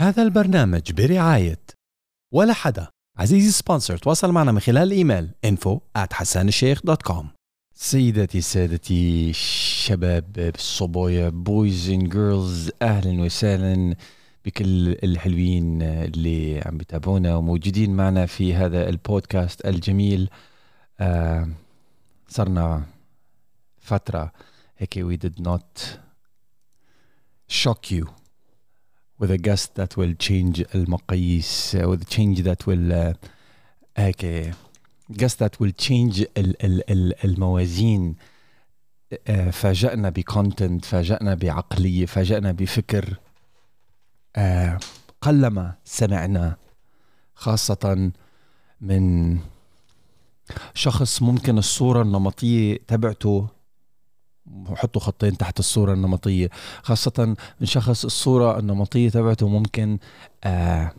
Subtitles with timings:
[0.00, 1.60] هذا البرنامج برعاية
[2.32, 2.88] ولا حدا.
[3.16, 7.24] عزيزي sponsor تواصل معنا من خلال ال email info at حسانالشيخ.com
[7.74, 13.96] سيدتي سادتي شباب الصبايا boys and girls أهلا وسهلا
[14.44, 20.30] بكل الحلوين اللي عم بيتابعونا وموجودين معنا في هذا البودكاست الجميل.
[21.00, 21.48] آه
[22.28, 22.82] صرنا
[23.78, 24.32] فترة
[24.78, 25.82] هيك we did not
[27.50, 28.08] shock you.
[29.20, 33.16] With a guest that will change المقاييس with a change that will uh,
[33.96, 34.52] هيك
[35.12, 38.14] guest that will change ال ال ال الموازين.
[39.14, 43.16] uh, فاجأنا بكونتنت فاجأنا بعقلية فاجأنا بفكر.
[44.38, 44.40] uh,
[45.20, 46.56] قلما سمعنا
[47.34, 48.12] خاصة
[48.80, 49.38] من
[50.74, 53.48] شخص ممكن الصورة النمطية تبعته
[54.76, 56.50] حطوا خطين تحت الصورة النمطية
[56.82, 59.98] خاصة شخص الصورة النمطية تبعته ممكن
[60.44, 60.92] آه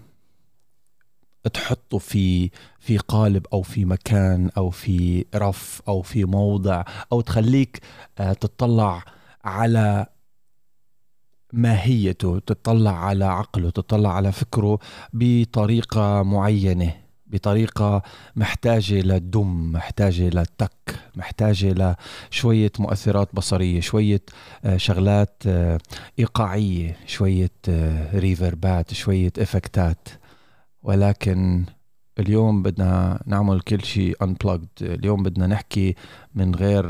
[1.53, 2.49] تحطه في
[2.79, 7.81] في قالب أو في مكان أو في رف أو في موضع أو تخليك
[8.19, 9.03] آه تطلع
[9.43, 10.05] على
[11.53, 14.79] ماهيته تطلع على عقله تطلع على فكره
[15.13, 17.08] بطريقة معينة.
[17.29, 18.01] بطريقة
[18.35, 20.71] محتاجة لدم محتاجة لتك
[21.15, 21.95] محتاجة
[22.31, 24.21] لشوية مؤثرات بصرية شوية
[24.65, 25.79] آه، شغلات آه،
[26.19, 30.07] إيقاعية شوية آه، reverb ات شوية effect ات.
[30.83, 31.65] ولكن
[32.19, 34.81] اليوم بدنا نعمل كل شيء unplugged.
[34.81, 35.95] اليوم بدنا نحكي
[36.35, 36.85] من غير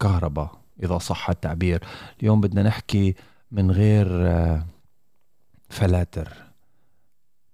[0.00, 1.84] كهرباء إذا صح التعبير.
[2.20, 3.14] اليوم بدنا نحكي
[3.50, 4.08] من غير
[5.68, 6.28] فلاتر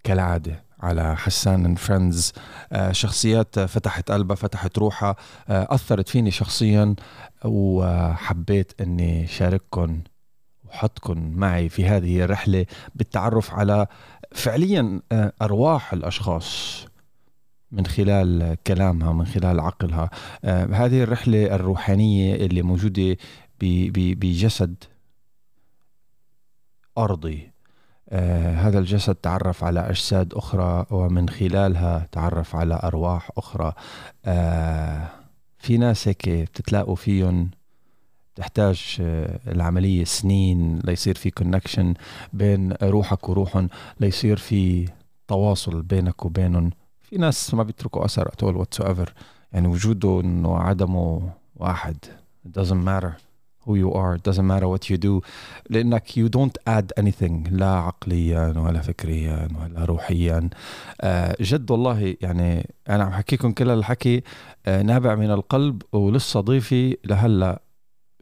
[0.05, 0.65] كالعادة.
[0.85, 2.33] على حسان and Friends
[2.73, 5.17] آه، شخصيات فتحت قلبها فتحت روحها.
[5.49, 6.95] آه، أثرت فيني شخصيا
[7.45, 10.01] وحبيت إني شارككم
[10.65, 13.87] وحطكم معي في هذه الرحلة بالتعرف على
[14.33, 16.85] فعليا آه، أرواح الأشخاص
[17.73, 20.11] من خلال كلامها من خلال عقلها.
[20.73, 23.17] هذه الرحلة الروحانية اللي موجودة
[23.61, 24.84] بجسد
[26.99, 27.53] أرضي.
[28.12, 33.72] هذا الجسد تعرف على أجساد أخرى ومن خلالها تعرف على أرواح أخرى.
[34.25, 35.09] آه
[35.59, 37.50] في ناس هيك بتتلاقوا فيهم
[38.34, 41.94] تحتاج آه العملية سنين ليصير في connection
[42.32, 43.69] بين روحك وروحهم
[44.00, 44.88] ليصير في
[45.28, 46.70] تواصل بينك وبينهم.
[47.03, 48.81] في ناس ما بيتركوا أثر at all whatsoever
[49.53, 51.97] يعني وجوده إنه عدمه واحد.
[52.47, 53.34] It doesn't matter.
[53.64, 55.20] Who you are it doesn't matter what you do.
[55.70, 57.48] لأنك you don't add anything.
[57.50, 60.50] لا عقليا ولا فكريا ولا روحيا.
[61.00, 64.22] آه جد والله يعني أنا عم حكيكم كل الحكي
[64.66, 67.62] آه نابع من القلب ولسه ضيفي لهلأ.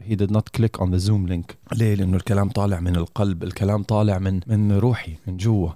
[0.02, 1.56] He did not click on the zoom link.
[1.72, 5.70] ليه؟ لأنه الكلام طالع من القلب الكلام طالع من من روحي من جوا.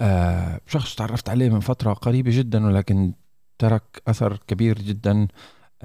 [0.00, 3.12] آه شخص تعرفت عليه من فترة قريبة جدا ولكن
[3.58, 5.28] ترك أثر كبير جدا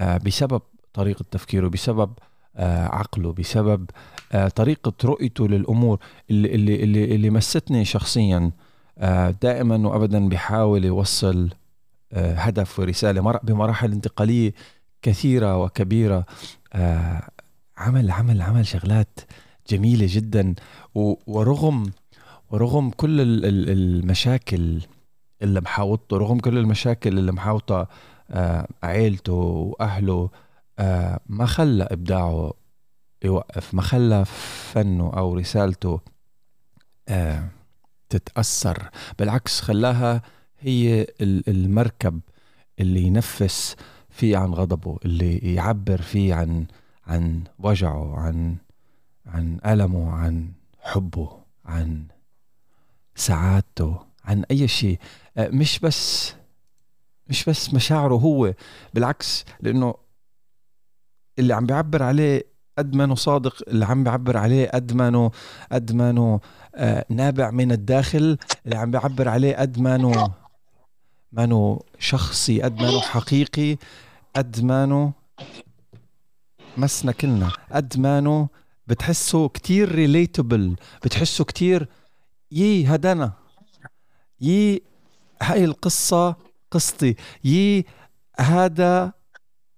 [0.00, 0.62] بسبب
[0.92, 2.12] طريقة تفكيره بسبب
[2.56, 3.90] عقله بسبب
[4.32, 5.98] آه، طريقة رؤيته للأمور
[6.30, 8.50] اللي, اللي, اللي, اللي مستني شخصيا
[8.98, 11.50] آه، دائما وأبدا بيحاول يوصل
[12.16, 14.54] هدف ورسالة بمراحل انتقالية
[15.02, 16.26] كثيرة وكبيرة.
[17.76, 19.20] عمل عمل عمل شغلات
[19.70, 20.54] جميلة جدا.
[21.26, 21.90] ورغم
[22.50, 24.80] ورغم كل المشاكل
[25.42, 27.88] اللي محاوطته رغم كل المشاكل اللي محاوطة
[28.82, 30.30] عائلته وأهله
[30.78, 32.52] آه، ما خلى إبداعه
[33.24, 34.24] يوقف؟ ما خلى
[34.72, 36.00] فنه أو رسالته
[37.08, 37.48] آه،
[38.08, 40.22] تتأثر؟ بالعكس خلاها
[40.60, 42.20] هي المركب
[42.80, 43.76] اللي ينفس
[44.10, 46.66] فيه عن غضبه اللي يعبر فيه عن
[47.06, 48.56] عن وجعه عن
[49.26, 52.04] عن ألمه عن حبه عن
[53.14, 54.98] سعادته عن أي شيء.
[55.36, 56.34] آه، مش بس
[57.28, 58.54] مش بس مشاعره هو
[58.94, 59.94] بالعكس لأنه
[61.38, 62.42] اللي عم بيعبر عليه
[62.78, 65.30] قد ما صادق اللي عم بيعبر عليه قد ما
[65.72, 66.40] قد ما
[67.08, 70.30] نابع من الداخل اللي عم بيعبر عليه قد ما
[71.32, 73.76] ما شخصي قد ما حقيقي
[74.36, 75.12] قد ما
[76.76, 78.48] مسنا كلنا قد ما
[78.86, 81.88] بتحسه كتير relatable بتحسه كتير
[82.52, 83.32] يي هدانا
[84.40, 84.82] يي
[85.42, 86.36] هاي القصة
[86.70, 87.84] قصتي يي
[88.40, 89.12] هذا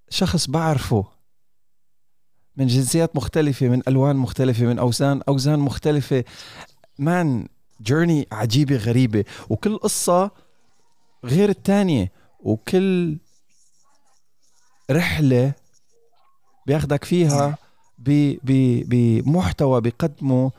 [0.08, 1.15] شخص بعرفه.
[2.56, 6.24] من جنسيات مختلفة من ألوان مختلفة من أوزان أوزان مختلفة.
[6.98, 7.48] man
[7.82, 9.24] journey عجيبة غريبة.
[9.48, 10.30] وكل قصة
[11.24, 13.18] غير الثانية وكل
[14.90, 15.52] رحلة
[16.66, 17.58] بياخدك فيها
[17.98, 20.52] بمحتوى بقدمه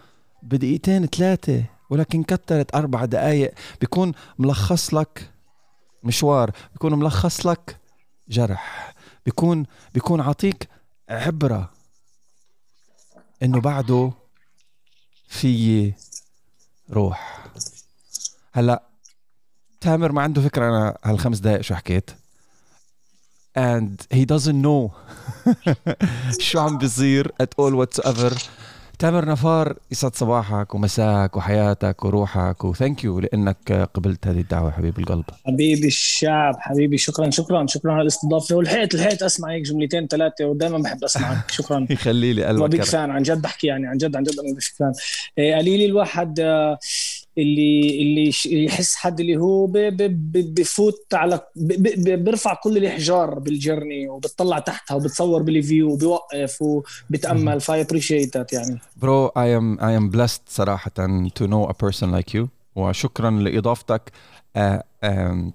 [0.44, 5.32] بدقيقتين ثلاثة ولكن كترت أربع دقائق بيكون ملخص لك
[6.04, 7.78] مشوار بيكون ملخص لك
[8.30, 8.96] جرح
[9.26, 10.70] بيكون بيكون عطيك
[11.10, 11.77] عبرة.
[13.44, 14.12] إنه بعده
[15.28, 15.94] في
[16.90, 17.48] روح.
[18.54, 18.84] هلأ
[19.82, 22.12] تامر ما عنده فكرة أنا هالخمس دقائق شو حكيت.
[23.58, 24.92] And he doesn't know
[26.48, 28.38] شو عم بيصير at all whatsoever.
[29.00, 35.24] تامر نفار يسعد صباحك ومساك وحياتك وروحك وثانك يو لأنك قبلت هذه الدعوة حبيب القلب.
[35.46, 38.56] حبيبي الشعب حبيبي شكرا شكرا شكرا على الاستضافة.
[38.56, 41.52] ولحقت لحقت أسمع هيك جملتين ثلاثة ودائما بحب أسمعك.
[41.52, 41.88] شكرا.
[41.90, 44.64] يخلي لي قلبك big fan عن جد بحكي يعني عن جد عن جد أنا big
[44.64, 44.94] fan.
[45.38, 46.80] قليلي الواحد آه
[47.38, 49.68] اللي اللي يحس حد اللي هو
[50.32, 57.62] بفوت على بيرفع كل الاحجار بال journey وبتطلع تحتها وبتصور بال view وبيوقف وبتأمل.
[57.62, 58.80] ف I appreciate يعني.
[58.98, 60.92] bro I am I am blessed صراحة
[61.36, 64.12] to know a person like you وشكرا لإضافتك.
[64.58, 65.52] um,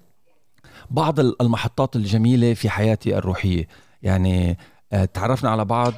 [0.91, 3.67] بعض المحطات الجميلة في حياتي الروحية.
[4.01, 4.57] يعني
[4.95, 5.93] uh, تعرفنا على بعض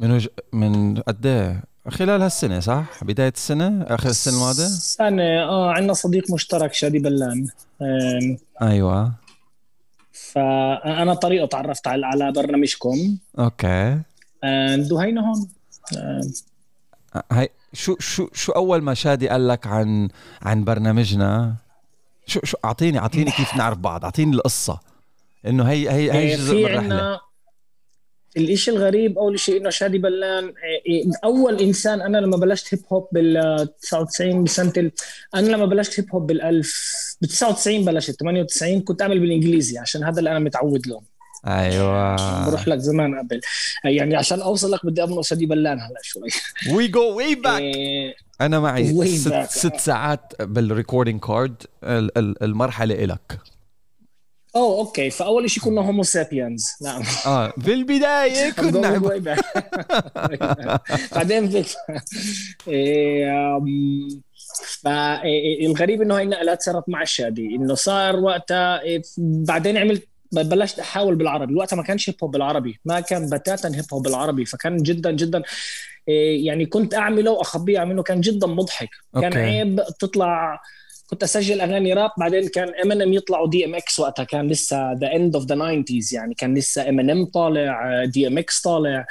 [0.00, 0.26] من وج...
[0.52, 6.30] من قد إيه؟ خلال هالسنة صح؟ بداية السنة؟ آخر السنة الماضية؟ سنة آه عندنا صديق
[6.30, 7.46] مشترك شادي بلان.
[8.62, 9.12] أيوه.
[10.12, 13.16] فأنا طريقة تعرفت على على برنامجكم.
[13.38, 14.00] أوكي.
[14.92, 15.48] وهينا هون.
[17.32, 20.08] هاي شو شو شو أول ما شادي قال لك عن
[20.42, 21.54] عن برنامجنا؟
[22.26, 24.80] شو شو أعطيني أعطيني كيف نعرف بعض أعطيني القصة.
[25.46, 27.20] إنه هي هي هي جزء من الرحلة.
[28.36, 32.82] الإشي الغريب أول شيء إنه شادي بلان إيه، إيه، أول إنسان أنا لما بلشت hip
[32.92, 34.92] hop بال 99 بسنة ال...
[35.34, 40.04] أنا لما بلشت hip hop بال 1000 ب 99 بلشت 98 كنت أعمل بالإنجليزي عشان
[40.04, 41.00] هذا اللي أنا متعود له.
[41.46, 42.46] أيوه.
[42.46, 43.40] بروح لك زمان قبل.
[43.84, 46.28] يعني عشان أوصل لك بدي ابنق شادي بلان هلا شوي.
[46.74, 47.62] we go way back
[48.40, 51.62] أنا معي ست, ست ساعات بال recording card
[52.42, 53.38] المرحلة إلك.
[54.58, 55.10] أوه okay.
[55.10, 57.02] فأول شيء كنا homo sapiens نعم.
[57.26, 58.98] آه في البداية كنا
[61.14, 61.64] بعدين
[64.82, 67.46] فالغريب إنه هاي النقلات صارت مع الشادي.
[67.46, 71.54] إنه صار وقتها إيه، بعدين عملت بلشت أحاول بالعربي.
[71.54, 72.80] وقتها ما كانش hip hop بالعربي.
[72.84, 74.44] ما كان بتاتا hip hop بالعربي.
[74.44, 75.42] فكان جدا جدا
[76.08, 78.02] إيه، يعني كنت أعمله وأخبيه أعمله.
[78.02, 78.90] كان جدا مضحك.
[79.14, 80.60] كان عيب تطلع
[81.10, 85.12] كنت أسجل أغاني راب بعدين كان ام ان ام يطلعوا DMX وقتها كان لسه the
[85.12, 89.06] end of the 90 يعني كان لسه ام ان ام طالع DMX طالع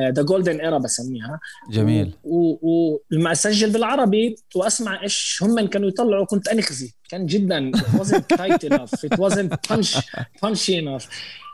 [0.00, 1.40] the golden era بسميها.
[1.70, 2.14] جميل.
[2.24, 8.64] ولما أسجل بالعربي وأسمع إيش هم كانوا يطلعوا كنت انخزي كان جدا it wasn't tight
[8.70, 9.98] enough it wasn't punch
[10.42, 11.06] punchy enough.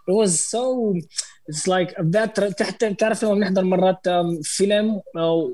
[0.08, 0.62] It was so
[1.48, 4.00] it's like that تحت تعرف لما بنحضر مرات
[4.42, 5.00] فيلم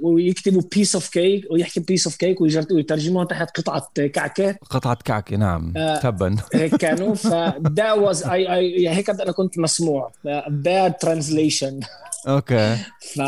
[0.02, 4.56] ويكتبوا piece of cake ويحكي piece of cake ويترجموها تحت قطعة كعكة.
[4.70, 6.36] قطعة كعكة نعم آه تبا.
[6.54, 7.14] هيك كانوا.
[7.14, 10.12] ف that was I I هيك أنا كنت مسموع.
[10.48, 11.80] Bad translation
[12.28, 12.76] Okay.
[13.14, 13.20] ف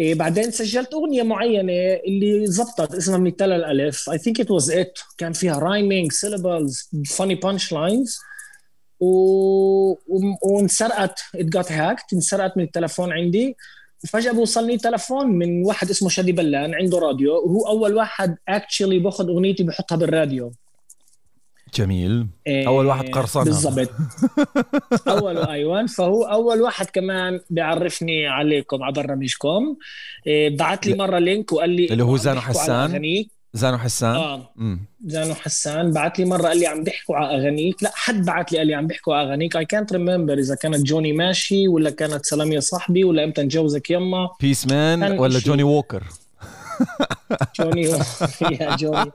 [0.00, 1.72] إيه بعدين سجلت أغنية معينة
[2.06, 4.10] اللي زبطت اسمها مثال الألف.
[4.10, 8.18] I think it was it كان فيها rhyming syllables funny punch lines
[9.00, 9.06] و...
[10.42, 11.20] وانسرقت.
[11.34, 13.56] It got hacked انسرقت من التلفون عندي.
[14.04, 17.32] وفجاه بوصلني تلفون من واحد اسمه شادي بلان عنده راديو.
[17.32, 20.52] وهو أول واحد actually باخذ أغنيتي بحطها بالراديو.
[21.74, 22.26] جميل.
[22.46, 23.44] إيه أول واحد قرصنها.
[23.44, 23.90] بالضبط.
[25.08, 25.86] أول أيوان.
[25.86, 29.76] فهو أول واحد كمان بيعرفني عليكم على برنامجكم
[30.26, 33.24] إيه بعت لي مرة link وقال لي اللي هو زانو حسان.
[33.54, 34.52] زانو حسان؟ آه.
[34.56, 34.80] مم.
[35.06, 37.82] زانو حسان بعت لي مرة قال لي عم بيحكوا على أغانيك.
[37.82, 39.56] لا حد بعت لي قال لي عم بيحكوا على أغانيك.
[39.56, 43.90] اي كانت ريمبر إذا كانت جوني ماشي ولا كانت سلام يا صاحبي ولا إمتى نجوزك
[43.90, 44.28] يما.
[44.40, 46.02] peace man ولا جوني ووكر
[47.60, 47.82] جوني
[48.60, 49.10] يا جوني.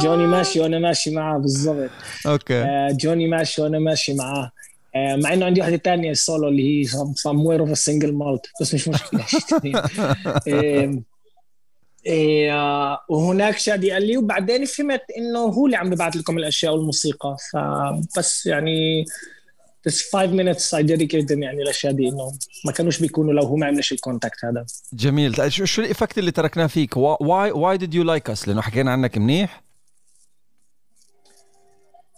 [0.00, 1.90] جوني ماشي وأنا ماشي معاه بالضبط.
[2.26, 2.62] Okay.
[2.62, 4.50] آه جوني ماشي وأنا ماشي معاه.
[4.96, 8.88] آه مع إنه عندي واحدة ثانية سولو اللي هي somewhere اوف single malt بس مش
[8.88, 9.24] مشكلة.
[10.46, 11.02] إيه.
[13.08, 17.36] وهناك شادي قال لي وبعدين فهمت إنه هو اللي عم ببعث لكم الأشياء والموسيقى.
[17.52, 19.04] فبس يعني
[19.86, 22.32] بس 5 minutes I dedicate them يعني لشادي إنه
[22.64, 24.64] ما كانوش بيكونوا لو هو ما عملش ال contact هذا.
[24.92, 25.34] جميل.
[25.34, 25.82] طيب، شو شو
[26.18, 29.62] اللي تركناه فيك؟ why why did you like us لأنه حكينا عنك منيح.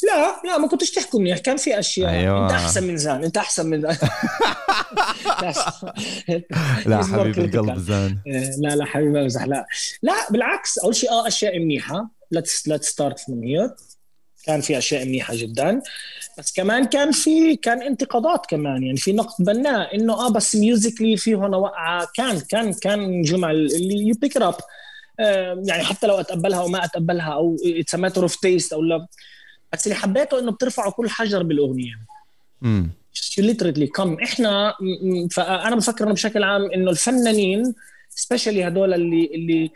[0.02, 2.10] لا لا ما كنتش تحكوا منيح كان في أشياء.
[2.10, 2.44] أيوة.
[2.44, 3.96] أنت أحسن من زان أنت أحسن من زان.
[6.86, 8.18] لا حبيبي القلب زان.
[8.26, 9.66] إيه، لا لا حبيبي امزح لا.
[10.02, 12.10] لا بالعكس أول شيء آه أشياء منيحة.
[12.30, 13.71] Let's let's start من here
[14.44, 15.80] كان في أشياء منيحة جدا.
[16.38, 18.82] بس كمان كان في كان انتقادات كمان.
[18.82, 22.08] يعني في نقد بناء إنه آه بس musically في هنا وقعة.
[22.14, 24.54] كان كان كان جمل اللي you pick up
[25.68, 29.06] يعني حتى لو أتقبلها أو ما أتقبلها أو it's matter of taste أو لا
[29.75, 31.95] بس اللي حبيته إنه بترفعوا كل حجر بالأغنية.
[32.62, 32.90] امم
[33.38, 34.75] literally كم إحنا
[35.31, 37.75] فانا بفكر إنه بشكل عام إنه الفنانين
[38.11, 39.71] specially هدول اللي اللي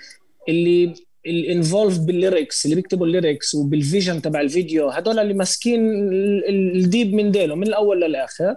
[0.48, 0.94] اللي
[1.26, 5.80] ال involved بال lyrics اللي بيكتبوا ال lyrics وبال vision تبع الفيديو هدول اللي ماسكين
[6.48, 8.56] الديب من ديله من الأول للآخر.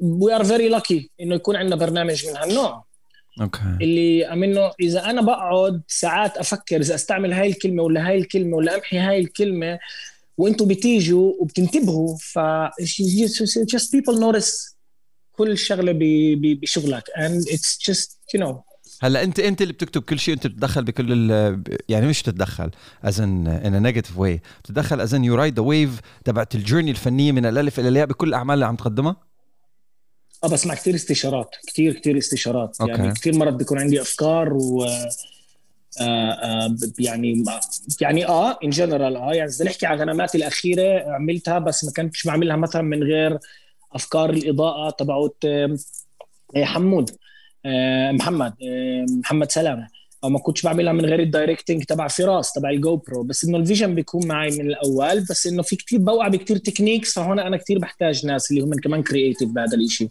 [0.00, 2.84] We are very lucky إنه يكون عندنا برنامج من هالنوع.
[3.40, 8.56] Okay اللي منه إذا أنا بقعد ساعات أفكر إذا أستعمل هاي الكلمة ولا هاي الكلمة
[8.56, 9.78] ولا أمحي هاي الكلمة
[10.38, 12.38] وأنتم بتيجوا وبتنتبهوا ف
[13.76, 14.76] just people notice
[15.32, 15.92] كل شغلة
[16.40, 17.04] بشغلك.
[17.16, 18.54] And it's just you know.
[19.00, 21.30] هلا انت انت اللي بتكتب كل شيء انت بتتدخل بكل
[21.88, 22.70] يعني مش بتتدخل
[23.04, 26.90] as in in negative way بتتدخل از ان يو رايد ذا ويف تبعت ال journey
[26.90, 29.16] الفنية من الألف إلى الياء بكل الاعمال اللي عم تقدمها؟
[30.44, 32.76] آه بسمع كثير استشارات كثير كثير استشارات.
[32.80, 32.92] okay.
[32.92, 34.86] يعني كثير مرات بيكون عندي أفكار و
[36.98, 37.44] يعني
[38.00, 42.26] يعني آه in general آه يعني اذا نحكي على غنياتي الأخيرة عملتها بس ما كنتش
[42.26, 43.38] بعملها مثلا من غير
[43.92, 45.76] أفكار الإضاءة تبعت آه
[46.56, 47.10] حمود
[47.66, 49.88] آه محمد آه محمد سلامة.
[50.24, 53.58] أو ما كنتش بعملها من غير ال directing تبع فراس تبع ال GoPro بس إنه
[53.58, 57.56] ال vision بيكون معي من الأول بس إنه في كثير بوقع بكثير technics فهون أنا
[57.56, 60.08] كثير بحتاج ناس اللي هم كمان creative بهذا الشيء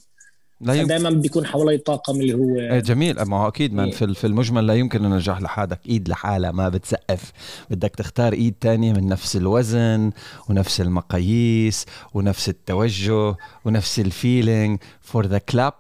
[0.66, 0.88] لا يمكن.
[0.88, 3.22] دائما بيكون حوالي طاقم اللي هو إيه، جميل.
[3.22, 5.80] ما هو أكيد من في في المجمل لا يمكن النجاح لحالك.
[5.90, 7.32] إيد لحالها ما بتسقف.
[7.70, 10.12] بدك تختار إيد تانية من نفس الوزن
[10.50, 15.74] ونفس المقاييس ونفس التوجه ونفس ال feeling for the clap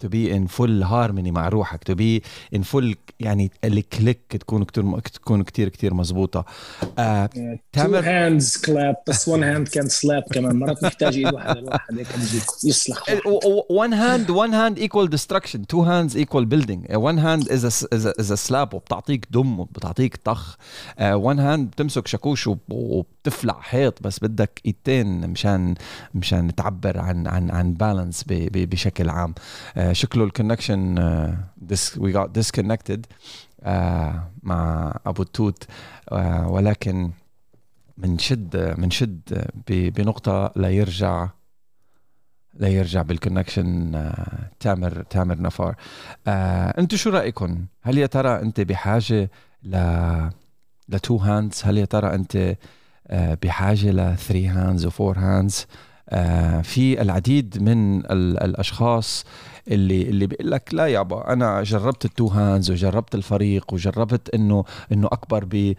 [0.00, 2.22] to be in full harmony مع روحك to be
[2.54, 6.44] in full يعني ال click تكون كتير تكون كتير كتير مزبوطة
[6.98, 7.30] آه
[7.72, 10.56] تامر hands clap بس one hand can slap كمان.
[10.56, 12.06] مرات محتاج ايد واحدة الواحد هيك
[12.64, 13.04] يصلح
[13.68, 15.60] one hand one hand equal destruction.
[15.72, 16.80] Two hands equal building.
[17.10, 20.54] One hand is a, is a, is a slap وبتعطيك دم وبتعطيك طخ.
[20.54, 21.00] uh,
[21.32, 22.48] one hand بتمسك شاكوش
[23.28, 25.74] وبتفلع حيط بس بدك ايدتين مشان
[26.14, 29.34] مشان تعبر عن عن عن balance بشكل عام.
[29.76, 30.98] uh, شكله ال connection
[31.98, 33.06] we got disconnected
[34.42, 36.14] مع أبو التوت uh,
[36.46, 37.10] ولكن
[37.98, 41.28] بنشد بنشد بنقطة لا يرجع
[42.54, 45.74] لا يرجع بال connection uh, تامر تامر نفار.
[46.78, 49.30] أنتم شو رايكم هل يا ترى انت بحاجة
[49.62, 49.76] ل
[50.88, 52.56] ل two hands هل يا ترى انت
[53.10, 55.66] uh, بحاجة ل three hands و four hands
[56.62, 59.24] في العديد من الأشخاص
[59.68, 64.64] اللي اللي بيقول لك لا يابا أنا جربت ال two hands وجربت الفريق وجربت إنه
[64.92, 65.74] إنه أكبر ب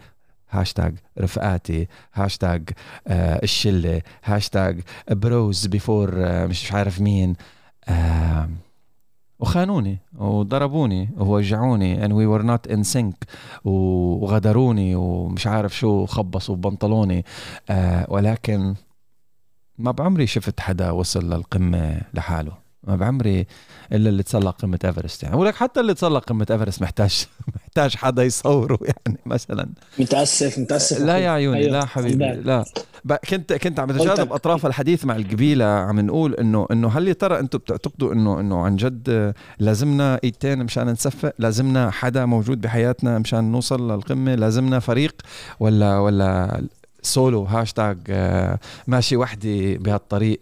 [0.50, 2.70] هاشتاج رفقاتي هاشتاج
[3.08, 4.80] آه الشلة hashtag
[5.10, 7.36] bros before آه مش عارف مين.
[7.88, 8.48] آه
[9.40, 13.14] وخانوني وضربوني ووجعوني and we were not in sync
[13.64, 17.24] وغدروني ومش عارف شو خبصوا ببنطلوني
[17.70, 18.74] آه ولكن
[19.78, 22.59] ما بعمري شفت حدا وصل للقمة لحاله.
[22.84, 23.46] ما بعمري
[23.92, 25.36] إلا اللي تسلق قمة إيفرست يعني.
[25.36, 29.68] ولك حتى اللي تسلق قمة إيفرست محتاج محتاج حدا يصوره يعني مثلا.
[29.98, 31.00] متأسف متأسف.
[31.00, 31.72] لا يا عيوني أيوه.
[31.72, 32.64] لا حبيبي لا.
[33.30, 37.38] كنت كنت عم بتجاذب أطراف الحديث مع القبيلة عم نقول إنه إنه هل يا ترى
[37.38, 43.52] أنتم بتعتقدوا إنه إنه عن جد لازمنا إيدتين مشان نصفق لازمنا حدا موجود بحياتنا مشان
[43.52, 45.14] نوصل للقمة؟ لازمنا فريق؟
[45.60, 46.60] ولا ولا
[47.02, 50.40] solo hashtag آه، ماشي وحدي بهالطريق؟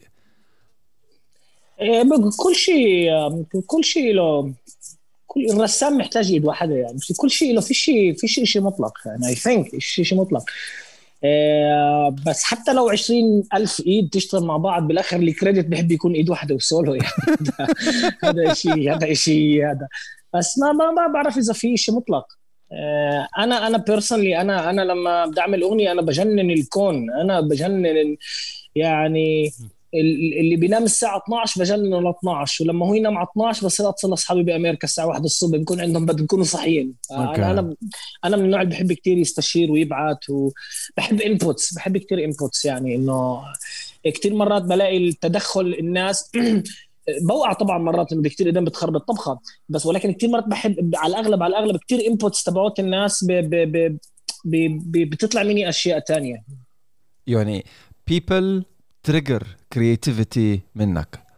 [2.36, 3.10] كل شيء
[3.66, 4.52] كل شيء له
[5.26, 6.98] كل الرسام محتاج ايد واحدة يعني.
[7.16, 8.92] كل شيء له في شيء في شيء شيء مطلق.
[9.06, 10.44] يعني I think شيء شيء مطلق.
[11.24, 16.30] إيه بس حتى لو عشرين ألف إيد تشتغل مع بعض بالآخر الكريدت بحب يكون إيد
[16.30, 17.08] واحدة وسولو يعني.
[18.24, 19.88] هذا شيء هذا شيء هذا.
[20.34, 22.26] بس ما ما ما بعرف إذا في شيء مطلق.
[22.72, 27.10] إيه أنا أنا بيرسونلي أنا أنا لما بدي أعمل أغنية أنا بجنن الكون.
[27.10, 28.16] أنا بجنن
[28.74, 29.50] يعني
[29.94, 34.42] اللي بينام الساعة 12 بجننه ل 12 ولما هو ينام على 12 بصير أتصل أصحابي
[34.42, 37.74] بأمريكا الساعة 1 الصبح بكون عندهم بدهم يكونوا صاحيين أنا أنا
[38.24, 43.42] أنا من النوع اللي بحب كثير يستشير ويبعث وبحب inputs بحب كثير inputs يعني إنه
[44.04, 46.30] كثير مرات بلاقي التدخل الناس
[47.28, 49.40] بوقع طبعا مرات إنه كثير إيدين بتخرب الطبخة.
[49.68, 53.54] بس ولكن كثير مرات بحب على الأغلب على الأغلب كثير inputs تبعوت الناس ب ب
[53.72, 53.98] ب
[54.44, 56.44] ب بتطلع مني أشياء ثانية
[57.26, 57.64] يعني
[58.10, 58.62] people
[59.02, 61.28] trigger creativity منك.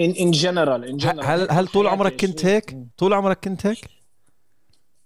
[0.00, 3.78] in in general in general هل هل طول عمرك كنت هيك؟ طول عمرك كنت هيك؟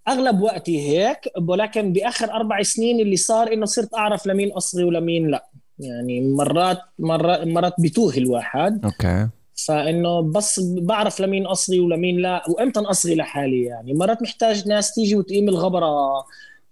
[0.09, 5.29] أغلب وقتي هيك ولكن بآخر أربع سنين اللي صار إنه صرت أعرف لمين أصغي ولمين
[5.29, 5.47] لا.
[5.79, 8.85] يعني مرات مرات مرات بتوه الواحد.
[8.85, 9.29] أوكي.
[9.67, 13.95] فإنه بس بعرف لمين أصغي ولمين لا وإمتى أصغي لحالي يعني.
[13.95, 15.87] مرات محتاج ناس تيجي وتقيم الغبرة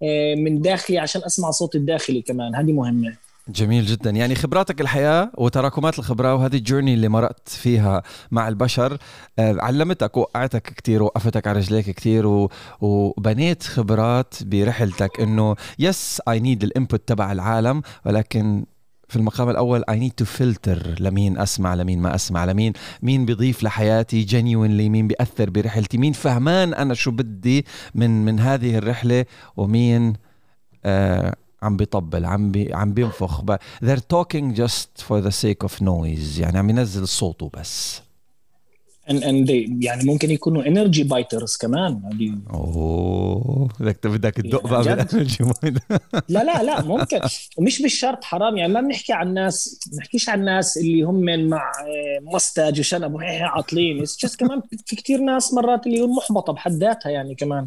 [0.03, 2.55] آه، من داخلي عشان أسمع صوت الداخلي كمان.
[2.55, 3.17] هذه مهمة.
[3.53, 4.11] جميل جدا.
[4.11, 8.99] يعني خبراتك الحياة وتراكمات الخبرة وهذه الجورني اللي مرقت فيها مع البشر
[9.39, 12.49] آه، علمتك وقعتك كثير وقفتك على رجليك كثير
[12.81, 18.65] وبنيت خبرات برحلتك إنه yes I need ال input تبع العالم ولكن
[19.09, 23.63] في المقام الأول I need to filter لمين أسمع لمين ما أسمع لمين مين بيضيف
[23.63, 29.25] لحياتي genuinely مين بيأثر برحلتي مين فهمان أنا شو بدي من من هذه الرحلة
[29.57, 30.13] ومين
[30.85, 33.43] آه عم بيطبل عم بي عم بينفخ
[33.85, 38.01] they're talking just for the sake of noise يعني عم ينزل صوته بس.
[39.09, 42.01] And, and they يعني ممكن يكونوا energy biters كمان.
[42.51, 45.45] أوه بدك بدك تدق بقى بال energy
[46.29, 47.21] لا لا لا ممكن.
[47.59, 48.57] ومش بالشرط حرام.
[48.57, 51.73] يعني ما بنحكي عن ناس ما بنحكيش عن ناس اللي هم مع
[52.23, 54.05] moustache وشنب عاطلين.
[54.39, 57.67] كمان في كثير ناس مرات اللي محبطة بحد ذاتها يعني كمان.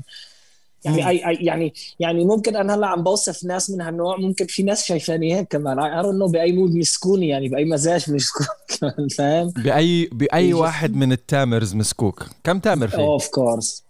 [0.86, 4.64] يعني أي, أي يعني يعني ممكن أنا هلأ عم بوصف ناس من هالنوع ممكن في
[4.64, 5.80] ناس شايفاني هيك كمان.
[5.80, 8.48] اي انه بأي mood مسكوني يعني بأي مزاج مسكون
[8.80, 12.26] كمان فاهم؟ بأي بأي واحد من التامرز مسكون.
[12.44, 13.84] كم تامر في اوف كورس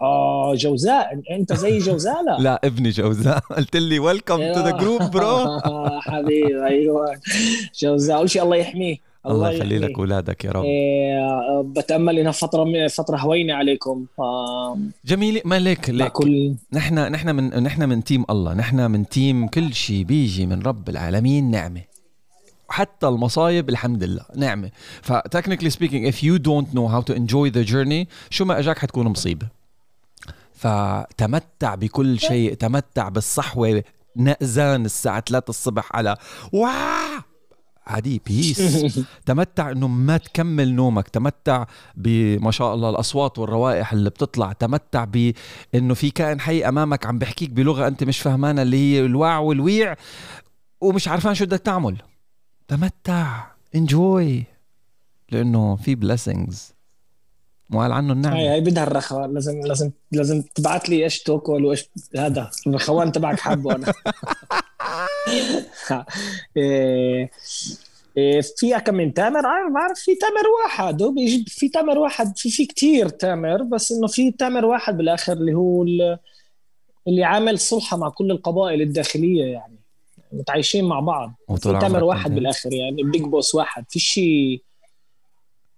[0.00, 1.20] آه جوزاء.
[1.30, 3.38] أنت زي جوزاء لا؟ لا ابني جوزاء.
[3.56, 5.60] قلت لي welcome to the group bro
[6.00, 7.20] حبيبي أيوه.
[7.82, 9.13] جوزاء أول شيء الله يحميه.
[9.26, 10.64] الله يخلي لك اولادك يا رب.
[10.64, 14.06] إيه بتأمل إنها فترة فترة هوينة عليكم.
[15.04, 18.54] جميل ما ليك ليك كل نحن نحن من نحن من team الله.
[18.54, 21.82] نحن من team كل شيء بيجي من رب العالمين نعمة.
[22.68, 24.70] حتى المصايب الحمد لله نعمة.
[25.02, 28.78] ف technically speaking if you don't know how to enjoy the journey شو ما إجاك
[28.78, 29.46] حتكون مصيبة.
[30.54, 33.82] فتمتع بكل شيء تمتع بالصحوة.
[34.16, 36.16] نأذان الساعة 3 الصبح على
[36.52, 37.33] واو!
[37.86, 38.62] عادي peace
[39.26, 41.08] تمتع إنه ما تكمل نومك.
[41.08, 41.64] تمتع
[41.94, 44.52] بما شاء الله الأصوات والروائح اللي بتطلع.
[44.52, 49.38] تمتع بانه في كائن حي أمامك عم بحكيك بلغة أنت مش فهمانها اللي هي الواع
[49.38, 49.96] والويع
[50.80, 51.96] ومش عارفان شو بدك تعمل.
[52.68, 53.44] تمتع.
[53.74, 54.44] enjoy
[55.30, 56.74] لأنه في blessings
[57.72, 58.36] وقال عنه النعمة.
[58.36, 59.26] هاي هاي بدها الرخاء.
[59.26, 62.50] لازم لازم لازم تبعت لي إيش توكل وإيش هذا.
[62.66, 63.92] الرخوان تبعك حابه أنا.
[66.56, 67.30] إيه
[68.16, 72.38] إيه فيها كم من تامر ما بعرف في تامر واحد هو بيجي في تامر واحد
[72.38, 75.82] في في كثير تامر بس إنه في تامر واحد بالآخر اللي هو
[77.08, 79.78] اللي عامل صلحة مع كل القبائل الداخلية يعني
[80.32, 81.34] متعايشين مع بعض.
[81.56, 83.84] في تامر واحد بالآخر يعني بيج بوس واحد.
[83.88, 84.62] في شيء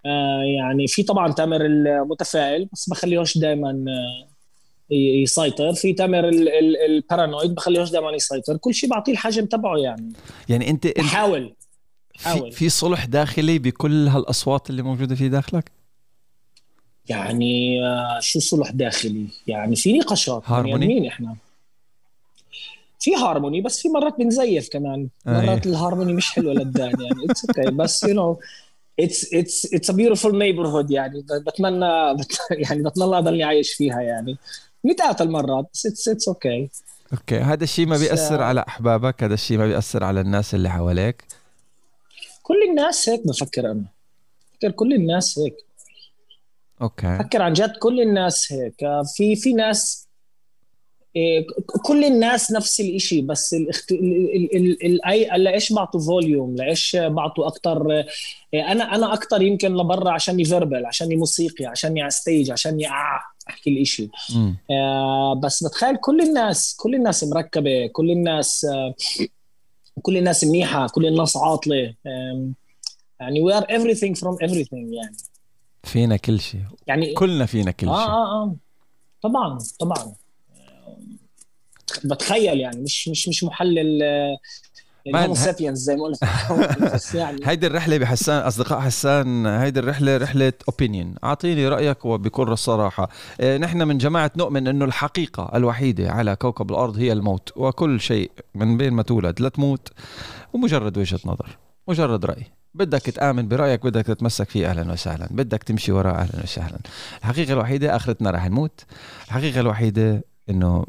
[0.06, 4.35] آه يعني في طبعا تامر المتفائل بس بخليهوش دائما آه
[4.90, 5.74] يسيطر.
[5.74, 6.28] في تامر
[6.88, 8.56] البارانويد بخليهوش دائما يسيطر.
[8.56, 10.12] كل شيء بعطيه الحجم تبعه يعني.
[10.48, 11.54] يعني انت حاول.
[12.18, 15.70] في, في صلح داخلي بكل هالأصوات اللي موجودة في داخلك؟
[17.08, 21.36] يعني آه، شو صلح داخلي؟ يعني في نقاشات هارموني؟ يعني إحنا.
[23.00, 25.08] في هارموني بس في مرات بنزيف كمان.
[25.26, 27.24] مرات الهارموني مش حلوة للدان يعني.
[27.30, 28.38] it's okay بس you know
[29.00, 31.24] it's it's it's a beautiful neighborhood يعني.
[31.46, 31.86] بتمنى
[32.68, 34.36] يعني بتمنى أضلني عايش فيها يعني.
[34.86, 36.68] نتقاتل مرات بس اتس اتس أوكي
[37.12, 41.24] أوكي هذا الشيء ما بيأثر على أحبابك هذا الشيء ما بيأثر على الناس اللي حواليك؟
[42.42, 43.84] كل الناس هيك بفكر أنا.
[44.52, 45.56] بفكر كل الناس هيك.
[46.82, 47.18] okay.
[47.18, 48.76] بفكر عن جد كل الناس هيك.
[49.16, 50.06] في في ناس
[51.16, 51.46] إيه،
[51.82, 53.92] كل الناس نفس الشيء بس الاخت...
[53.92, 57.90] ال I لإيش بعطوا volume لإيش بعطوا أكثر
[58.54, 62.86] إيه، أنا أنا أكثر يمكن لبرا عشاني verbal عشاني موسيقي عشاني على stage عشاني
[63.48, 64.10] أحكي الاشي
[64.70, 68.94] آه بس بتخيل كل الناس كل الناس مركبة كل الناس آه
[70.02, 71.94] كل الناس منيحة كل الناس عاطلة.
[72.06, 72.50] آه
[73.20, 75.16] يعني we are everything from everything يعني.
[75.84, 78.56] فينا كل شيء يعني كلنا فينا كل آه شيء آه آه.
[79.22, 80.14] طبعا طبعا.
[82.04, 84.02] بتخيل يعني مش مش مش محلل
[85.06, 86.18] الهومو سابينز زي ما قلت.
[87.14, 93.08] يعني هيدي الرحلة بحسان أصدقاء حسان هيدي الرحلة رحلة اوبينيون أعطيني رأيك وبكل الصراحه
[93.40, 98.30] إيه، نحن من جماعة نؤمن إنه الحقيقة الوحيدة على كوكب الأرض هي الموت وكل شيء
[98.54, 99.88] من بين ما تولد لا تموت
[100.52, 102.42] ومجرد وجهة نظر مجرد رأي.
[102.74, 105.28] بدك تآمن برأيك بدك تتمسك فيه أهلا وسهلا.
[105.30, 106.78] بدك تمشي وراه أهلا وسهلا.
[107.20, 108.84] الحقيقة الوحيدة آخرتنا رح نموت.
[109.26, 110.84] الحقيقة الوحيدة إنه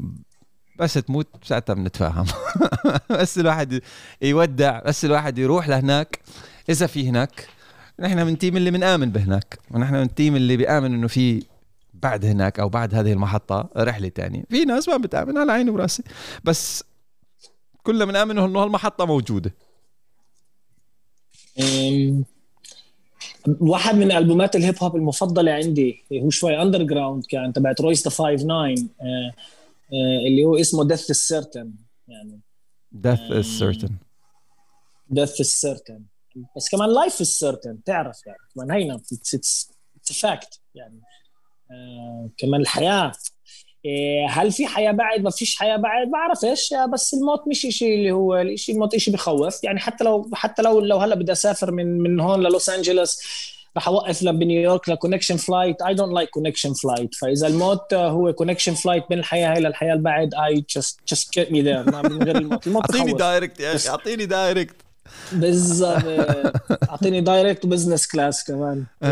[0.78, 2.26] بس تموت ساعتها بنتفاهم.
[3.20, 3.80] بس الواحد
[4.22, 6.20] يودع بس الواحد يروح لهناك.
[6.68, 7.48] إذا في هناك
[8.00, 9.58] نحن من تيم اللي بنآمن بهناك.
[9.70, 11.42] ونحن من تيم اللي بيآمن إنه في
[11.94, 14.42] بعد هناك أو بعد هذه المحطة رحلة تانية.
[14.50, 16.02] في ناس ما بتآمن على عيني وراسي.
[16.44, 16.84] بس
[17.82, 19.54] كلنا بنآمن إنه هالمحطة موجودة.
[23.60, 28.10] واحد من ألبومات ال hip hop المفضلة عندي هو شوي underground كان تبعت Royce da
[28.10, 28.74] 5 9
[30.26, 31.72] اللي هو اسمه Death is certain
[32.08, 32.40] يعني.
[32.94, 33.92] Death is certain.
[35.10, 36.02] death is certain
[36.56, 38.38] بس كمان life is certain تعرف يعني.
[38.54, 39.72] كمان هينا it's
[40.20, 41.00] fact يعني.
[41.70, 43.12] آه كمان الحياة.
[43.84, 48.10] إيه، هل في حياة بعد؟ ما فيش حياة بعد؟ بعرفش بس الموت مش شيء اللي
[48.10, 49.64] هو الشيء الموت شيء بخوف.
[49.64, 53.22] يعني حتى لو حتى لو لو هلأ بدي أسافر من من هون للوس أنجلوس
[53.78, 58.74] رح اوقف بنيويورك ل connection flight I don't like connection flight فإذا الموت هو connection
[58.74, 62.66] flight من الحياة هاي للحياة البعد I just just get me there من غير الموت.
[62.66, 64.76] الموت أعطيني direct يا أخي أعطيني direct
[65.32, 66.04] بالضبط.
[66.90, 68.84] أعطيني direct و business class كمان.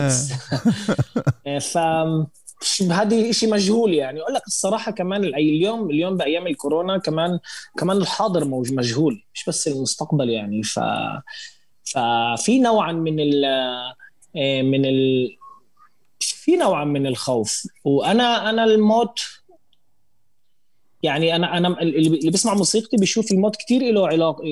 [1.47, 1.59] آه.
[1.59, 1.79] ف
[2.91, 4.21] هذه شيء مجهول يعني.
[4.21, 7.39] أقول لك الصراحة كمان اليوم اليوم بأيام الكورونا كمان
[7.79, 9.23] كمان الحاضر مجهول.
[9.35, 10.63] مش بس المستقبل يعني.
[10.63, 10.81] ف
[11.85, 13.45] ففي نوعا من ال
[14.63, 15.37] من ال
[16.21, 17.67] في نوعا من الخوف.
[17.85, 19.21] وأنا أنا الموت
[21.03, 24.45] يعني أنا أنا اللي بيسمع موسيقتي بيشوف الموت كثير له علاقه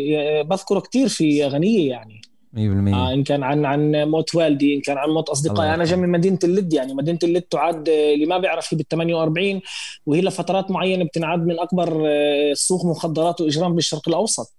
[0.42, 2.20] بذكره كثير في أغنية يعني.
[2.54, 2.56] 100%
[2.94, 5.74] آه إن كان عن عن موت والدي إن كان عن موت أصدقائي.
[5.74, 6.94] أنا جاي من مدينة اللد يعني.
[6.94, 9.60] مدينة اللد تعد اللي ما بيعرف هي بال 48
[10.06, 14.54] وهي لفترات معينة بتنعد من أكبر آه، سوق مخدرات وإجرام بالشرق الأوسط.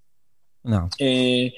[0.65, 0.89] نعم.
[1.01, 1.51] إيه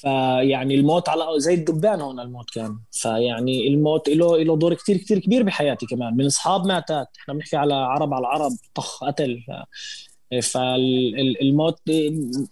[0.00, 2.78] فيعني الموت على زي الدبان هون الموت كان.
[2.92, 6.16] فيعني الموت له له دور كثير كثير كبير بحياتي كمان.
[6.16, 9.44] من أصحاب ماتات إحنا بنحكي على عرب على عرب طخ قتل.
[9.46, 9.50] ف...
[10.42, 11.78] فالموت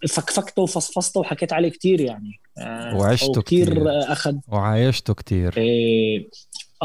[0.09, 2.39] فكفكته وفصفصته وحكيت عليه كثير يعني.
[2.57, 4.35] آه، وعشته كثير أخذ.
[4.47, 6.29] وعايشته كثير إيه.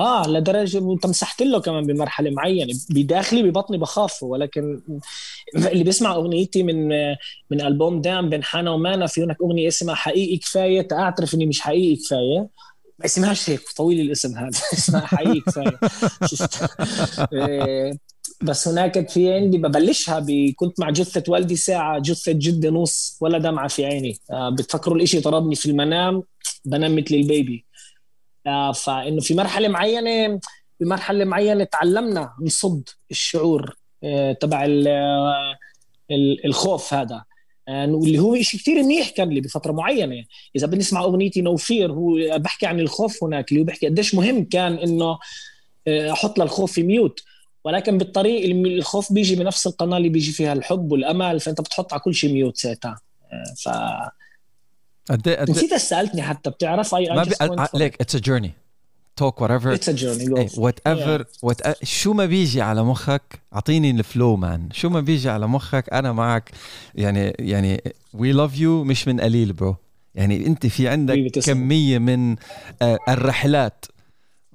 [0.00, 4.80] آه لدرجة أنت مسحت له كمان بمرحلة معينة بداخلي ببطني بخاف ولكن
[5.56, 6.88] اللي بيسمع أغنيتي من
[7.50, 11.60] من ألبوم دام بين حانا ومانا في هناك أغنية اسمها حقيقي كفاية تعترف إني مش
[11.60, 12.48] حقيقي كفاية.
[12.98, 14.50] ما اسمهاش هيك طويل الاسم هذا.
[14.72, 15.78] اسمها حقيقي كفاية.
[17.32, 17.98] إيه،
[18.42, 20.26] بس هناك في عندي ببلشها.
[20.56, 24.18] كنت مع جثة والدي ساعة جثة جدي نص ولا دمعة في عيني.
[24.30, 26.22] آه بتفكروا الإشي طردني في المنام
[26.64, 27.64] بنام مثل ال baby.
[28.46, 30.40] آه فإنه في مرحلة معينة
[30.78, 35.56] في مرحلة معينة تعلمنا نصد الشعور آه تبع آه،
[36.44, 37.24] الخوف هذا.
[37.68, 40.24] واللي هو شيء كثير منيح كان لي بفترة معينة.
[40.56, 44.44] إذا بنسمع أغنيتي no fear هو بحكي عن الخوف هناك اللي هو بحكي قديش مهم
[44.44, 45.18] كان إنه
[45.88, 47.20] أحط للخوف في mute.
[47.64, 52.14] ولكن بالطريق الخوف بيجي بنفس القناة اللي بيجي فيها الحب والأمل فأنت بتحط على كل
[52.14, 53.00] شيء mute ساعتها.
[53.62, 53.68] ف
[55.10, 57.34] قد إيه نسيت سألتني حتى بتعرف؟ أي ما بي...
[57.74, 58.52] like it's a journey
[59.16, 64.36] talk whatever it's a journey whatever what شو ما بيجي على مخك أعطيني ال flow
[64.36, 66.50] man شو ما بيجي على مخك أنا معك.
[66.94, 67.82] يعني يعني
[68.14, 69.76] we love you مش من قليل bro
[70.14, 72.36] يعني أنت في عندك كمية من
[72.82, 73.84] آه، الرحلات.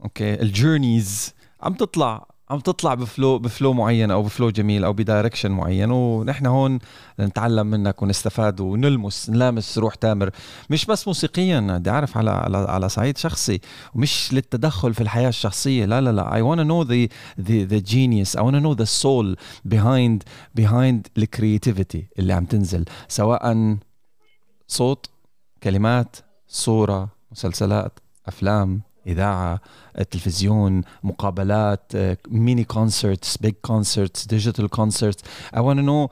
[0.03, 2.34] okay ال journeys عم تطلع.
[2.49, 5.91] عم تطلع ب flow ب flow معين أو ب flow جميل أو ب direction معين
[5.91, 6.79] ونحن هون
[7.19, 10.29] نتعلم منك ونستفاد ونلمس نلامس روح تامر.
[10.69, 13.61] مش بس موسيقيا بدي أعرف على على على صعيد شخصي.
[13.95, 16.25] ومش للتدخل في الحياة الشخصية لا لا لا.
[16.85, 17.09] The
[17.41, 18.35] the the genius.
[18.35, 19.35] I want to know the soul
[19.67, 20.23] behind
[20.59, 22.85] behind the creativity اللي عم تنزل.
[23.07, 23.77] سواء
[24.67, 25.09] صوت
[25.63, 26.15] كلمات
[26.47, 28.81] صورة مسلسلات أفلام.
[29.07, 29.59] إذاعة
[30.11, 31.91] تلفزيون مقابلات
[32.27, 35.23] mini concerts big concerts digital concerts
[35.55, 36.09] I want know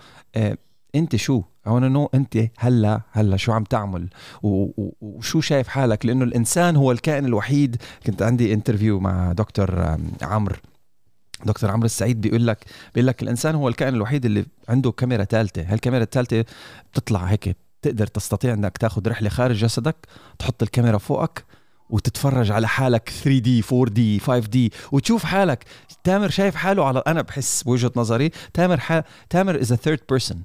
[0.96, 4.10] أنت شو؟ I wanna know أنت هلا هلا شو عم تعمل؟
[4.42, 7.82] وشو شايف حالك؟ لأنه الإنسان هو الكائن الوحيد.
[8.06, 10.56] كنت عندي interview مع دكتور عمرو.
[11.46, 15.62] دكتور عمرو السعيد بيقول لك بيقول لك الإنسان هو الكائن الوحيد اللي عنده كاميرا ثالثه
[15.62, 16.46] هالكاميرا الثالثه
[16.92, 19.96] بتطلع هيك؟ تقدر تستطيع إنك تاخذ رحلة خارج جسدك
[20.40, 21.46] تحط الكاميرا فوقك
[21.94, 25.66] وتتفرج على حالك 3 D 4 D 5 D وتشوف حالك.
[26.04, 29.02] تامر شايف حاله على أنا بحس بوجهة نظري تامر ح...
[29.30, 30.44] تامر is third person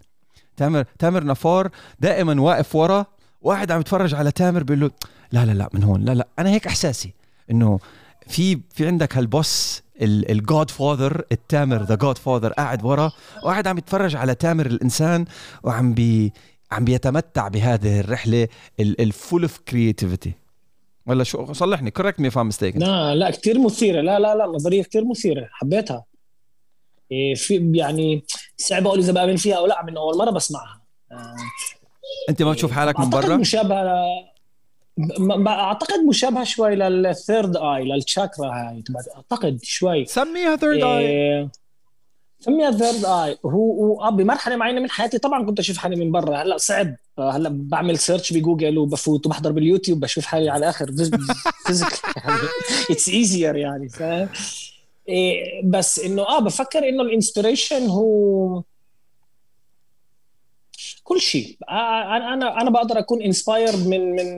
[0.57, 3.07] تامر تامر نفار دائما واقف ورا
[3.43, 4.91] واحد عم يتفرج على تامر بيقول له
[5.33, 7.15] لا لا لا من هون لا لا أنا هيك إحساسي
[7.51, 7.79] إنه
[8.27, 13.13] في في عندك هال boss ال godfather التامر the godfather قاعد ورا
[13.45, 15.25] واحد عم يتفرج على تامر الإنسان
[15.63, 16.33] وعم بي
[16.73, 18.49] عم بيتمتع بهذه الرحلة
[18.81, 20.33] ال full of creativity
[21.09, 21.91] ولا شو؟ صلحني.
[21.91, 24.01] correct me if I'm mistaken لا لا كثير مثيرة.
[24.01, 25.49] لا لا لا نظرية كثير مثيرة.
[25.53, 26.05] حبيتها.
[27.13, 28.25] إيه في يعني
[28.57, 30.83] صعب أقول إذا بأمن فيها أو لا من أول مرة بسمعها.
[31.13, 31.37] آه.
[32.29, 34.05] أنت ما بتشوف حالك من برا؟ مشابهة
[35.49, 38.85] أعتقد مشابهة شوي لل third eye لل chakra هاي.
[39.17, 40.05] أعتقد شوي.
[40.05, 41.49] سميها third eye
[42.41, 46.37] سميها third eye هو هو بمرحلة معينة من حياتي طبعا كنت أشوف حالي من برا.
[46.37, 46.97] هلأ صعب.
[47.19, 50.91] هلأ بعمل search بجوجل وبفوت وبحضر باليوتيوب بشوف حالي على الآخر
[52.17, 52.39] يعني.
[52.91, 54.29] it's easier يعني فاهم؟
[55.09, 58.63] إيه بس إنه آه بفكر إنه ال inspiration هو
[61.05, 61.57] كل شيء.
[61.71, 64.37] أنا أنا أنا بقدر أكون inspired من من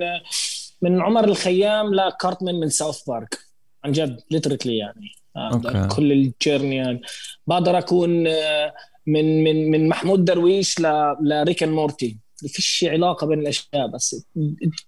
[0.82, 3.38] من عمر الخيام لكارتمان من ساوث بارك
[3.84, 5.19] عن جد literally يعني.
[5.36, 5.88] okay.
[5.96, 7.00] كل ال journey يعني
[7.46, 8.74] بقدر أكون آه،
[9.06, 10.80] من من من محمود درويش
[11.20, 12.18] ل Rick and Morty.
[12.48, 14.26] فيش علاقة بين الأشياء بس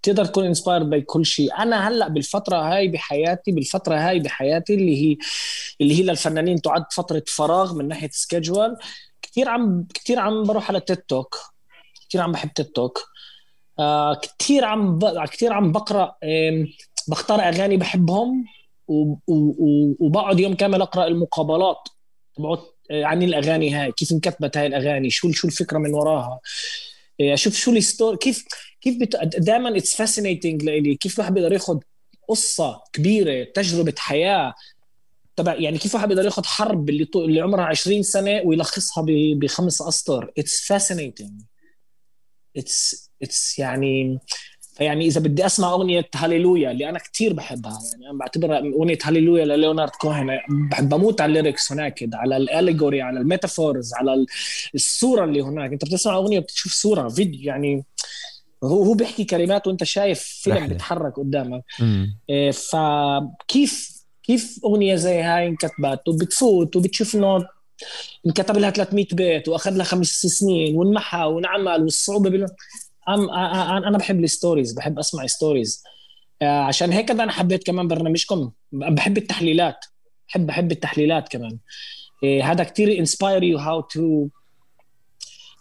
[0.02, 1.54] تقدر تكون inspired by كل شيء.
[1.58, 5.16] أنا هلأ بالفترة هاي بحياتي بالفترة هاي بحياتي اللي هي
[5.80, 8.76] اللي هي للفنانين تعد فترة فراغ من ناحية schedule
[9.22, 11.36] كثير عم كثير عم بروح على تيك توك
[12.08, 12.98] كثير عم بحب تيك توك
[13.78, 15.24] آه كثير عم ب...
[15.24, 16.14] كثير عم بقرأ
[17.08, 18.44] بختار أغاني بحبهم.
[20.00, 21.88] وبقعد يوم كامل أقرأ المقابلات.
[22.36, 26.40] تبعت آه، عن الأغاني هاي كيف انكتبت هاي الأغاني شو شو الفكرة من وراها.
[27.20, 28.44] آه، أشوف شو ال story كيف
[28.80, 29.16] كيف بت...
[29.38, 31.78] دائما it's fascinating لإلي كيف الواحد بيقدر ياخذ
[32.28, 34.54] قصة كبيرة تجربة حياة.
[35.36, 37.24] تبع يعني كيف واحد بيقدر ياخذ حرب اللي طو...
[37.24, 39.38] اللي عمرها 20 سنة ويلخصها ب...
[39.38, 40.32] بخمس أسطر.
[40.38, 41.42] it's fascinating
[42.56, 44.18] it's it's يعني
[44.72, 49.44] فيعني إذا بدي أسمع أغنية هاليلويا اللي أنا كثير بحبها يعني أنا بعتبرها أغنية هاليلويا
[49.44, 50.38] لليونارد كوهن
[50.70, 54.26] بحب بموت على ال lyrics هناك على ال allegory على ال metaphors على
[54.74, 55.72] الصورة اللي هناك.
[55.72, 57.84] أنت بتسمع أغنية بتشوف صورة فيديو يعني
[58.64, 61.64] هو هو بيحكي كلمات وأنت شايف فيلم بيتحرك قدامك.
[62.30, 67.46] إيه فكيف كيف أغنية زي هاي انكتبت؟ وبتفوت وبتشوف إنه
[68.26, 72.46] انكتب لها 300 بيت وأخذ لها خمس سنين وانمحى وانعمل والصعوبة بال...
[73.08, 75.82] أنا بحب ال stories بحب أسمع stories
[76.42, 78.50] آه، عشان هيك أنا حبيت كمان برنامجكم.
[78.72, 79.84] بحب التحليلات.
[80.28, 81.58] بحب بحب التحليلات كمان.
[82.22, 84.28] إيه، هذا كثير inspire you how to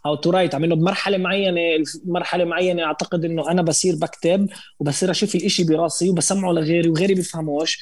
[0.06, 1.62] how to write عم إنه بمرحلة معينة
[2.06, 4.49] مرحلة معينة أعتقد إنه أنا بصير بكتب
[4.80, 7.80] وبصير أشوف الإشي براسي وبسمعه لغيري وغيري بيفهموش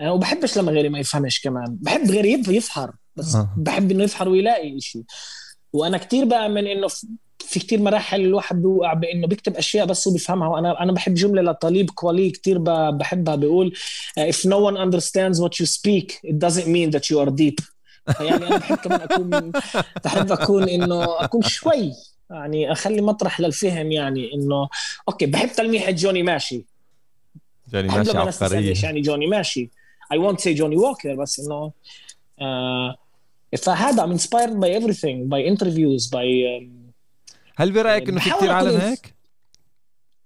[0.00, 1.78] أه وبحبش لما غيري ما يفهمش كمان.
[1.80, 3.54] بحب غيري يفحر بس آه.
[3.56, 5.02] بحب إنه يفحر ويلاقي شيء
[5.72, 6.88] وأنا كثير بأمن إنه
[7.38, 11.42] في كتير مراحل الواحد بيوقع بإنه بيكتب أشياء بس هو بيفهمها وأنا أنا بحب جملة
[11.42, 12.58] لطالب كوالي كتير
[12.90, 13.34] بحبها.
[13.34, 13.72] بيقول
[14.20, 17.74] if no one understands what you speak it doesn't mean that you are deep.
[18.20, 19.52] يعني أنا بحب كمان اكون
[20.04, 21.92] بحب أكون إنه أكون شوي.
[22.30, 24.68] يعني أخلي مطرح للفهم يعني إنه
[25.08, 26.64] okay بحب تلميحة جوني ماشي.
[27.72, 29.70] جوني ماشي عبقريه يعني جوني ماشي.
[30.14, 31.72] I won't say جوني ووكر بس إنه
[32.40, 32.96] آه
[33.58, 36.83] فهذا I'm inspired by everything by interviews by um,
[37.56, 39.14] هل برأيك إنه في كثير عالم هيك؟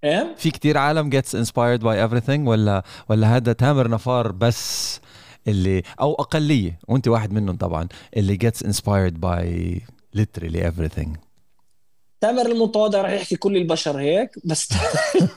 [0.05, 5.01] إيه؟ في كثير عالم gets inspired by everything ولا ولا هذا تامر نفار بس
[5.49, 9.45] اللي أو أقلية وأنت واحد منهم طبعا اللي gets inspired by
[10.21, 11.09] literally everything.
[12.21, 14.69] تامر المتواضع رح يحكي كل البشر هيك بس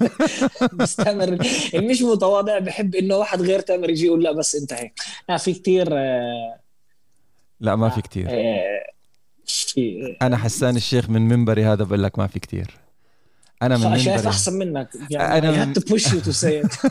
[0.80, 4.74] بس تامر اللي مش متواضع بحب إنه واحد غير تامر يجي يقول لا بس أنت
[4.74, 4.94] هيك.
[5.30, 6.60] لا في كثير آه،
[7.60, 8.91] لا ما في كثير آه،
[10.22, 12.82] أنا حسان الشيخ من منبري هذا بقول لك ما في كتير.
[13.62, 14.00] أنا من منبري.
[14.00, 14.90] شايف أحسن منك.
[15.10, 15.74] يعني أنا من...
[15.74, 16.90] say it.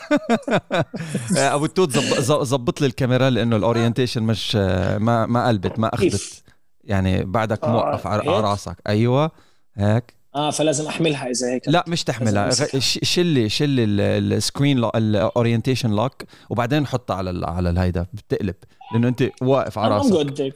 [1.39, 1.99] أبو التوت
[2.45, 6.43] زبط لي الكاميرا لأنه الأورينتيشن مش ما ما قلبت ما أخذت.
[6.85, 8.77] يعني بعدك آه موقف على راسك.
[8.87, 9.31] أيوه.
[9.75, 10.15] هيك.
[10.35, 11.69] آه فلازم أحملها إذا هيك.
[11.69, 12.51] لا مش تحملها.
[12.79, 18.07] شلي شلي ال screen ال orientation lock وبعدين حطها على على الهيدا.
[18.13, 18.55] بتقلب.
[18.93, 20.55] لأنه أنت واقف على راسك.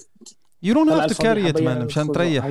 [0.64, 2.46] you don't have to carry it man مشان تريح.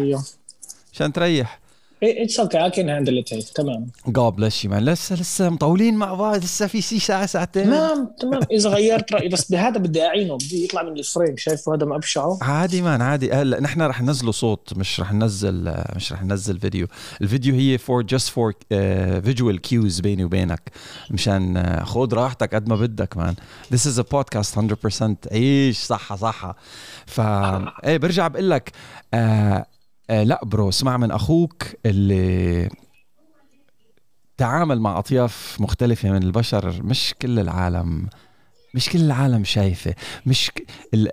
[0.93, 1.59] مشان تريح.
[2.03, 6.43] it's okay I can handle it تمام جاد بلش man لسه لسه مطولين مع بعض.
[6.43, 7.63] لسه في شي ساعه ساعتين.
[7.63, 8.39] تمام تمام.
[8.51, 10.35] إذا غيرت رأيي بس بهذا بدي أعينه.
[10.35, 13.31] بدي يطلع من ال frame شايفه؟ هذا ما ابشعه عادي man عادي.
[13.31, 16.87] هلا نحن رح ننزله صوت مش رح ننزل مش رح ننزل فيديو.
[17.21, 18.53] الفيديو هي for just for
[19.21, 20.71] visual cues بيني وبينك.
[21.09, 23.35] مشان uh, خذ راحتك قد ما بدك man.
[23.71, 24.61] This is a podcast 100%
[25.31, 26.55] عيش صحة صحة.
[27.05, 28.71] ف إيه برجع بقول لك
[29.13, 29.65] آه
[30.13, 32.69] آه لا bro اسمع من أخوك اللي
[34.37, 38.09] تعامل مع أطياف مختلفة من البشر مش كل العالم
[38.75, 39.95] مش كل العالم شايفة.
[40.25, 40.65] مش ك...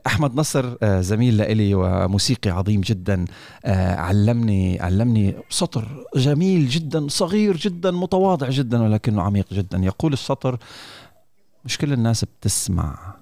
[0.07, 3.25] أحمد نصر آه، زميل لإلي وموسيقي عظيم جدا
[3.65, 9.79] آه، علمني علمني سطر جميل جدا صغير جدا متواضع جدا ولكنه عميق جدا.
[9.79, 10.59] يقول السطر
[11.65, 13.15] مش كل الناس بتسمع.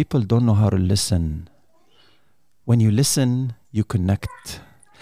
[0.00, 1.48] People don't know how to listen.
[2.70, 4.50] When you listen you connect.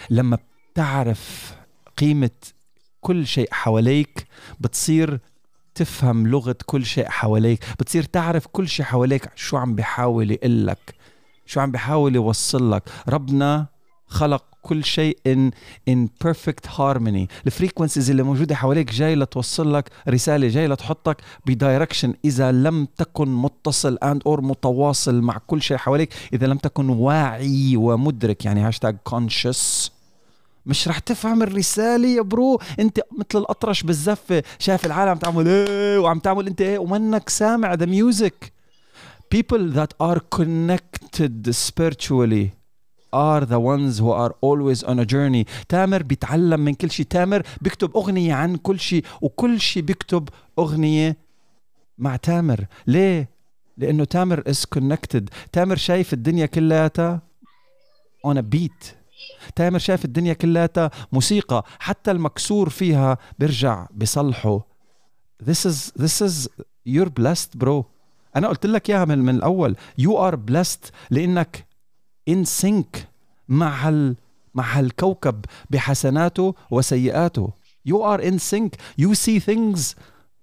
[0.09, 0.37] لما
[0.73, 1.55] بتعرف
[1.97, 2.29] قيمة
[3.01, 4.27] كل شيء حواليك
[4.59, 5.19] بتصير
[5.75, 9.29] تفهم لغة كل شيء حواليك بتصير تعرف كل شيء حواليك.
[9.35, 10.95] شو عم بيحاول يقلك؟
[11.45, 13.67] شو عم بيحاول يوصل لك ربنا
[14.07, 15.51] خلق كل شيء in
[15.89, 17.27] in perfect harmony.
[17.45, 22.87] ال frequencies اللي موجودة حواليك جاي لتوصل لك رسالة جاي لتحطك ب direction إذا لم
[22.97, 28.45] تكن متصل and or متواصل مع كل شيء حواليك إذا لم تكن واعي ومدرك.
[28.45, 29.89] يعني hashtag conscious.
[30.65, 32.59] مش رح تفهم الرسالة يا برو.
[32.79, 37.75] أنت مثل الأطرش بالزفة شايف العالم عم تعمل إيه وعم تعمل أنت إيه ومنك سامع
[37.75, 38.33] the music.
[39.35, 42.58] People that are connected spiritually
[43.13, 45.45] are the ones who are always on a journey.
[45.69, 47.05] تامر بيتعلم من كل شيء.
[47.05, 51.17] تامر بيكتب أغنية عن كل شيء وكل شيء بيكتب أغنية
[51.97, 52.65] مع تامر.
[52.87, 53.29] ليه؟
[53.77, 55.23] لأنه تامر is connected.
[55.51, 57.21] تامر شايف الدنيا كلها
[58.27, 58.85] on a beat.
[59.55, 61.65] تامر شايف الدنيا كلها موسيقى.
[61.79, 64.69] حتى المكسور فيها بيرجع بصلحه
[65.43, 66.47] this is this is
[66.85, 67.83] you're blessed bro.
[68.35, 69.75] أنا قلت لك إياها من, من الأول.
[70.01, 71.68] You are blessed لأنك
[72.29, 72.99] in sync
[73.49, 74.15] مع هال
[74.55, 78.71] مع هالكوكب بحسناته وسيئاته you are in sync.
[79.01, 79.95] You see things.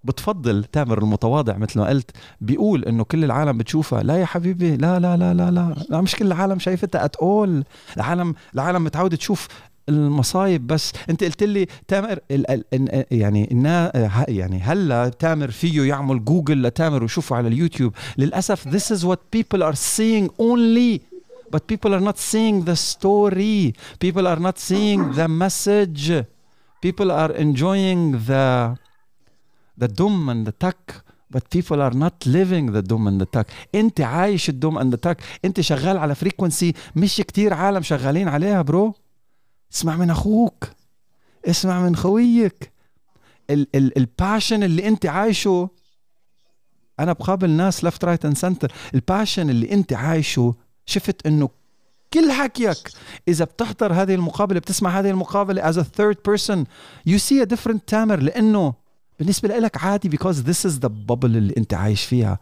[0.05, 2.11] بتفضل تامر المتواضع مثل ما قلت.
[2.41, 4.03] بيقول إنه كل العالم بتشوفها.
[4.03, 4.77] لا يا حبيبي.
[4.77, 7.65] لا لا لا لا لا, لا مش كل العالم شايفتها ات اول
[7.97, 9.49] العالم العالم متعوده تشوف
[9.89, 10.93] المصايب بس.
[11.11, 13.93] إنت قلت لي تامر ال ال يعني النا
[14.29, 17.93] يعني هلا تامر فيه يعمل جوجل لتامر ويشوفه على اليوتيوب.
[18.19, 21.16] للأسف this is what people are seeing only
[21.55, 23.73] but people are not seeing the story
[24.05, 26.07] people are not seeing the message
[26.85, 28.47] people are enjoying the
[29.83, 30.83] the dum and the tuck
[31.35, 35.17] but people are not living the dum and the tuck انت عايش and you talk
[35.45, 38.95] انت شغال على frequency مش كتير عالم شغالين عليها bro
[39.73, 40.65] اسمع من أخوك
[41.47, 42.73] اسمع من خويك
[43.75, 45.69] ال passion اللي انت عايشه
[47.01, 50.55] أنا بقابل ناس left right and center ال passion اللي انت عايشه
[50.87, 51.49] شفت إنه
[52.15, 52.91] كل حكيك
[53.29, 56.67] إذا بتحضر هذه المقابلة بتسمع هذه المقابلة as a third person
[57.09, 58.75] you see a different تامر لإنه
[59.19, 62.39] بالنسبة لك عادي because this is the bubble اللي أنت عايش فيها.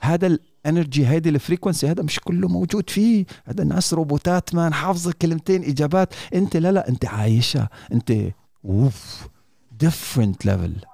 [0.00, 0.26] هذا
[0.66, 3.24] ال energy هيدي ال frequency هذا مش كله موجود فيه.
[3.44, 6.14] هذا الناس روبوتات man حافظة كلمتين إجابات.
[6.34, 8.12] أنت لا لا أنت عايشها أنت
[8.64, 9.26] of
[9.84, 10.86] different level.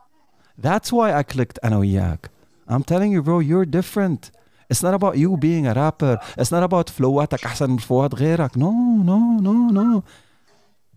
[0.66, 2.31] That's why I clicked أنا وياك.
[2.70, 4.31] I'm telling you bro you're different.
[4.70, 6.18] It's not about you being a rapper.
[6.37, 8.57] It's not about flow اتك أحسن من flow ات غيرك.
[8.57, 10.02] No, no, no, no.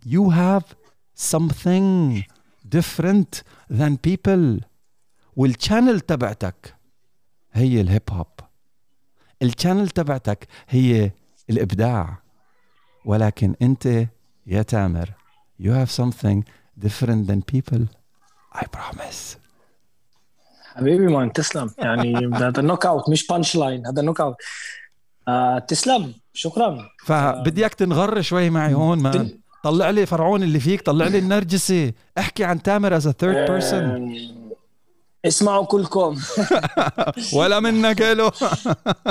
[0.06, 0.76] You have
[1.16, 2.26] something
[2.68, 4.64] different than people
[5.36, 6.76] وال channel تبعتك
[7.54, 8.28] هي الهيب هوب
[9.42, 11.12] ال channel تبعتك هي
[11.50, 12.18] الابداع
[13.06, 14.08] ولكن انت
[14.48, 15.14] يا تامر
[15.62, 16.44] you have something
[16.80, 17.82] different than people
[18.54, 19.41] I promise
[20.76, 21.70] حبيبي man تسلم.
[21.78, 24.36] يعني هذا knockout مش punchline هذا knockout
[25.28, 26.14] آه تسلم.
[26.34, 26.90] شكرا.
[27.06, 29.30] فبدي اياك تنغر شوي معي هون man
[29.64, 31.94] طلع لي فرعون اللي فيك طلع لي النرجسي.
[32.18, 34.18] احكي عن تامر as third person
[35.26, 36.20] اسمعوا كلكم.
[37.38, 38.32] ولا منك له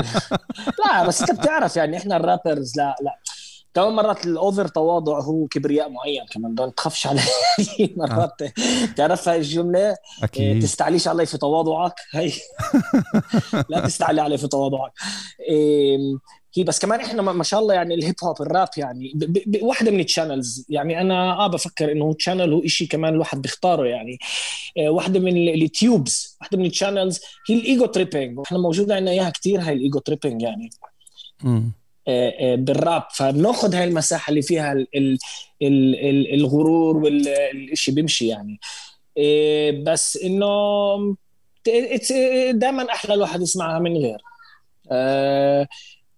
[0.84, 3.18] لا بس انت بتعرف يعني إحنا ال rappers لا لا.
[3.74, 7.22] كمان مرات ال over تواضع هو كبرياء معين كمان دون تخافش عليه.
[7.96, 8.42] مرات
[8.96, 10.62] تعرف هاي الجملة؟ أكيد.
[10.62, 11.94] تستعليش علي في تواضعك.
[12.12, 12.32] هي
[13.70, 14.92] لا تستعلي علي في تواضعك.
[16.56, 19.12] هي بس كمان إحنا ما شاء الله يعني الهيب هوب الراب يعني
[19.62, 23.86] واحدة من ال channels يعني أنا آه بفكر إنه channel هو شيء كمان الواحد بيختاره
[23.86, 24.18] يعني.
[24.78, 28.94] آه واحدة من ال tubes واحدة من ال channels هي ال ego tripping وإحنا موجودة
[28.94, 30.70] عندنا إياها كثير هاي ال ego tripping يعني.
[31.44, 31.79] آه آه
[32.56, 33.02] بالراب.
[33.14, 35.18] فبناخذ هاي المساحة اللي فيها ال ال
[35.62, 38.60] ال الغرور والشيء بيمشي يعني.
[39.18, 40.46] آه، بس إنه
[42.52, 44.18] دائما أحلى الواحد يسمعها من غير.
[44.92, 45.68] آه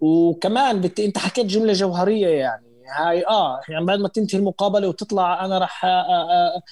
[0.00, 1.00] وكمان بت...
[1.00, 2.66] أنت حكيت جملة جوهرية يعني.
[2.98, 6.62] هاي آه يعني بعد ما تنتهي المقابلة وتطلع أنا راح آه، آه، آه،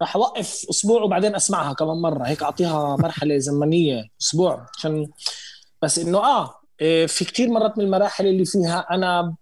[0.00, 2.26] راح أوقف أسبوع وبعدين أسمعها كمان مرة.
[2.26, 5.08] هيك أعطيها مرحلة زمنية أسبوع عشان
[5.82, 6.57] بس إنه آه
[7.06, 9.34] في كثير مرات من المراحل اللي فيها أنا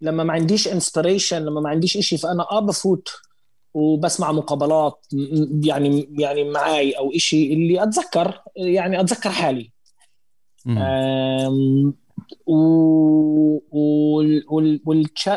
[0.00, 3.08] لما ما عنديش انسبريشن لما ما عنديش إشي فأنا آه بفوت
[3.74, 5.06] وبسمع مقابلات
[5.64, 9.70] يعني يعني معي أو إشي اللي أتذكر يعني أتذكر حالي.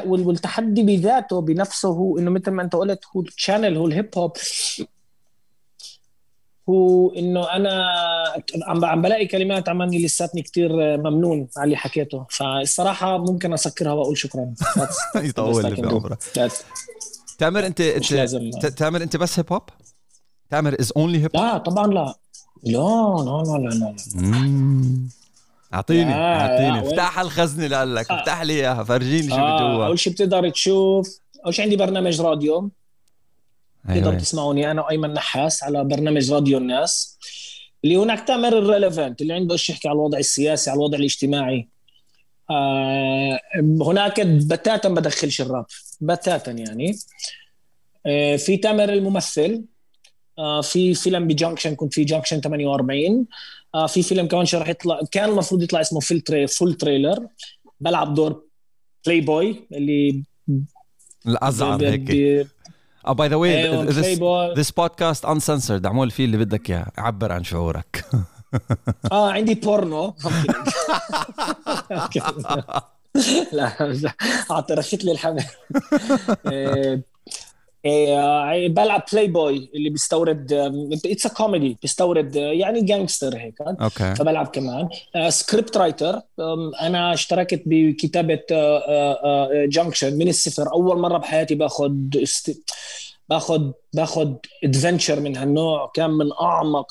[0.02, 4.32] والتحدي بذاته بنفسه هو إنه مثل ما أنت قلت هو الشانل هو الهيب هوب
[6.70, 7.94] هو إنه أنا
[8.64, 12.26] عم عم بلاقي كلمات عماني لساتني كثير ممنون على اللي حكيته.
[12.30, 14.54] فالصراحة ممكن أسكرها وأقول شكرا.
[15.16, 16.18] يطول لي في عمرك.
[17.40, 19.64] تامر أنت أنت تامر أنت بس هيب هوب؟
[20.50, 22.16] تامر is only hip hop؟ لا طبعا لا.
[22.64, 22.78] لا
[23.26, 25.08] لا لا لا لا.
[25.74, 26.88] أعطيني أعطيني.
[26.88, 31.20] افتح الخزنة اللي قال لك افتح لي إياها فرجيني شو جوا أول شيء بتقدر تشوف
[31.46, 32.70] أول شيء عندي برنامج راديو.
[33.90, 34.02] أيوة.
[34.02, 37.18] تقدر تسمعوني أنا وايمن نحاس على برنامج راديو الناس.
[37.84, 41.68] اللي هناك تامر ال relevant اللي عنده شيء يحكي على الوضع السياسي على الوضع الاجتماعي.
[42.50, 43.40] آه
[43.82, 45.66] هناك بتاتا ما بدخلش الراب
[46.02, 46.96] بتاتا يعني.
[48.06, 49.64] آه في تأمر الممثل.
[50.40, 53.26] آه في فيلم بجانكشن كنت في جانكشن 48
[53.76, 57.28] آه في فيلم كمان راح يطلع كان المفروض يطلع اسمه فيل تري فول تريلر
[57.80, 58.44] بلعب دور
[59.06, 60.24] بلاي بوي اللي
[61.28, 62.48] الأزعر هيك.
[63.08, 63.86] آه باي ذا واي
[64.54, 66.92] ذس بودكاست انسنسرد اعمل فيه اللي بدك إياه.
[66.98, 68.06] عبر عن شعورك.
[69.12, 70.14] آه عندي بورنو
[73.54, 73.94] لا
[74.72, 75.44] رشيت لي الحمل
[78.68, 80.54] بلعب بلاي بوي اللي بيستورد
[81.06, 84.16] اتس ا كوميدي بيستورد يعني جانجستر هيك أوكي.
[84.16, 84.90] فبلعب كمان.
[85.30, 86.22] سكريبت رايتر
[86.82, 88.44] أنا اشتركت بكتابة
[89.66, 90.72] جانكشن من الصفر.
[90.72, 91.94] أول مرة بحياتي باخذ
[93.30, 96.88] باخذ باخذ adventure من هالنوع كان من أعمق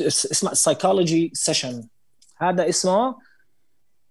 [0.00, 1.88] اسمه psychology session
[2.36, 3.14] هذا اسمه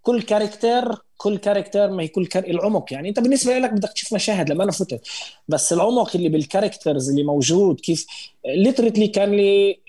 [0.01, 2.43] كل character كل character ما هي كل كار...
[2.43, 3.09] العمق يعني.
[3.09, 5.07] انت بالنسبة لك بدك تشوف مشاهد لما أنا فتت
[5.47, 8.05] بس العمق اللي بال characters اللي موجود كيف
[8.45, 9.79] literally كان لي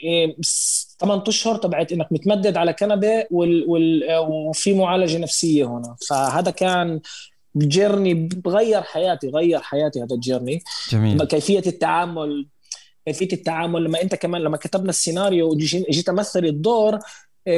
[1.00, 3.64] 8 أشهر تبعت إنك متمدد على كنبة وال...
[3.68, 4.04] وال...
[4.28, 7.00] وفي معالجة نفسية هنا فهذا كان
[7.56, 11.24] journey بغير حياتي غير حياتي هذا ال journey جميل.
[11.24, 12.46] كيفية التعامل
[13.06, 17.00] كيفية التعامل لما أنت كمان لما كتبنا السيناريو وجيت أمثل الدور إيه،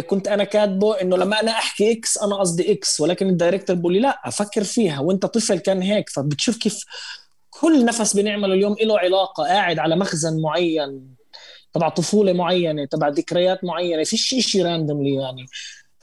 [0.07, 3.93] كنت أنا كاتبه إنه لما أنا أحكي X أنا قصدي X ولكن ال director بيقول
[3.93, 6.85] لي لا أفكر فيها وأنت طفل كان هيك فبتشوف كيف
[7.51, 11.15] كل نفس بنعمله اليوم له علاقة قاعد على مخزن معين
[11.73, 15.47] تبع طفولة معينة تبع ذكريات معينة فيش شيء randomly يعني.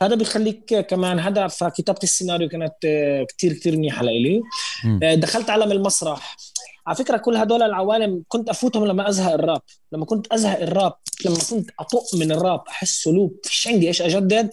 [0.02, 2.74] هذا بيخليك كمان هذا فكتابة السيناريو كانت
[3.38, 4.42] كثير كثير منيحة لإلي.
[5.04, 6.38] آه، دخلت عالم المسرح.
[6.88, 9.62] على فكرة كل هدول العوالم كنت أفوتهم لما أزهق الراب.
[9.92, 10.94] لما كنت أزهق الراب
[11.26, 14.50] لما كنت أطق من الراب أحس لوب فيش عندي إيش أجدد؟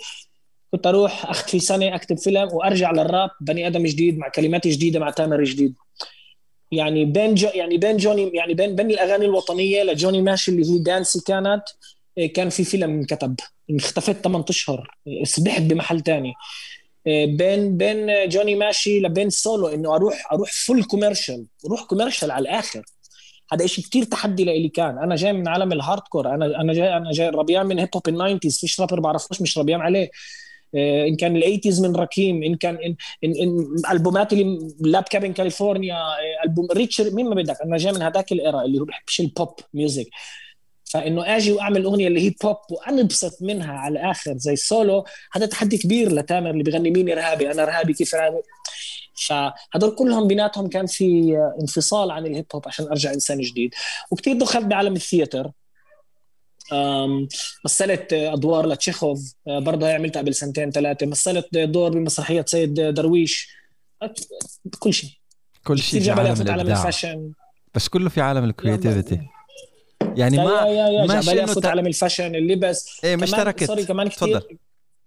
[0.72, 5.10] كنت أروح اخذ سنه أكتب فيلم وأرجع للراب بني آدم جديد مع كلمات جديدة مع
[5.10, 5.74] تامر جديد.
[6.72, 10.78] يعني بين جو يعني بين جوني يعني بين بين الأغاني الوطنية لجوني ماشي اللي هي
[10.78, 11.62] دانسي كانت
[12.18, 13.36] إيه، كان في فيلم انكتب.
[13.70, 14.90] اختفيت 8 اشهر
[15.22, 16.34] سبحت بمحل تاني.
[17.06, 22.82] بين بين جوني ماشي لبين سولو إنه أروح أروح full commercial أروح commercial على الآخر.
[23.52, 24.98] هذا شيء كثير تحدي لإلي كان.
[24.98, 28.08] أنا جاي من عالم ال hardcore أنا أنا جاي أنا جاي ربيان من هيب هوب
[28.08, 30.10] ال nineties فيش رابر بعرفوش مش ربيان عليه.
[30.74, 35.96] إيه، إن كان ال eighties من ركيم إن كان إن, إن, إن البومات اللي Labcabincalifornia
[36.44, 37.56] ألبوم ريتشر مين ما بدك.
[37.64, 40.06] أنا جاي من هذاك ال era اللي هو بحبش ال pop music
[40.90, 45.78] فإنه آجي وأعمل أغنية اللي هي بوب وأنبسط منها على الآخر زي سولو هذا تحدي
[45.78, 48.36] كبير لتامر اللي بغني مين ارهابي أنا ارهابي كيف ارهابي
[49.26, 53.74] فهدول كلهم بيناتهم كان في انفصال عن الهيب هوب عشان أرجع إنسان جديد.
[54.10, 55.50] وكثير دخلت بعالم ال theater
[57.64, 61.06] مثلت أدوار لتشيخوف برضه عملتها قبل سنتين ثلاثة.
[61.06, 63.48] مثلت دور بمسرحية سيد درويش.
[64.78, 65.10] كل شيء.
[65.64, 67.32] كل شيء في عالم ال fashion.
[67.74, 69.20] بس كله في عالم ال creativity
[70.16, 73.64] يعني ما يا يا ماشي انه عالم ال fashion اللبس إيه مش تركت.
[73.64, 74.58] sorry كمان كثير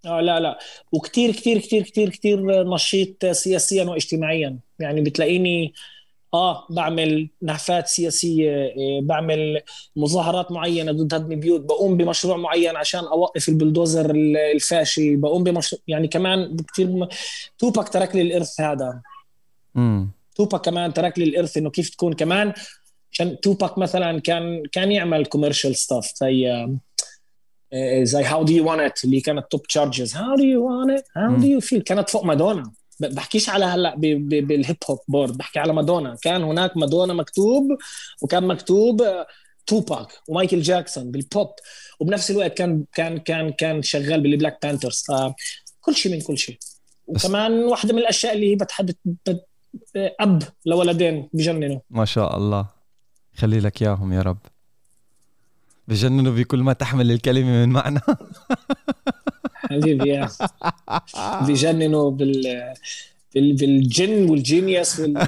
[0.05, 0.59] آه لا لا.
[0.91, 4.57] وكثير كثير كثير كثير كثير نشيط سياسيا واجتماعيا.
[4.79, 5.73] يعني بتلاقيني
[6.33, 9.61] آه بعمل نهفات سياسية إيه بعمل
[9.95, 14.11] مظاهرات معينة ضد هدم بيوت بقوم بمشروع معين عشان أوقف البلدوزر
[14.55, 15.15] الفاشي.
[15.15, 17.07] بقوم بمشروع يعني كمان كثير
[17.59, 19.01] توباك ترك لي الإرث هذا.
[19.75, 22.53] امم توباك كمان ترك لي الإرث إنه كيف تكون كمان
[23.11, 26.51] عشان توباك مثلا كان كان يعمل commercial stuff زي
[27.73, 30.91] آه، زي how do you want it اللي كانت top charts how do you want
[30.91, 32.71] it how do you feel كانت فوق مادونا.
[32.99, 36.17] بحكيش على هلا بال hip hop board بحكي على مادونا.
[36.21, 37.77] كان هناك مادونا مكتوب
[38.21, 39.03] وكان مكتوب
[39.67, 41.49] توباك آه، ومايكل جاكسون بالبوب
[41.99, 45.05] وبنفس الوقت كان كان كان كان شغال بال Black Panthers
[45.81, 46.57] كل شيء من كل شيء.
[47.07, 48.95] وكمان واحدة من الأشياء اللي هي بتحدث
[49.97, 51.79] أب لولدين بجننوا.
[51.89, 52.80] ما شاء الله.
[53.37, 54.37] خلي لك إياهم يا رب.
[55.87, 57.99] بجننوا بكل ما تحمل الكلمة من معنى.
[59.55, 60.29] حبيبي يا
[61.41, 62.73] بجننوا بال
[63.35, 65.17] بالجن وال genius وال...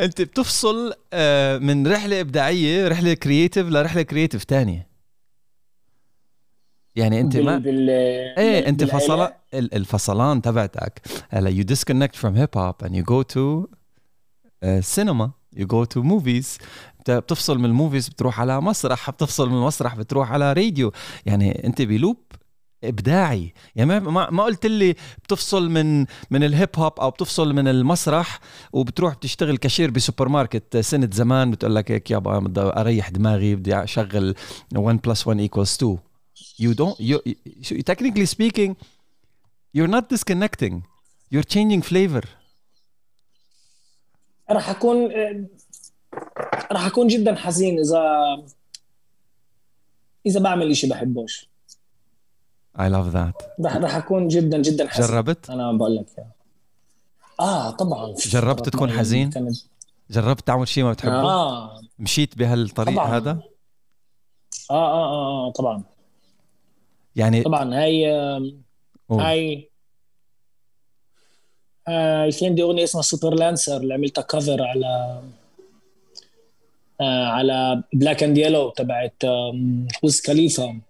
[0.00, 4.88] أنت بتفصل آه، من رحلة إبداعية رحلة creative لرحلة creative تانية.
[6.96, 7.90] يعني أنت ما بال...
[8.38, 11.00] إيه أنت فصل الفصلان تبعتك.
[11.28, 13.66] هلا you disconnect from hip hop and you go to
[14.80, 16.58] cinema you go to movies
[17.08, 19.10] بتفصل من ال movies بتروح على مسرح.
[19.10, 20.92] بتفصل من المسرح بتروح على راديو
[21.26, 22.16] يعني انت ب loop
[22.84, 23.52] إبداعي.
[23.76, 24.94] يعني ما ما قلت لي
[25.24, 26.00] بتفصل من
[26.30, 28.40] من الهيب هوب أو بتفصل من المسرح
[28.72, 33.82] وبتروح بتشتغل كاشير بسوبر ماركت سنة زمان بتقول لك هيك يابا بدي أريح دماغي بدي
[33.82, 34.34] أشغل
[34.76, 35.98] 1 بلس 1 equals 2
[36.62, 37.18] you don't you,
[37.70, 38.74] you technically speaking
[39.76, 40.74] you're not disconnecting.
[41.30, 42.24] You're changing flavor.
[44.50, 45.12] راح أكون
[46.72, 48.02] راح أكون جدا حزين إذا
[50.26, 51.48] إذا بعمل شيء بحبوش
[52.78, 56.26] I love that راح راح أكون جدا جدا حزين جربت؟ أنا بقول لك
[57.40, 59.56] آه طبعا جربت تكون حزين؟ كانت...
[60.10, 63.16] جربت تعمل شيء ما بتحبه؟ آه مشيت بهالطريق طبعاً.
[63.16, 63.30] هذا؟
[64.70, 65.82] آه, آه آه آه طبعا
[67.16, 68.06] يعني طبعا هاي
[69.10, 69.67] هاي
[71.88, 75.22] آه في عندي أغنية اسمها سوبر لانسر اللي عملتها cover على
[77.00, 79.24] آه على Black and Yellow تبعت
[80.02, 80.80] Wiz Khalifa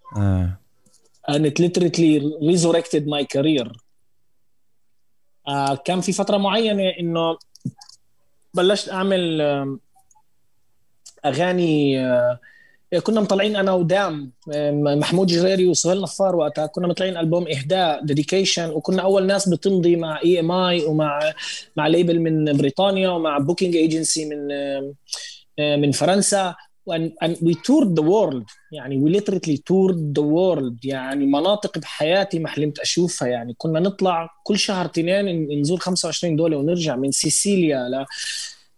[1.30, 2.12] and it literally
[2.50, 3.72] resurrected my career.
[5.48, 7.38] آه كان في فترة معينة إنه
[8.54, 9.40] بلشت أعمل
[11.24, 12.40] أغاني آه
[13.02, 14.32] كنا مطلعين أنا ودام
[14.72, 16.66] محمود جريري وسهيل نفار وقتها.
[16.66, 21.20] كنا مطلعين ألبوم إهداء Dedication وكنا أول ناس بتمضي مع EMI ومع
[21.76, 24.48] مع label من بريطانيا ومع booking agency من
[25.80, 26.54] من فرنسا.
[26.90, 27.54] and, and we
[27.98, 28.46] the world.
[28.72, 30.76] يعني we literally toured the world.
[30.84, 33.28] يعني مناطق بحياتي ما حلمت أشوفها.
[33.28, 38.06] يعني كنا نطلع كل شهر اثنين نزور 25 دولة ونرجع من سيسيليا ل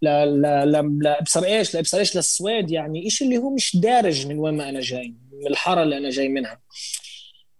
[0.01, 4.39] لا لا لا لابصر إيش لابصر إيش للسويد يعني شيء اللي هو مش دارج من
[4.39, 6.59] وين ما أنا جاي من الحارة اللي أنا جاي منها.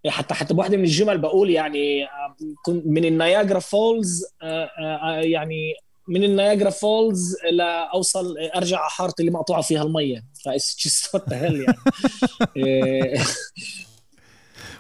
[0.08, 2.08] حتى حتى بواحده من الجمل بقول يعني
[2.68, 4.26] من ال Niagara Falls
[5.22, 5.74] يعني
[6.08, 10.24] من ال Niagara Falls لاوصل أرجع على حارتي اللي مقطوعة فيها المية.
[11.14, 11.76] what يعني؟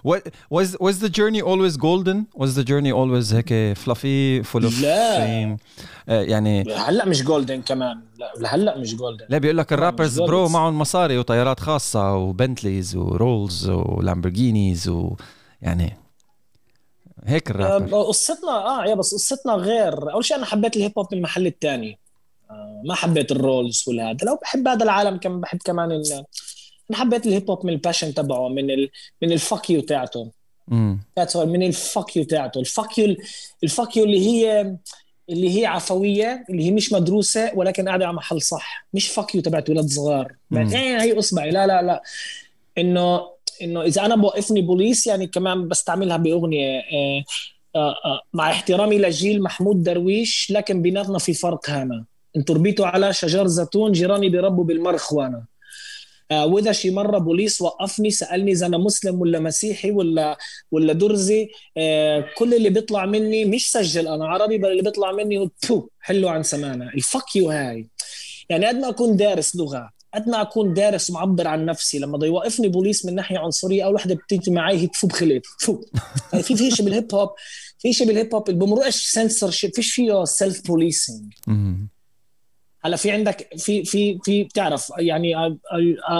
[0.09, 2.27] What was was the journey always golden?
[2.41, 5.17] Was the journey always هيك fluffy full of لا.
[5.17, 5.57] fame?
[6.07, 8.01] يعني هلأ مش golden كمان.
[8.17, 12.24] لا هلأ مش golden لا بيقول لك ال rappers bro معهم مصاري وطيارات خاصة و
[12.24, 15.97] Bentleys و Rolls و Lamborghinis ويعني
[17.25, 18.03] هيك الرابر.
[18.03, 20.13] قصتنا آه يا بس قصتنا غير.
[20.13, 21.99] أول شيء أنا حبيت ال hip hop من المحل الثاني
[22.51, 24.17] آه ما حبيت ال Rolls والهذا.
[24.25, 26.25] لو بحب هذا العالم كم بحب كمان ال...
[26.91, 28.89] أنا حبيت ال hip hop من ال passion تبعه من ال...
[29.21, 30.31] من ال fuck you تاعته.
[31.35, 32.59] من ال fuck you تاعته.
[32.59, 33.15] ال fuck you
[33.63, 34.75] ال fuck you اللي هي
[35.29, 38.87] اللي هي عفوية اللي هي مش مدروسة ولكن قاعدة على محل صح.
[38.93, 40.35] مش fuck you تبعت ولاد صغار.
[40.53, 41.51] إيه هي أصبعي.
[41.51, 42.03] لا لا لا.
[42.77, 43.21] إنه
[43.61, 47.23] إنه إذا أنا بوقفني بوليس يعني كمان بستعملها بأغنية آه
[47.75, 52.05] آه آه مع احترامي لجيل محمود درويش لكن بيناتنا في فرق هامه
[52.37, 55.50] أنتوا ربيتوا على شجر زيتون جيراني بيربوا بالمرخوانا
[56.31, 60.37] واذا شي مرة بوليس وقفني سألني إذا أنا مسلم ولا مسيحي ولا
[60.71, 61.49] ولا درزي.
[61.77, 65.37] آه كل اللي بيطلع مني مش سجل أنا عربي بل اللي بيطلع مني
[65.71, 67.89] هو حلو عن سمانا ال fuck you هاي.
[68.49, 72.27] يعني قد ما أكون دارس لغة قد ما أكون دارس ومعبر عن نفسي لما بده
[72.27, 75.81] يوقفني بوليس من ناحية عنصرية أول وحدة بتيجي معي هي تفو بخليط فو
[76.43, 77.29] في في شيء بال hip hop
[77.79, 81.33] في شيء بال hip hop اللي بمرقش سنسور شيب فيش فيه self policing
[82.83, 85.35] هلا في عندك في في في بتعرف يعني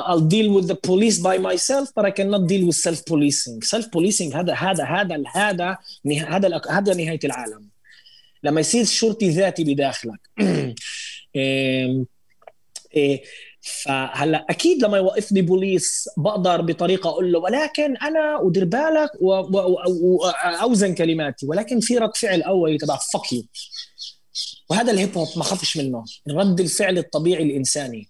[0.07, 3.85] I'll deal with the police by myself but I cannot deal with self policing self
[3.91, 5.77] policing هذا هذا هذا هذا
[6.27, 7.69] هذا هذا نهاية العالم.
[8.43, 10.19] لما يصير شرطي ذاتي بداخلك.
[12.95, 13.23] إيه
[13.61, 21.47] فهلا أكيد لما يوقفني بوليس بقدر بطريقة أقول له ولكن أنا ودير بالك واوزن كلماتي
[21.47, 23.45] ولكن في رد فعل اولي تبع فك
[24.71, 28.09] وهذا الهيب هوب ما خافش منه رد الفعل الطبيعي الإنساني.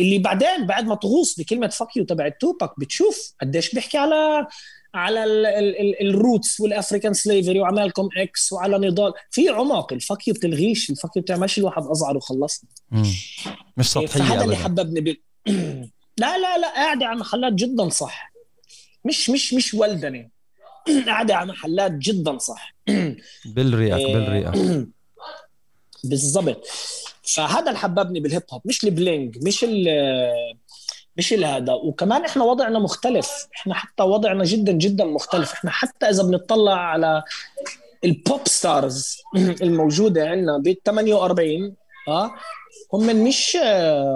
[0.00, 4.46] اللي بعدين بعد ما تغوص بكلمة fuck you تبع توباك بتشوف قديش بيحكي على
[4.94, 5.24] على
[6.00, 9.12] ال roots وال African slavery وعمالكوم إكس وعلى نضال.
[9.30, 12.70] في عمق ال fuck you بتلغيش ال fuck you بتعملش الواحد اصغر وخلصنا.
[13.76, 15.16] مش سطحية فهذا اللي حببني بال...
[16.18, 18.32] لا لا لا قاعدة على محلات جدا صح.
[19.04, 20.28] مش مش مش ولدنه
[21.06, 22.74] قاعدة على محلات جدا صح.
[23.54, 24.86] بالرياق بالرياق
[26.04, 26.66] بالضبط.
[27.22, 29.88] فهذا اللي حببني بال hip hop مش ال bling مش ال
[31.16, 31.72] مش هذا.
[31.72, 33.30] وكمان إحنا وضعنا مختلف.
[33.56, 35.52] إحنا حتى وضعنا جدا جدا مختلف.
[35.52, 37.22] إحنا حتى إذا بنطلع على
[38.04, 39.16] ال pop stars
[39.62, 41.74] الموجودة عندنا ب 48
[42.08, 42.30] آه
[42.92, 43.58] هم مش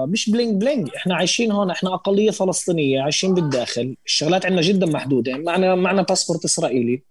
[0.09, 1.71] مش bling bling إحنا عايشين هون.
[1.71, 3.97] إحنا أقلية فلسطينية عايشين بالداخل.
[4.07, 5.37] الشغلات عندنا جدا محدودة.
[5.37, 7.03] معنا معنا باسبورت إسرائيلي.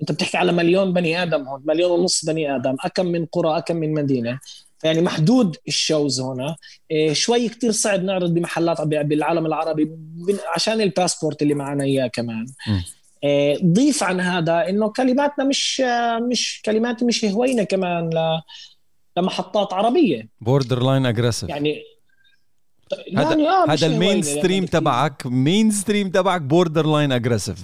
[0.00, 3.76] انت بتحكي على مليون بني آدم هون مليون ونص بني آدم أكم من قرى أكم
[3.76, 4.38] من مدينة.
[4.84, 6.56] يعني محدود ال shows هنا
[6.90, 9.90] إيه، شوي كتير صعب نعرض بمحلات بالعالم العربي
[10.54, 12.46] عشان الباسبورت اللي معنا إياه كمان.
[13.24, 15.82] إيه، ضيف عن هذا إنه كلماتنا مش
[16.30, 18.40] مش كلمات مش هوينة كمان ل
[19.16, 20.28] لمحطات عربية.
[20.40, 21.82] borderline aggressive يعني
[23.16, 27.58] هذا يعني آه هذا ال mainstream تبعك mainstream تبعك borderline aggressive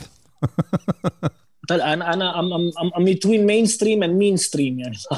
[1.71, 4.97] انا انا ام ام ام between mainstream and mainstream يعني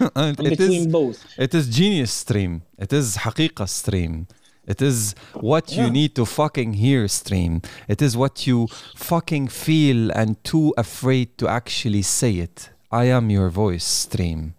[0.00, 4.26] I'm between is, both it is genius stream it is حقيقة stream
[4.74, 5.14] It is
[5.50, 5.78] what yeah.
[5.80, 7.52] you need to fucking hear stream.
[7.86, 8.58] It is what you
[8.96, 12.70] fucking feel and too afraid to actually say it.
[12.90, 14.54] I am your voice stream.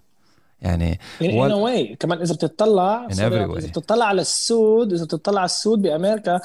[0.61, 3.57] يعني in, in a way كمان اذا بتطلع in every way.
[3.57, 6.39] اذا بتطلع على السود اذا بتطلع على السود بامريكا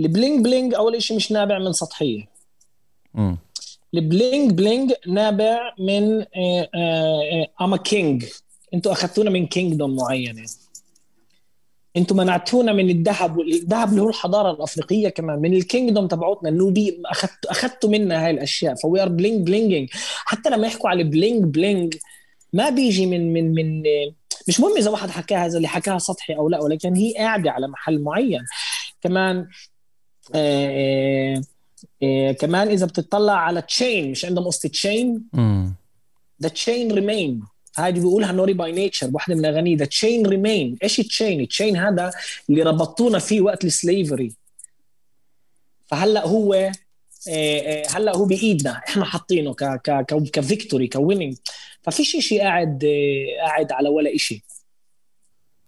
[0.00, 2.28] البلينج بلينج اول شيء مش نابع من سطحيه.
[3.16, 3.20] Mm.
[3.93, 6.25] ال bling bling نابع من
[7.61, 8.25] I'm a king
[8.73, 10.45] أنتوا أخذتونا من kingdom معينه
[11.97, 16.49] أنتوا منعتونا من الذهب الذهب اللي هو الحضارة الأفريقية كمان من ال kingdom تبعوتنا.
[16.49, 18.75] النوبي أخذت أخذتوا منا هاي الأشياء.
[18.75, 19.89] ف we are bling blinging.
[20.25, 21.95] حتى لما يحكوا على bling bling
[22.53, 23.83] ما بيجي من من من
[24.47, 27.67] مش مهم إذا واحد حكاها اذا اللي حكاها سطحي أو لا ولكن هي قاعدة على
[27.67, 28.45] محل معين.
[29.01, 29.47] كمان
[30.35, 31.41] آه, آه،
[32.03, 35.23] إيه كمان إذا بتطلع على chain مش عندهم قصة chain
[36.43, 37.43] the chain remain
[37.77, 41.47] هذه بيقولها Naughty by Nature واحدة من أغانيه the chain remain إيش ال chain ال
[41.47, 42.11] chain هذا
[42.49, 44.33] اللي ربطونا فيه وقت ال slavery
[45.87, 46.71] فهلأ هو إيه
[47.27, 48.81] إيه هلأ هو بإيدنا.
[48.87, 51.35] إحنا حاطينه ك ك ك victory coining.
[51.83, 54.41] ففيش شيء قاعد إيه، قاعد على ولا شيء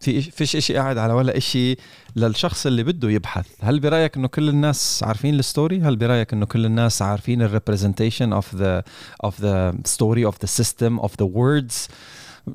[0.03, 1.75] في فيش إشي قاعد على ولا إشي
[2.15, 3.47] للشخص اللي بده يبحث.
[3.61, 7.47] هل برأيك إنه كل الناس عارفين ال story هل برأيك إنه كل الناس عارفين ال
[7.47, 8.83] representation of the
[9.23, 11.87] of the story of the system of the words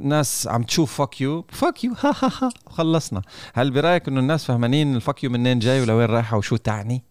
[0.01, 3.23] ناس عم تشوف fuck you fuck you ها ها ها خلصنا.
[3.55, 7.03] هل برأيك إنه الناس فهمانين ال fuck you منين جاي ولوين رايحة وشو تعني؟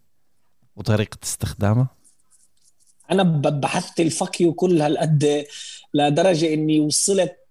[0.76, 1.88] وطريقة استخدامها؟
[3.12, 5.46] أنا بحثت ال fuck you كل هالقد
[5.94, 7.47] لدرجة إني وصلت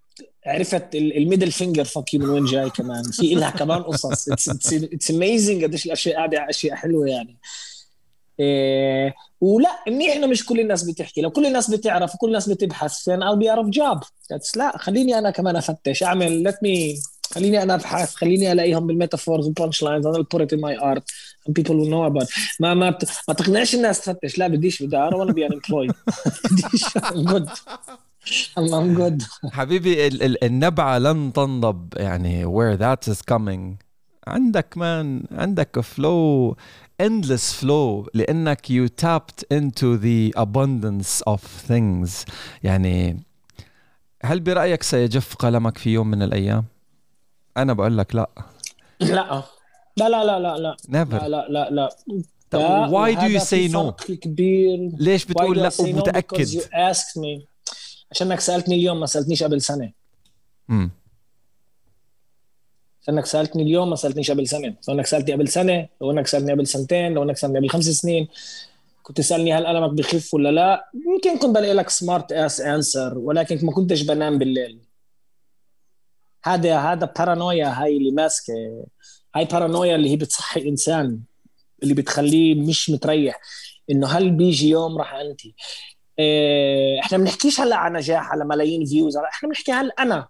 [0.46, 3.02] عرفت ال middle finger يو من وين جاي كمان.
[3.02, 4.28] في لها كمان قصص.
[4.28, 7.38] it's amazing قديش الأشياء قاعدة أشياء حلوة يعني.
[8.40, 11.20] إيه ولا منيح إنه مش كل الناس بتحكي.
[11.20, 14.08] لو كل الناس بتعرف وكل الناس بتبحث be out of job.
[14.56, 16.02] لا خليني أنا كمان أفتش.
[16.02, 17.00] أعمل let me
[17.34, 18.14] خليني أنا أبحث.
[18.14, 21.02] خليني الاقيهم بال metaphors وال punch lines أنا put it in my art
[21.48, 22.28] and people will know about.
[22.60, 23.08] ما ما بت...
[23.28, 24.38] ما تقنعش الناس تفتش.
[24.38, 25.94] لا بديش بدي want to be unemployed.
[26.52, 26.84] بديش.
[27.28, 27.50] Good.
[28.56, 29.22] I'm good
[29.52, 30.06] حبيبي
[30.46, 31.94] النبعة لن تنضب.
[31.96, 33.86] يعني where that is coming.
[34.26, 36.56] عندك مان عندك فلو
[37.02, 38.08] endless flow.
[38.14, 42.24] لأنك you tapped into the abundance of things.
[42.62, 43.22] يعني
[44.22, 46.64] هل برأيك سيجف قلمك في يوم من الأيام؟
[47.56, 48.30] أنا بقول لك لا.
[49.00, 49.42] لا.
[49.96, 50.76] لا لا لا لا لا.
[50.88, 51.22] Never.
[51.24, 51.88] لا لا لا.
[52.52, 54.90] لا why do you say no؟ كبير.
[54.98, 57.55] ليش بتقول لا ومتأكد؟ you asked me.
[58.10, 59.92] عشانك سألتني اليوم ما سألتنيش قبل سنة.
[60.70, 60.90] امم
[63.02, 64.76] عشانك سألتني اليوم ما سألتنيش قبل سنة.
[64.88, 67.84] لو إنك سألتني قبل سنة لو إنك سألتني قبل سنتين لو إنك سألتني قبل خمس
[67.84, 68.28] سنين
[69.02, 73.66] كنت تسألني هل ألمك بخف ولا لا؟ يمكن كنت بلاقي لك smart ass answer ولكن
[73.66, 74.80] ما كنتش بنام بالليل.
[76.44, 78.52] هذا هذا بارانويا هاي اللي ماسكة.
[79.34, 81.20] هاي بارانويا اللي هي بتصحي الانسان
[81.82, 83.40] اللي بتخليه مش متريح.
[83.90, 85.54] إنه هل بيجي يوم راح انتهي إيه،
[87.00, 90.28] إحنا بنحكيش هلا عن نجاح على ملايين views إحنا بنحكي هل أنا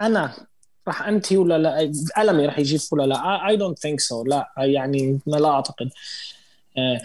[0.00, 0.46] أنا
[0.88, 5.20] راح أنتهي ولا لا؟ ألمي راح يجيب ولا لا؟ I don't think so لا يعني
[5.26, 5.90] ما لا أعتقد.
[6.78, 7.02] إيه،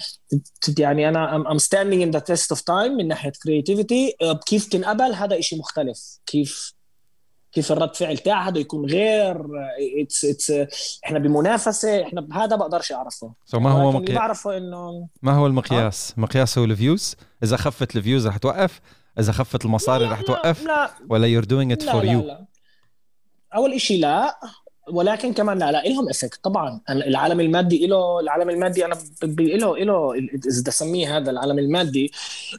[0.80, 4.16] يعني أنا am standing in the test of time من ناحية creativity
[4.46, 6.20] كيف تنقبل؟ هذا شيء مختلف.
[6.26, 6.74] كيف
[7.54, 9.46] كيف الرد فعل تاعها هذا يكون غير
[10.02, 10.54] it's it's
[11.06, 13.34] إحنا بمنافسة إحنا هذا بقدرش أعرفه.
[13.52, 17.58] So ما هو مقياس بعرفه إنه ما هو المقياس؟ آه؟ مقياس هو ال views؟ إذا
[17.58, 18.82] خفت ال views رح توقف؟
[19.20, 20.90] إذا خفت المصاري رح توقف؟ لا.
[21.10, 22.46] ولا you're doing it لا for لا you لا.
[23.56, 24.40] أول شيء لا.
[24.92, 26.44] ولكن كمان لا لا لهم effect.
[26.44, 32.12] طبعا العالم المادي له العالم المادي أنا له له إذا اسميه هذا العالم المادي.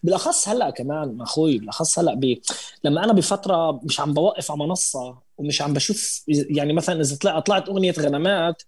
[0.02, 2.42] بالأخص هلأ كمان أخوي بالأخص هلأ بي
[2.84, 7.46] لما أنا بفترة مش عم بوقف على منصة ومش عم بشوف يعني مثلا إذا طلعت
[7.46, 8.62] طلعت أغنية غنمات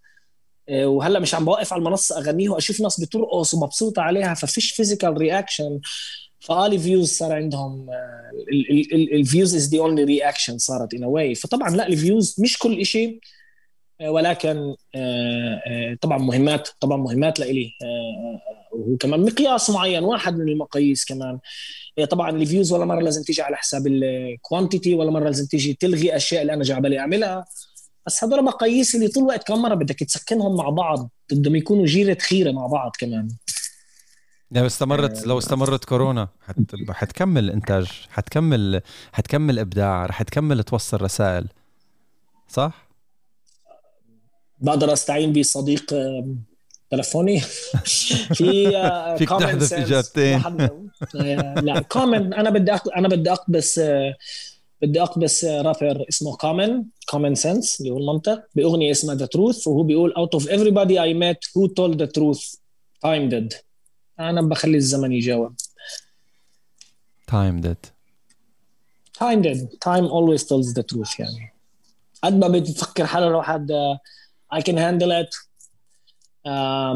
[0.69, 5.17] آه، وهلأ مش عم بوقف على المنصه اغنيه وأشوف ناس بترقص ومبسوطة عليها ففيش physical
[5.17, 5.79] reaction
[6.39, 7.87] فال views صار عندهم
[9.13, 12.57] ال views is the only reaction صارت in a way فطبعا لا ال views مش
[12.59, 13.19] كل شيء
[14.01, 17.71] ولكن آه، آه، طبعا مهمات طبعا مهمات لإلي
[18.73, 21.39] هو كمان مقياس معين واحد من المقاييس كمان.
[22.09, 25.73] طبعا ال views ولا مرة لازم تيجي على حساب ال quantity ولا مرة لازم تيجي
[25.73, 27.45] تلغي أشياء اللي أنا جاي بالي أعملها.
[28.05, 32.17] بس هذول مقاييس اللي طول الوقت كم مرة بدك تسكنهم مع بعض بدهم يكونوا جيرة
[32.19, 33.27] خيرة مع بعض كمان.
[34.51, 36.55] لو استمرت لو استمرت كورونا حت...
[36.91, 38.81] حتكمل انتاج حتكمل
[39.11, 41.47] حتكمل ابداع رح تكمل توصل رسائل
[42.47, 42.86] صح؟
[44.59, 45.93] بقدر أستعين بصديق
[46.89, 47.39] تلفوني
[48.37, 50.41] في آه، فيك تحذف إجابتين.
[51.65, 53.81] لا Common أنا بدي أنا بدي أقبس
[54.81, 59.83] بدي أقبس رابر اسمه Common common sense اللي هو المنطق بأغنية اسمها The Truth وهو
[59.83, 62.55] بيقول out of everybody I met who told the truth
[63.05, 63.55] time did
[64.19, 65.55] أنا بخلي الزمن يجاوب.
[67.31, 67.89] Time did
[69.19, 71.53] time did time always tells the truth يعني.
[72.23, 73.71] قد ما بتفكر حاله لو حد
[74.55, 75.47] I can handle it.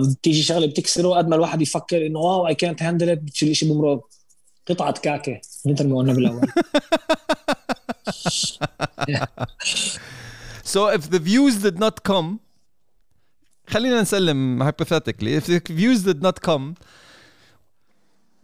[0.10, 3.74] بتيجي شغلة بتكسره قد ما الواحد يفكر إنه واو اي كانت هاندل ات بتشيل شيء
[3.74, 4.10] بمرق.
[4.68, 6.47] قطعة كعكه مثل ما قلنا بالاول
[10.74, 12.39] so if the views did not come
[13.68, 15.36] خلينا نسلم hypothetically.
[15.39, 16.74] If the views did not come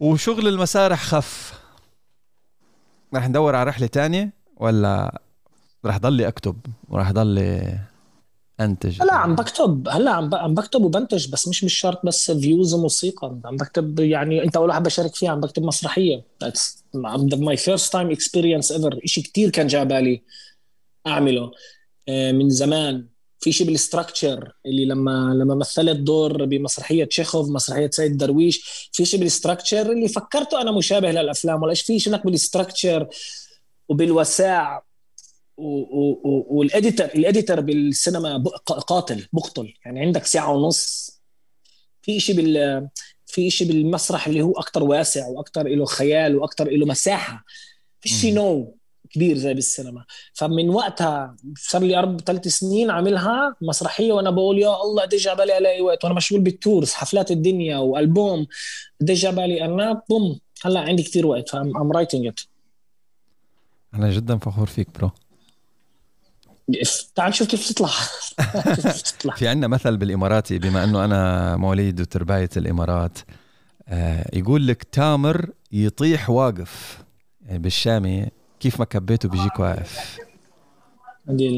[0.00, 1.52] وشغل المسارح خف
[3.14, 5.20] رح ندور على رحلة تانية ولا
[5.84, 6.56] رح ضلي أكتب؟
[6.88, 7.78] ورح ضلي
[8.60, 9.02] أنتج.
[9.02, 13.40] هلا عم بكتب هلا عم عم بكتب وبنتج بس مش مش شرط بس views وموسيقى.
[13.44, 16.24] عم بكتب يعني أنت اول واحد بشارك فيها عم بكتب مسرحية.
[16.94, 20.22] my first time experience ever شيء كثير كان جاي بالي
[21.06, 21.50] أعمله.
[22.08, 23.06] آه، من زمان.
[23.40, 29.04] في شيء بال structure اللي لما لما مثلت دور بمسرحية تشيخوف مسرحية سيد درويش في
[29.04, 33.08] شيء بال structure اللي فكرته أنا مشابه للأفلام ولا في شيء بال structure
[33.88, 34.87] وبالوساع.
[35.58, 41.10] وال editor ال editor بالسينما قاتل بقتل يعني عندك ساعة ونص.
[42.02, 42.88] في شيء بال
[43.26, 47.44] في شيء بالمسرح اللي هو أكثر واسع وأكثر له خيال وأكثر له مساحة.
[48.00, 48.74] في شيء نو
[49.10, 50.04] كبير زي بالسينما.
[50.32, 55.58] فمن وقتها صار لي أربع ثلاث سنين عاملها مسرحية وأنا بقول يا الله قديش بالي
[55.58, 58.46] الاقي وقت؟ وأنا مشغول بال tours حفلات الدنيا وألبوم
[59.00, 60.40] قديش بالي ألبوم.
[60.62, 61.48] هلأ عندي كثير وقت.
[61.48, 62.40] ف I'm writing it
[63.94, 65.10] أنا جدا فخور فيك bro.
[67.14, 67.90] تعال نشوف كيف تطلع.
[69.34, 73.18] في عندنا مثل بالإماراتي بما إنه أنا مواليد وترباية الإمارات
[73.88, 76.98] آه يقول لك تامر يطيح واقف.
[77.46, 78.26] يعني بالشامي
[78.60, 80.18] كيف ما كبيته بيجيك واقف.
[81.28, 81.48] هذه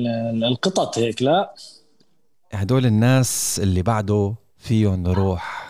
[0.49, 1.55] القطط هيك لا.
[2.53, 5.70] هدول الناس اللي بعده فيهم روح.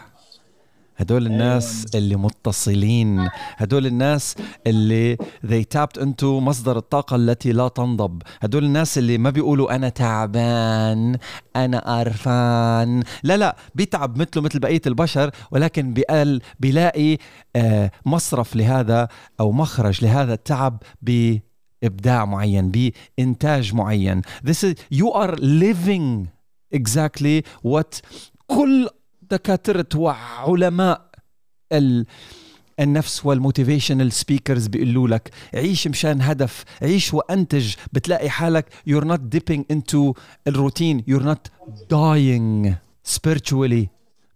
[1.01, 4.35] هدول الناس اللي متصلين هدول الناس
[4.67, 8.23] اللي they tapped into مصدر الطاقة التي لا تنضب.
[8.41, 11.17] هدول الناس اللي ما بيقولوا أنا تعبان
[11.57, 13.03] أنا قرفان.
[13.23, 17.19] لا لا بيتعب مثله مثل بقية البشر ولكن بيقال بيلاقي
[17.57, 19.09] آه، مصرف لهذا
[19.41, 21.37] أو مخرج لهذا التعب ب
[21.85, 24.23] ابداع معين بإنتاج معين.
[24.23, 26.27] This is you are living
[26.75, 28.01] exactly what
[28.47, 28.89] كل
[29.31, 31.11] دكاتره وعلماء
[32.81, 37.75] النفس وال motivational speakers بيقولوا لك عيش مشان هدف عيش وأنتج.
[37.93, 40.13] بتلاقي حالك you're not dipping into
[40.49, 42.73] الروتين you're not dying
[43.15, 43.87] spiritually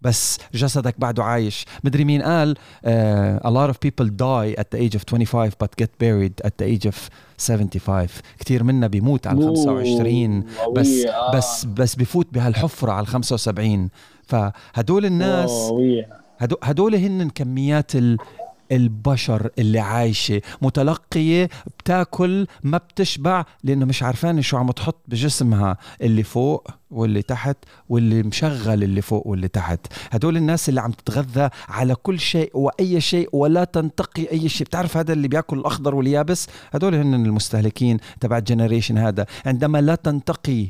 [0.03, 1.65] بس جسدك بعده عايش.
[1.85, 5.69] مدري مين قال uh, a lot of people die at the age of 25 but
[5.83, 6.97] get buried at the age of
[7.39, 10.45] 75 كثير منا بيموت على 25
[10.77, 13.89] بس بس بس بفوت بهالحفرة على 75
[14.29, 15.73] فهدول الناس
[16.63, 17.93] هدول هن كميات
[18.73, 21.49] البشر اللي عايشة متلقية
[21.79, 27.57] بتاكل ما بتشبع لأنه مش عارفان شو عم تحط بجسمها اللي فوق واللي تحت
[27.89, 29.81] واللي مشغل اللي فوق واللي تحت.
[30.11, 34.67] هدول الناس اللي عم تتغذى على كل شيء وأي شيء ولا تنتقي أي شيء.
[34.67, 39.27] بتعرف هذا اللي بياكل الأخضر واليابس؟ هدول هن المستهلكين تبع الجنريشن هذا.
[39.47, 40.67] عندما لا تنتقي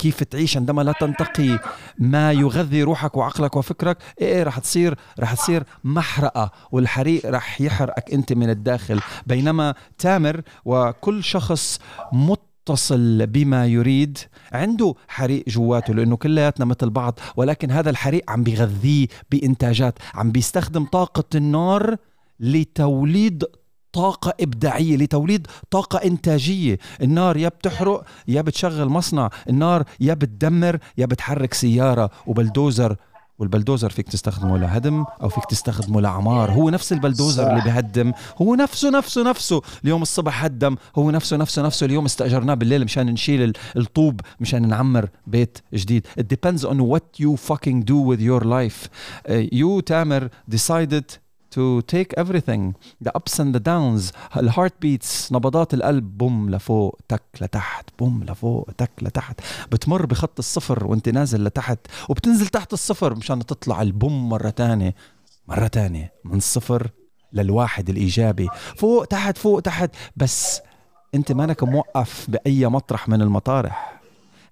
[0.00, 1.58] كيف تعيش عندما لا تنتقي
[1.98, 8.12] ما يغذي روحك وعقلك وفكرك؟ إيه, إيه رح تصير رح تصير محرقة والحريق رح يحرقك
[8.12, 9.00] أنت من الداخل.
[9.26, 11.78] بينما تامر وكل شخص
[12.12, 14.18] متصل بما يريد
[14.52, 20.84] عنده حريق جواته لأنه كلياتنا مثل بعض ولكن هذا الحريق عم بيغذيه بإنتاجات عم بيستخدم
[20.84, 21.96] طاقة النار
[22.40, 23.44] لتوليد
[23.92, 26.78] طاقة إبداعية لتوليد طاقة إنتاجية.
[27.02, 29.30] النار يا بتحرق يا بتشغل مصنع.
[29.48, 32.96] النار يا بتدمر يا بتحرك سيارة وبلدوزر.
[33.38, 37.50] والبلدوزر فيك تستخدمه لهدم أو فيك تستخدمه لعمار هو نفس البلدوزر صح.
[37.50, 38.12] اللي بهدم.
[38.42, 39.62] هو نفسه نفسه نفسه.
[39.84, 40.76] اليوم الصبح هدم.
[40.96, 41.86] هو نفسه نفسه نفسه.
[41.86, 46.06] اليوم استأجرناه بالليل مشان نشيل الطوب مشان نعمر بيت جديد.
[46.06, 48.88] It depends on what you fucking do with your life.
[49.28, 52.74] Uh, you تامر decided to take everything
[53.04, 58.24] the ups and the downs ال heart beats نبضات القلب بوم لفوق تك لتحت بوم
[58.24, 59.40] لفوق تك لتحت.
[59.72, 61.78] بتمر بخط الصفر وانت نازل لتحت
[62.08, 64.94] وبتنزل تحت الصفر مشان تطلع البوم مرة تانية.
[65.48, 66.90] مرة تانية من الصفر
[67.32, 68.48] للواحد الإيجابي.
[68.76, 69.90] فوق تحت فوق تحت.
[70.16, 70.60] بس
[71.14, 74.00] انت مانك موقف بأي مطرح من المطارح.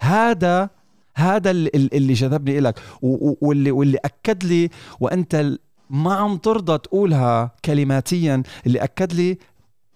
[0.01, 0.70] هذا
[1.14, 4.70] هذا اللي, جذبني لك واللي واللي أكد لي
[5.01, 5.59] وأنت
[5.91, 9.39] ما عم ترضى تقولها كلماتيا اللي أكد لي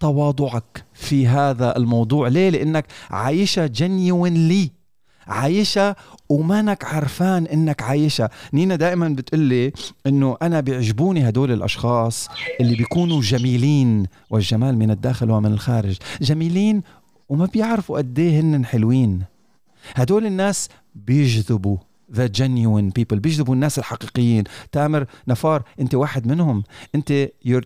[0.01, 2.29] تواضعك في هذا الموضوع.
[2.29, 4.71] ليه؟ لأنك عايشة جنيونلي
[5.27, 5.97] عايشة
[6.29, 8.31] ومانك عرفان إنك عايشة.
[8.53, 9.73] نينا دائما بتقلي
[10.07, 12.29] إنه أنا بيعجبوني هدول الأشخاص
[12.61, 15.97] اللي بيكونوا جميلين والجمال من الداخل ومن الخارج.
[16.21, 16.83] جميلين
[17.29, 19.23] وما بيعرفوا قد إيه هن حلوين.
[19.95, 21.77] هدول الناس بيجذبوا.
[22.15, 24.45] the genuine people بيجذبوا الناس الحقيقيين.
[24.73, 26.65] تامر نفار أنت واحد منهم.
[26.95, 27.65] أنت you're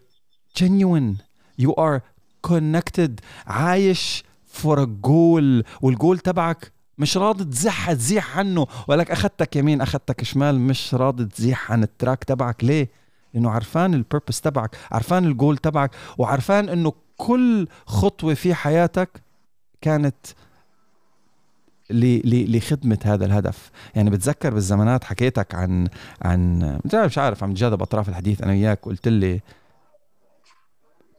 [0.61, 1.23] genuine.
[1.63, 2.01] You are
[2.47, 3.11] connected.
[3.47, 4.25] عايش
[4.65, 5.65] a goal.
[5.81, 8.67] والجول تبعك مش راضي تزح تزيح عنه.
[8.89, 10.61] ولك أخذتك يمين أخذتك شمال.
[10.61, 12.65] مش راضي تزيح عن ال track تبعك.
[12.65, 12.89] ليه؟
[13.35, 14.77] لأنه عرفان ال purpose تبعك.
[14.91, 15.91] عرفان الجول تبعك.
[16.19, 19.23] وعرفان إنه كل خطوة في حياتك
[19.81, 20.17] كانت
[21.91, 23.71] لخدمة هذا الهدف.
[23.95, 25.89] يعني بتذكر بالزمانات حكيتك عن
[26.23, 26.59] عن
[26.95, 29.41] مش عارف عم تجاذب أطراف الحديث أنا وياك قلت لي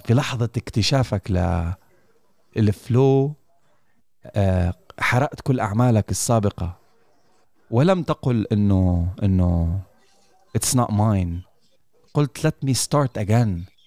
[0.05, 1.71] في لحظة اكتشافك ل
[2.57, 3.33] الفلو
[4.25, 6.77] آه، حرقت كل أعمالك السابقة
[7.71, 9.79] ولم تقل إنه إنه
[10.55, 11.41] it's not mine
[12.13, 13.77] قلت let me start again.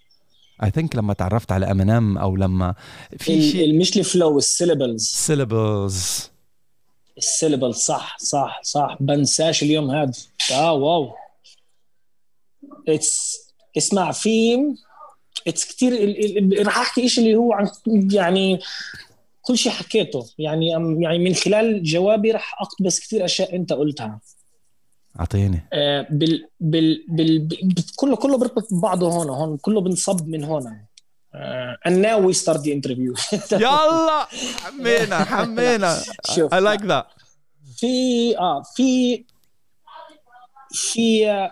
[0.62, 2.74] I think لما تعرفت على امينيم أو لما
[3.18, 6.30] في شيء مش ال flow ال syllables syllables
[7.22, 8.96] ال syllable صح صح صح.
[9.00, 10.12] بنساش اليوم هذا
[10.52, 11.12] آه wow.
[12.88, 13.38] it's
[13.76, 14.58] اسمع في
[15.48, 16.16] it's كثير
[16.66, 17.70] راح احكي شيء اللي هو عن
[18.12, 18.60] يعني
[19.42, 20.26] كل شيء حكيته.
[20.38, 20.68] يعني
[21.00, 24.20] يعني من خلال جوابي راح اقتبس كثير أشياء أنت قلتها.
[25.20, 25.60] أعطيني.
[25.72, 27.48] آه بال بال بال
[27.96, 29.56] كله كله بيربط ببعضه هون هون.
[29.56, 30.80] كله بنصب من هون.
[31.32, 33.14] Uh, and now we start the interview.
[33.52, 34.26] يلا
[34.64, 37.06] حمينا حمينا شوف I like that.
[37.76, 39.24] في آه في
[40.70, 41.48] في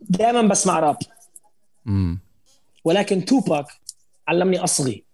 [0.00, 0.96] دائما بسمع راب.
[1.86, 2.18] امم
[2.84, 3.66] ولكن توباك
[4.28, 5.04] علمني أصغي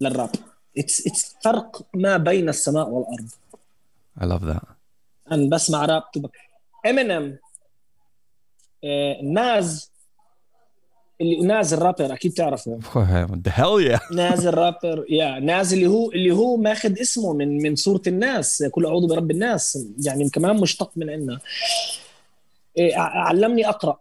[0.00, 0.30] للراب.
[0.78, 3.28] it's it's فرق ما بين السماء والأرض.
[4.20, 4.66] I love that.
[5.32, 6.32] أنا بسمع rap Tupac.
[6.86, 7.38] Eminem
[9.22, 9.93] Nas
[11.20, 12.78] اللي Nas ال rapper أكيد تعرفه.
[13.46, 17.62] hell yeah Nas ال rapper يا Nas ال اللي هو اللي هو ماخذ اسمه من
[17.62, 18.64] من سوره الناس.
[18.70, 21.40] كل أعوذ برب الناس يعني كمان مشتق من عندنا
[22.78, 23.98] إيه علمني أقرأ.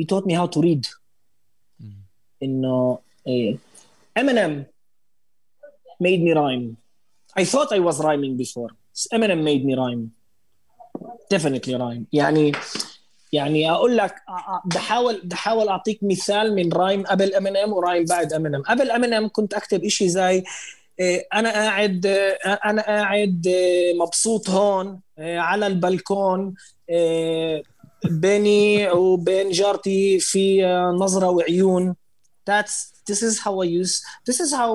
[0.00, 0.86] He taught me how to read.
[2.42, 3.58] إنه إيه
[4.18, 4.64] Eminem
[6.02, 6.76] made me rhyme.
[7.40, 8.70] I thought I was rhyming before.
[9.14, 10.10] Eminem made me rhyme.
[11.30, 12.04] Definitely rhyme.
[12.12, 12.52] يعني
[13.32, 14.14] يعني أقول لك
[14.64, 18.62] بحاول بحاول أعطيك مثال من رايم قبل ام ان ام ورايم بعد ام ان ام
[18.62, 20.44] قبل ام ان ام كنت أكتب شيء زي
[21.00, 22.06] إيه، أنا قاعد
[22.64, 23.48] أنا قاعد
[23.96, 26.54] مبسوط هون على البلكون
[28.04, 30.66] بيني وبين جارتي في
[30.98, 31.96] نظرة وعيون.
[32.50, 34.70] That's this is how I use this is how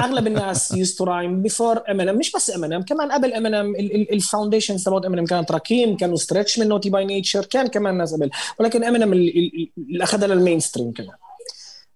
[0.00, 3.80] أغلب الناس used to rhyme before Eminem مش بس Eminem كمان قبل Eminem
[4.12, 8.14] ال foundation تبعت Eminem كانت Rakim كانوا Treach من Naughty by Nature كان كمان ناس
[8.14, 8.30] قبل
[8.60, 11.16] ولكن Eminem اللي أخذها لل mainstream كمان.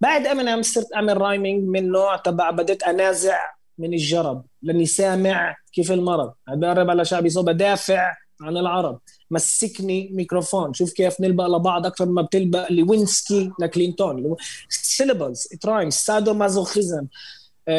[0.00, 3.38] بعد Eminem صرت أعمل rhyming من نوع تبع بديت أنازع
[3.78, 6.32] من الجرب لأني سامع كيف المرض.
[6.48, 8.98] أدرب على شعبي صوب بدافع عن العرب.
[9.30, 14.36] مسكني ميكروفون شوف كيف نلبق لبعض أكثر ما بتلبق لوينسكي لكلينتون.
[14.68, 17.06] سيلبلز ترايمز سادو مازوخيزم.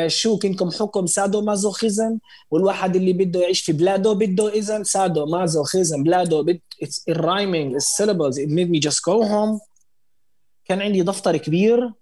[0.08, 2.18] شو كنكم حكم؟ سادو مازوخيزم
[2.52, 8.40] والواحد اللي بده يعيش في بلاده بده اذا سادو مازوخيزم بلاده بد اتس الرايمينج السيلبلز
[8.40, 9.26] it made me just go
[10.66, 11.94] كان عندي دفتر كبير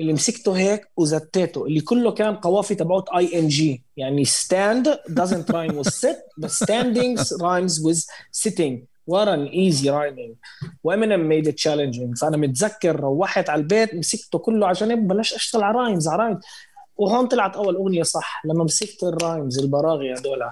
[0.00, 5.52] اللي مسكته هيك وزتيته اللي كله كان قوافي تبعوت اي ان جي يعني stand doesn't
[5.52, 8.90] rhyme with sit but standing rhymes with sitting.
[9.06, 10.32] What an easy rhyming.
[10.84, 12.18] و Eminem made it challenging.
[12.20, 16.40] فأنا متذكر روحت على البيت مسكته كله عشان بلشت أشتغل على rhymes على rhymes
[17.00, 20.50] وهون طلعت أول أغنية صح لما مسكت ال rhymes البراغي هذول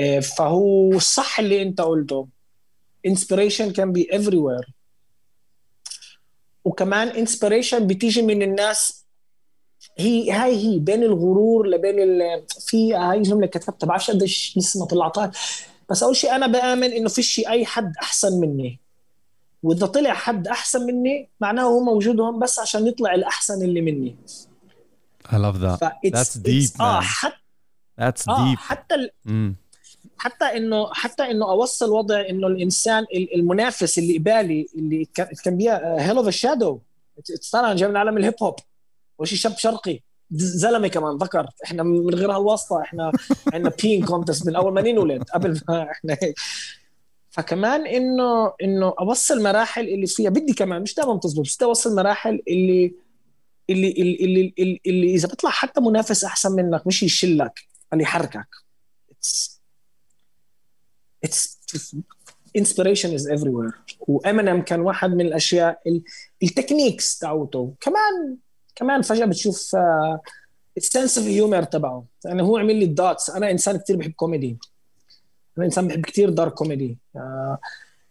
[0.00, 2.28] آه، فهو صح اللي أنت قلته.
[3.08, 4.70] Inspiration can be everywhere.
[6.64, 9.04] وكمان inspiration بتيجي من الناس.
[9.98, 12.44] هي هاي هي بين الغرور لبين ال...
[12.60, 15.30] في هاي جملة كتبتها بعرفش قديش لسه ما طلعتها.
[15.90, 18.80] بس أول شيء أنا بآمن إنه فيش أي حد أحسن مني.
[19.62, 24.16] وإذا طلع حد أحسن مني معناه هو موجود هون بس عشان يطلع الأحسن اللي مني.
[25.28, 25.78] I love that.
[26.14, 27.00] That's deep, آه.
[27.00, 27.36] حتى
[28.00, 28.58] That's آه deep.
[28.58, 29.10] حتى ال...
[29.28, 29.54] Mm.
[30.18, 35.08] حتى انه حتى إنه أوصل وضع إنه الإنسان ال- المنافس اللي قبالي اللي
[35.44, 36.80] كان بيها هيل اوف شادو
[37.52, 38.54] طلع جاي من عالم الهيب هوب
[39.18, 40.00] وشي شاب شرقي
[40.32, 43.12] زلمة كمان ذكر إحنا من غير هالواسطه إحنا
[43.52, 46.16] عندنا بين كونتست من أول ما ننولد قبل ما إحنا
[47.30, 51.94] فكمان انه إنه أوصل مراحل اللي فيها بدي كمان مش دائما تزبط بس بدي أوصل
[51.96, 52.94] مراحل اللي
[53.70, 57.60] اللي اللي, اللي, اللي, إذا بيطلع حتى منافس أحسن منك مش يشلك
[57.92, 58.46] اللي يحركك.
[59.12, 59.58] It's
[61.26, 61.94] it's
[62.58, 63.72] inspiration is everywhere.
[64.00, 66.02] وامينيم كان واحد من الأشياء ال-
[66.42, 67.74] ال techniques تاعوته.
[67.80, 68.36] كمان
[68.76, 69.76] كمان فجأة بتشوف
[70.76, 72.04] ال sense of humor تبعه.
[72.24, 74.58] يعني هو عمل لي ال dots أنا إنسان كثير بحب كوميدي
[75.58, 77.58] أنا إنسان بحب كثير dark comedy آه،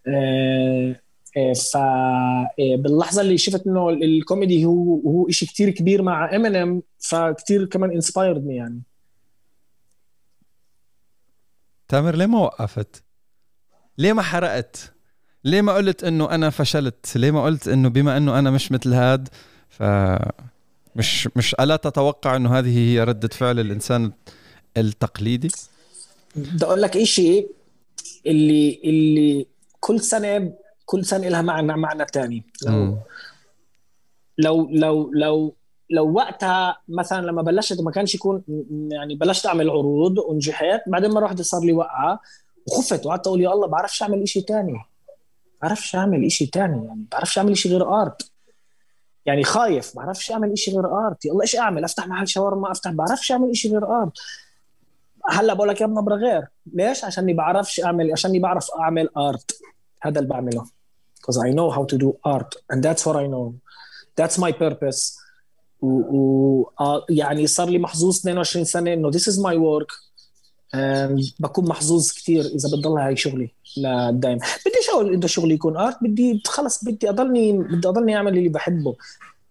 [0.07, 1.01] آه،
[1.33, 7.65] ف آه، باللحظة اللي شفت إنه الكوميدي هو هو شيء كثير كبير مع امينيم فكثير
[7.65, 8.81] كمان inspired me يعني
[11.87, 13.03] تامر ليه ما وقفت؟
[13.97, 14.93] ليه ما حرقت؟
[15.43, 18.93] ليه ما قلت إنه أنا فشلت؟ ليه ما قلت إنه بما إنه أنا مش مثل
[18.93, 19.29] هاد
[19.69, 19.83] ف
[20.95, 24.11] مش مش ألا تتوقع إنه هذه هي ردة فعل الإنسان
[24.77, 25.51] التقليدي؟
[26.35, 27.49] بدي أقول لك شيء
[28.25, 29.45] اللي اللي
[29.79, 30.53] كل سنة
[30.85, 32.97] كل سنة لها معنى معنى ثاني لو.
[34.37, 35.55] لو لو لو
[35.89, 38.43] لو وقتها مثلا لما بلشت ما كانش يكون
[38.91, 42.19] يعني بلشت أعمل عروض ونجحت بعدين مرة واحدة صار لي وقعة
[42.67, 44.81] وخفت وقعدت أقول يا الله بعرفش أعمل شيء ثاني
[45.61, 48.31] بعرفش أعمل شيء ثاني يعني بعرفش أعمل شيء غير art
[49.25, 52.91] يعني خايف بعرفش أعمل شيء غير art يلا إيش أعمل؟ أفتح محل شاورما؟ أفتح.
[52.91, 54.17] بعرفش أعمل شيء غير art
[55.29, 59.59] هلأ بقول لك يا بنبره غير ليش؟ عشاني بعرفش أعمل عشاني بعرف أعمل ارت
[60.01, 60.65] هذا اللي بعمله.
[61.23, 63.55] Because I know how to do art and that's what I know.
[64.15, 65.17] That's my purpose.
[65.81, 66.69] و,
[67.09, 70.03] يعني صار لي محظوظ 22 سنة إنه this is my work.
[71.39, 76.41] بكون محظوظ كثير إذا بتضل هاي شغلي لدائما بديش أقول إنه شغلي يكون ارت بدي
[76.45, 78.95] خلص بدي أضلني بدي أضلني أعمل اللي بحبه.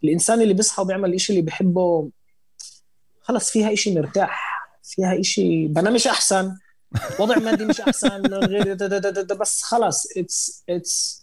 [0.04, 2.10] الإنسان اللي بيصحى وبيعمل الشيء اللي بحبه
[3.22, 6.56] خلص فيها إشي مرتاح فيها إشي بنامش أحسن
[7.20, 10.06] وضع مادي مش أحسن غير دا دا دا دا بس خلص.
[10.16, 11.21] it's it's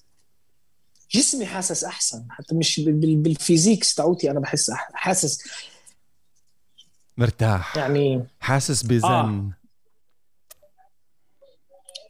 [1.12, 5.40] جسمي حاسس أحسن حتى مش بال- بال- بال physics تاعوتي أنا بحس حاسس.
[7.18, 7.78] مرتاح.
[7.78, 9.08] يعني حاسس بزن.
[9.08, 9.50] آه.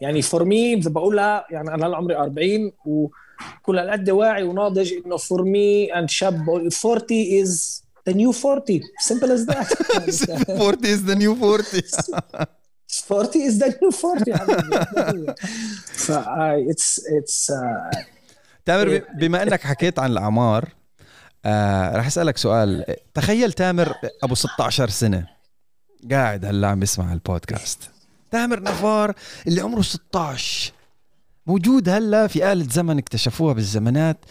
[0.02, 5.94] يعني for me بقولها يعني أنا عمري 40 وكل هالقد واعي وناضج إنه for me
[5.96, 6.46] I'm شاب.
[6.46, 9.68] بقول 40 is the new 40 simple as that.
[10.62, 11.84] 40 is the new 40
[13.12, 15.34] 40 is the new 40 يا حبيبي
[15.94, 17.52] ف it's it's
[18.70, 19.08] تامر إيه.
[19.14, 20.70] بما إنك حكيت عن الأعمار
[21.46, 22.96] آه رح أسألك سؤال.
[23.14, 23.94] تخيل تامر
[24.24, 25.28] أبو 16 سنة
[26.12, 27.90] قاعد هلأ عم بيسمع البودكاست
[28.32, 29.16] تامر نفار
[29.48, 30.74] اللي عمره 16
[31.48, 34.26] موجود هلأ في آلة زمن اكتشفوها بالزمانات.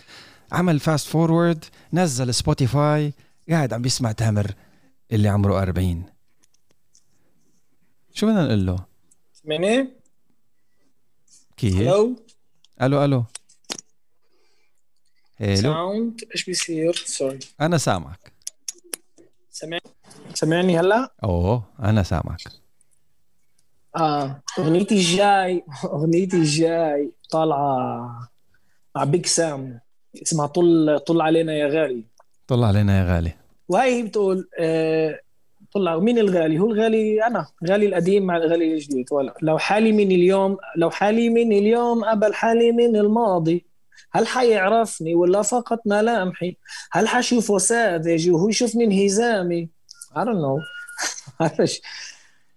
[0.52, 3.12] عمل fast forward نزل Spotify
[3.50, 4.54] قاعد عم بيسمع تامر
[5.12, 6.02] اللي عمره 40
[8.12, 8.84] شو بدنا نقول له؟
[9.44, 9.88] مني؟
[11.56, 12.16] كيف؟ هلو
[12.82, 13.24] ألو ألو.
[15.40, 18.32] هلو sound إيش بيصير؟ sorry أنا سامعك.
[19.50, 19.82] سمعني
[20.34, 22.40] سمعني هلا؟ أوه أنا سامعك.
[23.96, 28.28] آه أغنيتي الجاي أغنيتي الجاي طالعة
[28.96, 29.80] مع بيج سام
[30.22, 32.04] اسمها طل طل علينا يا غالي.
[32.46, 33.32] طلع علينا يا غالي.
[33.68, 35.20] وهي هي بتقول آه
[35.72, 39.12] طلع مين الغالي؟ هو الغالي أنا غالي القديم مع الغالي الجديد.
[39.12, 43.67] ولا لو حالي من اليوم لو حالي من اليوم قبل حالي من الماضي.
[44.12, 46.56] هل حيعرفني ولا فقط ملامحي
[46.92, 49.68] هل حشوفه ساذج وهو يشوفني انهزامي
[50.14, 50.60] I don't know.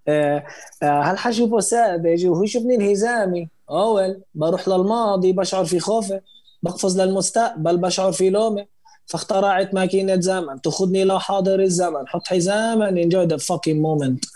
[0.07, 0.43] آه،
[0.83, 6.21] آه، هل حشوفه ساذج وهو يشوفني انهزامي أول بروح للماضي بشعر في خوفه.
[6.63, 8.65] بقفز للمستقبل بشعر في لومه.
[9.05, 10.61] فاخترعت ماكينة زمن.
[10.61, 12.07] تاخذني لحاضر الزمن.
[12.07, 12.91] حط حزاما.
[12.91, 14.29] Enjoy the fucking moment.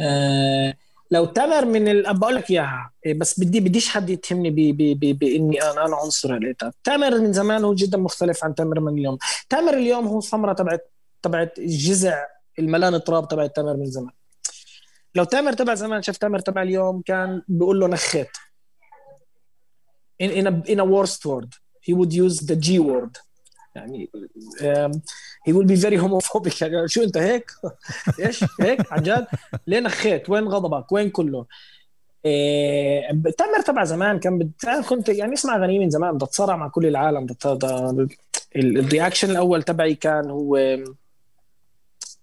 [0.00, 0.74] آه
[1.10, 2.18] لو تمر من ال...
[2.18, 4.54] بقول لك اياها بس بدي بديش حد يتهمني ب...
[4.54, 5.00] ب...
[5.00, 5.18] ب...
[5.18, 9.18] بإني أنا أنا عنصر الاتاب تامر من زمان هو جدا مختلف عن تامر من اليوم.
[9.48, 10.92] تامر اليوم هو ثمره تبعت
[11.22, 12.24] تبعت جزع
[12.58, 14.12] الملان تراب تبعت تامر من زمان.
[15.14, 18.28] لو تامر تبع زمان شاف تامر تبع اليوم كان بيقول له نخيت
[20.22, 21.50] in in a in a worst word
[21.86, 23.27] he would use the G word.
[23.78, 24.10] يعني
[25.48, 26.60] he will be very homophobic.
[26.62, 27.50] يعني شو انت هيك؟
[28.20, 29.26] إيش؟ هيك؟ عن جد؟
[29.66, 31.46] ليه نخيت؟ وين غضبك؟ وين كله؟
[32.24, 34.66] إيه تامر تبع زمان كان بت...
[34.88, 36.18] كنت يعني اسمع اغاني من زمان.
[36.18, 37.26] بتصارع مع كل العالم.
[38.56, 40.56] ال reaction الأول تبعي كان هو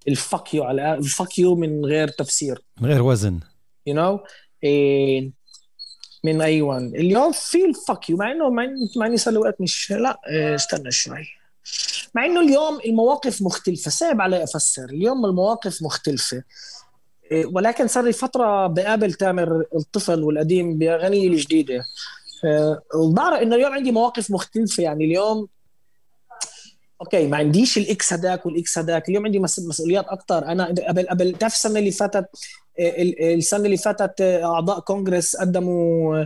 [0.08, 2.62] ال fuck you على ال fuck you من غير تفسير.
[2.82, 3.40] من غير وزن.
[3.88, 4.28] you you know?
[4.64, 5.32] إيه
[6.24, 8.50] من ايوان اليوم في ال fuck you مع إنه
[8.98, 11.28] مع إني صار لي وقت مش لا إيه استنى شوي.
[12.16, 13.92] مع إنه اليوم المواقف مختلفة.
[13.92, 14.86] صعب علي أفسر.
[14.86, 16.44] اليوم المواقف مختلفة.
[17.32, 21.84] إيه، ولكن صار لي فترة بقابل تامر الطفل والقديم باغانيه الجديدة.
[22.46, 24.84] إيه، وبعرف إنه اليوم عندي مواقف مختلفة.
[24.84, 25.48] يعني اليوم
[27.02, 29.10] أوكي ما عنديش الاكس هداك والاكس هداك.
[29.10, 32.26] اليوم عندي مسؤوليات أكثر أنا قبل قبل تعرف السنة اللي فاتت؟
[33.20, 36.26] السنة اللي فاتت أعضاء كونغرس قدموا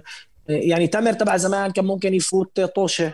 [0.49, 3.13] يعني تامر تبع زمان كان ممكن يفوت طوشة.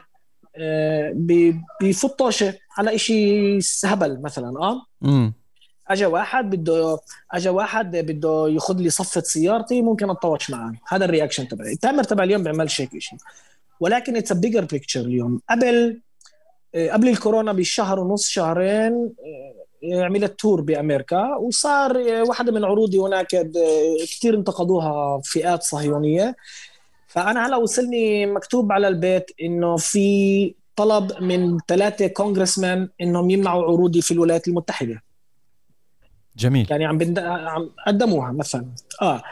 [1.81, 2.64] بيفوت طوشة.
[2.77, 5.33] على شيء هبل مثلا آه؟ امم
[5.87, 6.99] اجى واحد بده
[7.31, 11.75] اجى واحد بده ياخذ لي صفة سيارتي ممكن أتطوش معه هذا ال reaction تبعي.
[11.75, 13.19] تامر تبع اليوم بيعملش هيك شيء
[13.79, 15.41] ولكن it's bigger picture اليوم.
[15.49, 16.01] قبل
[16.91, 19.13] قبل الكورونا بشهر ونص شهرين
[19.93, 23.51] عملت tour بأمريكا وصار واحدة من عروضي هناك
[24.03, 26.35] كثير انتقدوها فئات صهيونية.
[27.07, 34.01] فأنا هلا وصلني مكتوب على البيت إنه في طلب من ثلاثة congressman إنهم يمنعوا عروضي
[34.01, 35.03] في الولايات المتحدة.
[36.37, 36.67] جميل.
[36.69, 37.19] يعني عم بند...
[37.19, 38.65] عم قدموها مثلا.
[39.01, 39.23] آه.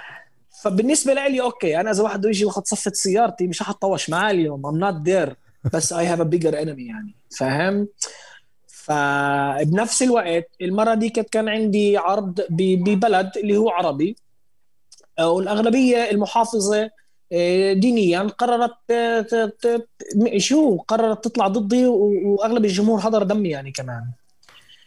[0.64, 4.66] فبالنسبة لي أوكي أنا إذا واحد يجي ياخذ صفة سيارتي مش حطوش معاه اليوم.
[4.66, 5.36] I'm not there
[5.74, 7.16] بس I have a bigger enemy يعني.
[7.38, 7.88] فاهم؟
[8.68, 14.16] فبنفس الوقت المرة دي كان عندي عرض ببلد اللي هو عربي.
[15.20, 16.92] والأغلبية المحافظة آه،
[17.74, 18.76] دينيا قررت
[20.38, 24.04] شو قررت تطلع ضدي وأغلب الجمهور هدر دمي يعني كمان.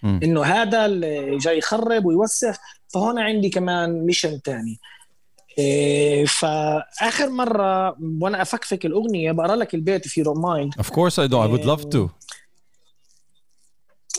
[0.05, 4.79] إنه هذا اللي جاي يخرب ويوسخ فهون عندي كمان mission ثاني
[5.59, 10.85] إيه فآخر مرة وأنا أفكفك الأغنية بقرأ لك البيت if you don't mind.
[10.85, 11.39] Of course I do.
[11.39, 12.11] I would love to.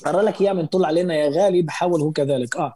[0.06, 2.56] اقرا لك إياه من طل علينا يا غالي بحاول هو كذلك.
[2.56, 2.76] آه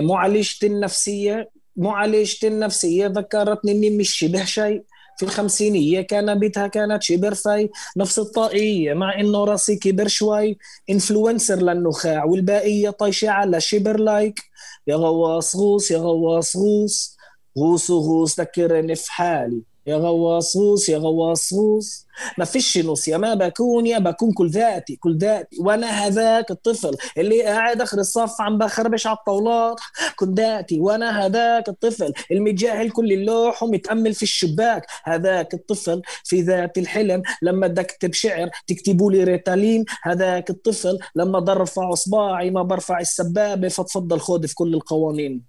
[0.00, 4.82] معالجتي النفسية معالجتي النفسية ذكرتني إني مش شبه شيء.
[5.18, 10.58] في الخمسينية كان بيتها كانت شبر في نفس الطاقية مع إنه راسي كبر شوي.
[10.90, 14.40] انفلونسر للنخاع والباقية طايشة على شبر لايك
[14.86, 17.16] يا غواص غوص يا غواص غوص.
[17.58, 19.62] غوص غوص ذكرني في حالي.
[19.88, 22.06] يا غواص غوص يا غواص غوص
[22.38, 25.56] ما فيش نص يا ما بكون يا بكون كل ذاتي كل ذاتي.
[25.60, 29.76] وأنا هذاك الطفل اللي قاعد آخر الصف عم بخربش على الطاولات.
[30.16, 34.86] كل ذاتي وأنا هذاك الطفل المتجاهل كل اللوح ومتأمل في الشباك.
[35.04, 39.84] هذاك الطفل في ذات الحلم لما بدك تكتب شعر تكتبوا لي ريتالين.
[40.02, 45.47] هذاك الطفل لما برفع إصبعي ما برفع السبابة فتفضل خذ في كل القوانين.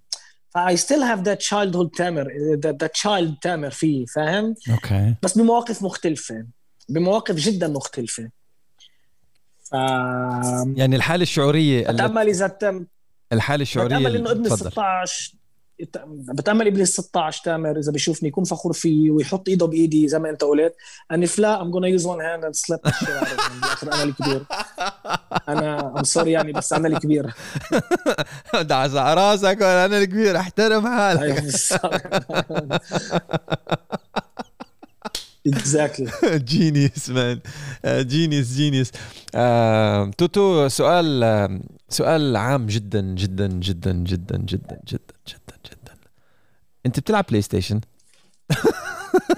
[0.54, 2.28] ف I still have that childhood تامر
[2.64, 6.46] that child تامر فيه فاهم؟ أوكي بس بمواقف مختلفة
[6.88, 8.30] بمواقف جدا مختلفة.
[9.64, 9.72] ف
[10.76, 12.86] يعني الحالة الشعورية بتأمل إذا تم
[13.32, 15.39] الحالة الشعورية بتأمل إنه ابن ال 16
[16.34, 20.30] بتأمل at least 16 تامر إذا بيشوفني يكون فخور فيي ويحط إيده بإيدي زي ما
[20.30, 20.74] أنت قلت.
[21.12, 22.80] اني فلا I'm gonna use one hand and slap
[23.82, 24.44] أنا الكبير
[25.48, 27.34] أنا I'm sorry يعني بس أنا الكبير
[28.70, 31.44] دعس على راسك أنا الكبير احترم حالك.
[35.46, 37.40] exactly genius man
[37.86, 38.90] genius genius
[40.18, 45.39] توتو سؤال سؤال عام جدا جدا جدا جدا جدا جدا جدا.
[46.86, 47.80] انت بتلعب PlayStation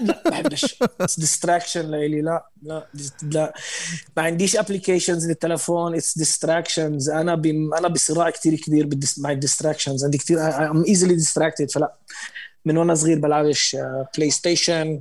[0.01, 0.75] لا ما بحبش.
[1.01, 2.87] it's distraction لإلي لا لا
[3.23, 3.53] لا.
[4.17, 5.95] ما عنديش applications للتلفون.
[5.95, 10.39] It's distractions أنا بم أنا بصراع كثير كبير مع ال distractions عندي كثير
[10.71, 11.95] I'm easily distracted فلا
[12.65, 13.77] من وأنا صغير بلعبش
[14.17, 14.99] PlayStation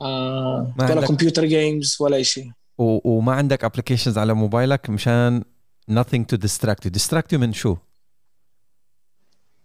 [0.00, 5.44] ولا computer games ولا شيء وما عندك applications على موبايلك مشان
[5.90, 6.90] nothing to distract you.
[6.90, 7.76] Distract you من شو؟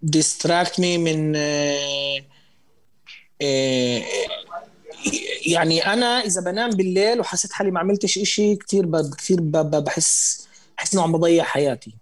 [0.06, 1.40] Distract me من uh,
[5.46, 10.48] يعني أنا إذا بنام بالليل وحسيت حالي ما عملتش إشي كثير كثير بحس
[10.78, 11.98] بحس إنه عم بضيع حياتي.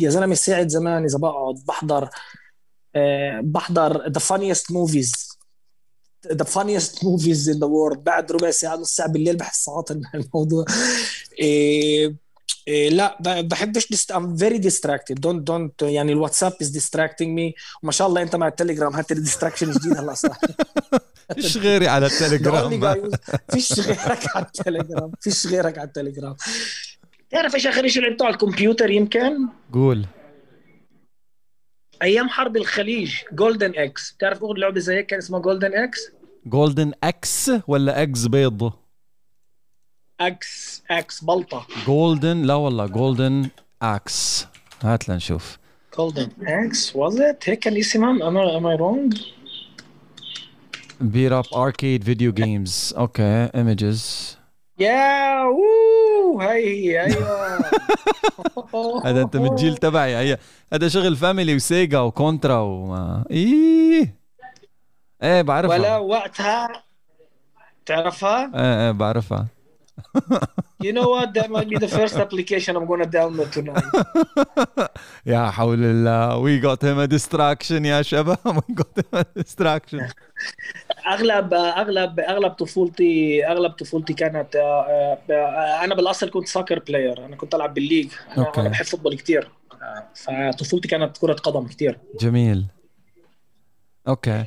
[0.00, 2.10] يا زلمة ساعد زمان إذا بقعد بحضر uh,
[3.42, 5.38] بحضر the funniest movies
[6.32, 10.64] the funniest movies in the world بعد ربع ساعة نص ساعة بالليل بحس عاطل الموضوع.
[11.38, 12.25] إيه إيه
[12.90, 18.08] لا بحبش dist- I'm very distracted don't don't يعني الواتساب is distracting me وما شاء
[18.08, 18.94] الله أنت مع التليجرام.
[18.94, 19.98] هات لي distraction جديد.
[19.98, 20.36] هلا صار
[21.34, 23.10] فيش غيري على التليجرام.
[23.50, 25.12] فيش غيرك على التليجرام.
[25.20, 26.36] فيش غيرك على التليجرام.
[27.30, 30.06] تعرف إيش اخر شيء لعبته على الكمبيوتر يمكن؟ قول.
[32.02, 33.14] أيام حرب الخليج.
[33.32, 36.10] Golden Axe بتعرف لعبة زي هيك كان اسمها Golden Axe
[36.46, 38.72] Golden Axe ولا eggs بيض
[40.20, 43.48] إكس إكس بلطه Golden لا والله Golden
[43.82, 44.46] Axe
[44.82, 45.58] هات لنشوف.
[45.98, 49.20] Golden Axe was it هيك كان اسمها am am I wrong
[51.00, 54.36] beat 'em up arcade video games okay images
[54.78, 57.58] يا اوه هي أيوه
[59.04, 60.16] هذا أنت من الجيل تبعي.
[60.16, 60.38] هي
[60.72, 64.14] هذا شغل Family و Sega و Contra وما إيه.
[65.22, 65.76] إيه بعرفها.
[65.78, 66.68] ولا وقتها.
[67.86, 69.46] تعرفها؟ إيه إيه بعرفها.
[70.80, 71.34] You know what?
[71.34, 73.84] That might be the first application I'm gonna download tonight.
[75.26, 76.42] يا حول الله.
[76.42, 78.38] We got him a distraction يا شباب.
[78.68, 80.00] We got him a distraction.
[81.06, 87.36] اغلب اغلب أغلب طفولتي أغلب طفولتي كانت آه، آه، أنا بالأصل كنت soccer player أنا
[87.36, 88.08] كنت ألعب بال league.
[88.36, 88.68] أنا okay.
[88.68, 89.50] بحب football كثير
[90.14, 92.66] فطفولتي كانت كرة قدم كثير جميل.
[94.08, 94.44] okay.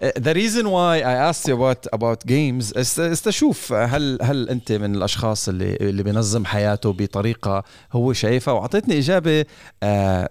[0.00, 5.48] The reason why I asked you about about games استشوف هل هل أنت من الأشخاص
[5.48, 9.44] اللي اللي بينظم حياته بطريقة هو شايفها واعطيتني إجابة
[9.82, 10.28] آه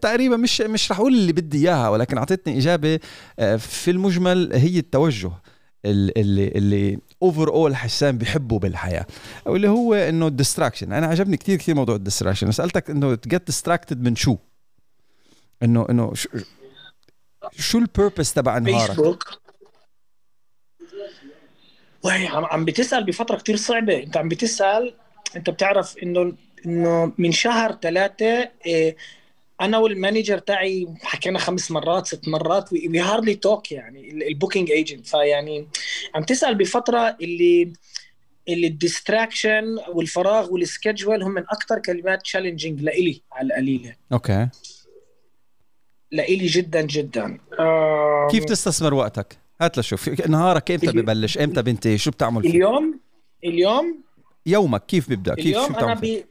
[0.00, 3.00] تقريبا مش مش رح أقول اللي بدي إياها ولكن اعطيتني إجابة
[3.38, 5.30] آه في المجمل هي التوجه
[5.84, 9.06] اللي اللي overall حسام بيحبه بالحياة
[9.46, 13.46] واللي هو إنه ال distraction أنا عجبني كثير كثير موضوع الديستراكشن سألتك إنه to get
[13.46, 14.36] distracted من شو؟
[15.62, 16.12] إنه إنه
[17.58, 19.40] شو ال purpose تبع نهارك؟ فيسبوك
[22.02, 24.02] وهي عم بتسأل بفترة كتير صعبة.
[24.02, 24.94] انت عم بتسأل
[25.36, 26.32] انت بتعرف إنه
[26.66, 28.96] إنه من شهر ثلاثة إيه
[29.60, 34.70] أنا وال manager تاعي حكينا خمس مرات ست مرات we hardly talk يعني ال booking
[34.70, 35.68] agent فيعني
[36.14, 37.72] عم تسأل بفترة اللي
[38.48, 43.94] اللي ال distraction والفراغ وال schedule هم من أكثر كلمات challenging لإلي على القليلة.
[44.12, 44.48] okay
[46.12, 47.38] لإلي جدا جدا.
[48.30, 50.08] كيف تستثمر وقتك؟ هات لشوف.
[50.28, 53.00] نهارك إمتى ببلش؟ إمتى بنتهي؟ شو بتعمل فيه؟ اليوم
[53.44, 54.02] اليوم؟
[54.46, 56.24] يومك كيف بيبدأ؟ كيف اليوم شو أنا بي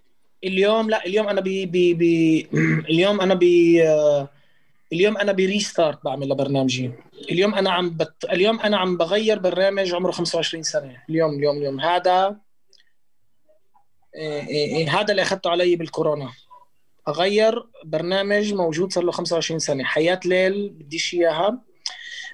[0.43, 2.47] اليوم لا اليوم أنا بي بي, بي
[2.91, 3.83] اليوم أنا بي
[4.93, 6.91] اليوم أنا ب restart بعمل لبرنامجي.
[7.31, 8.25] اليوم أنا عم بت...
[8.31, 10.97] اليوم أنا عم بغير برنامج عمره 25 سنة.
[11.09, 11.79] اليوم اليوم اليوم.
[11.79, 12.35] هذا
[14.15, 16.29] إيه إيه إيه هذا اللي أخذته علي بالكورونا.
[17.07, 19.83] أغير برنامج موجود صار له 25 سنة.
[19.83, 21.61] حياة ليل بديش إياها.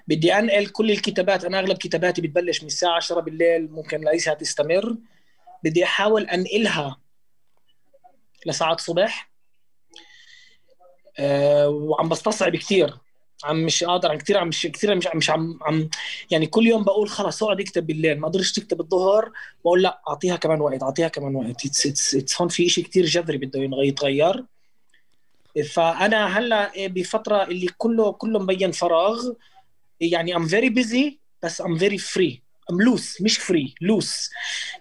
[0.08, 1.44] بدي أنقل كل الكتابات.
[1.44, 4.96] أنا أغلب كتاباتي بتبلش من الساعة 10 بالليل ممكن ليسها تستمر.
[5.64, 7.00] بدي أحاول أنقلها
[8.46, 9.30] لساعات صبح.
[11.18, 12.94] أه وعم بستصعب كثير
[13.44, 15.88] عم مش قادر عم كثير عم مش كثير مش عم مش عم, عم
[16.30, 18.20] يعني كل يوم بقول خلص اقعد اكتب بالليل.
[18.20, 19.32] ما قدرش تكتب الظهر.
[19.64, 21.86] بقول لا أعطيها كمان وقت أعطيها كمان وقت.
[22.40, 24.44] هون في شيء كثير جذري بده يتغير.
[25.62, 29.32] فأنا هلا بفترة اللي كله كله مبين فراغ.
[30.00, 34.30] يعني I'm very busy بس I'm very free I'm loose مش free loose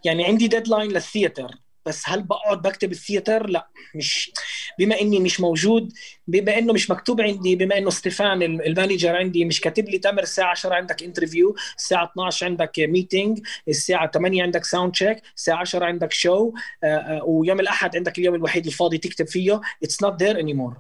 [0.06, 1.52] يعني عندي deadline لل theater
[1.86, 4.32] بس هل بقعد بكتب ال theater؟ لا مش
[4.80, 5.94] بما إني مش موجود
[6.28, 10.24] بما إنه مش مكتوب عندي بما إنه ستيفان ال manager عندي مش كاتب لي تامر
[10.24, 15.86] الساعة 10 عندك interview الساعة 12 عندك meeting الساعة 8 عندك sound check الساعة 10
[15.86, 16.52] عندك show
[17.26, 20.78] ويوم الأحد عندك اليوم الوحيد الفاضي تكتب فيه it's not there anymore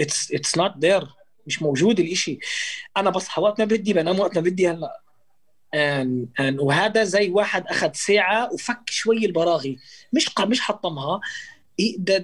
[0.00, 1.02] it's it's not there
[1.46, 2.38] مش موجود الإشي.
[2.96, 5.00] أنا بصحى وقت ما بدي بنام وقت ما بدي هلأ.
[5.74, 6.60] أن أن.
[6.60, 9.78] وهذا زي واحد أخذ ساعة وفك شوي البراغي.
[10.12, 11.20] مش مش حطمها.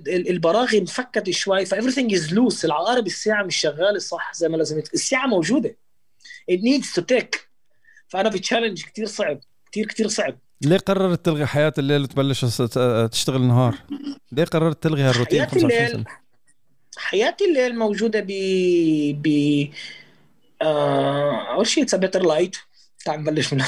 [0.06, 4.78] البراغي انفكت شوي ف everything is loose العقارب الساعة مش شغالة صح زي ما لازم
[4.78, 5.76] الساعة موجودة.
[6.50, 7.38] It needs to take
[8.08, 9.40] فأنا ب challenge كثير صعب
[9.72, 10.38] كثير كثير صعب.
[10.62, 12.44] ليه قررت تلغي حياة الليل وتبلش
[13.12, 13.74] تشتغل النهار؟
[14.32, 16.04] ليه قررت تلغي هالروتين حياة الليل
[16.96, 18.32] حياة الليل موجودة ب
[19.22, 19.28] ب
[20.62, 22.56] آه، أول شيء it's better light
[23.06, 23.62] تعال نبلش من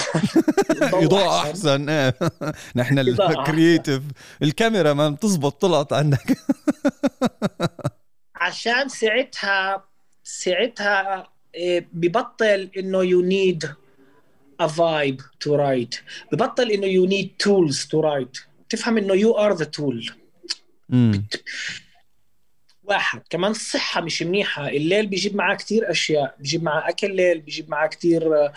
[0.83, 1.89] اضاءة أحسن.
[1.89, 2.15] إيه
[2.77, 4.03] نحن ال creative
[4.43, 6.37] الكاميرا ما بتزبط طلعت عندك.
[8.37, 9.85] عشان ساعتها
[10.25, 13.75] ساعتها إيه، ببطل إنه you need
[14.61, 15.95] a vibe to write
[16.33, 18.39] ببطل إنه you need tools to write
[18.69, 20.11] تفهم إنه you are the tool
[22.89, 23.23] واحد.
[23.31, 24.69] كمان الصحة مش منيحة.
[24.69, 26.35] الليل بيجيب معاه كتير أشياء.
[26.39, 28.51] بيجيب معاه أكل ليل بيجيب معاه كتير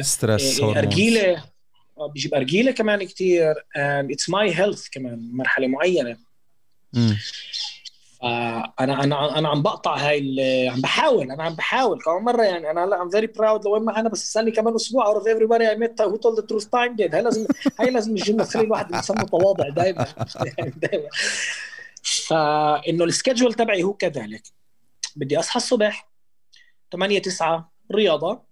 [0.00, 1.42] ستريس آه، أرجيلة.
[2.14, 6.16] بجيب أرجيلة كمان كثير and it's my health كمان مرحلة معينة.
[6.92, 7.16] مم.
[8.22, 10.36] فانا أنا أنا عم بقطع هاي
[10.72, 11.98] عم بحاول أنا عم بحاول.
[12.02, 15.06] كمان مرة يعني أنا هلا ام فيري براود لوين ما أنا بس استني كمان أسبوع
[15.06, 17.46] اوف ايفري بودي اي ميت هو تولد ذا تروث تايم ديد هاي لازم
[17.80, 20.06] هاي لازم الجمله تخلي الواحد يسمى متواضع دائما
[20.82, 21.08] دائما
[22.26, 24.42] فإنه السكجول تبعي هو كذلك.
[25.16, 26.08] بدي أصحى الصبح
[26.92, 28.42] 8 9 رياضة.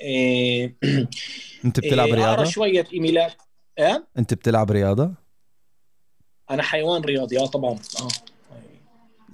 [0.00, 0.76] إيه
[1.64, 3.42] أنت بتلعب إيه، رياضة؟ شوية إيميلات.
[3.78, 5.14] إيه؟ أنت بتلعب رياضة؟
[6.50, 7.72] أنا حيوان رياضي آه طبعا.
[8.00, 8.08] آه.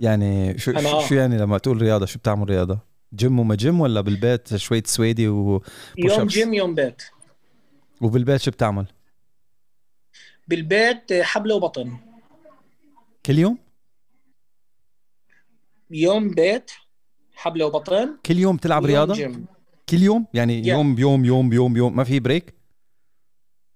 [0.01, 2.79] يعني شو أنا شو, يعني لما تقول رياضة شو بتعمل رياضة؟
[3.15, 5.63] جيم وما جيم ولا بالبيت شوية سويدي و...
[5.99, 6.27] يوم.
[6.27, 7.03] جيم يوم بيت.
[8.01, 8.87] وبالبيت شو بتعمل؟
[10.49, 11.97] بالبيت حبل وبطن.
[13.29, 13.59] كل يوم؟
[15.91, 16.71] يوم بيت
[17.35, 18.17] حبل وبطن.
[18.27, 19.47] كل يوم تلعب يوم رياضة؟ جيم
[19.89, 20.67] كل يوم؟ يعني Yeah.
[20.67, 21.97] يوم بيوم يوم بيوم يوم.
[21.97, 22.55] ما في بريك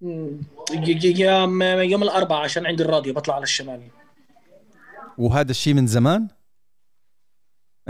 [0.01, 3.83] يوم يوم الأربعاء عشان عندي الراديو بطلع على الشمال.
[5.19, 6.29] وهذا الشيء من زمان؟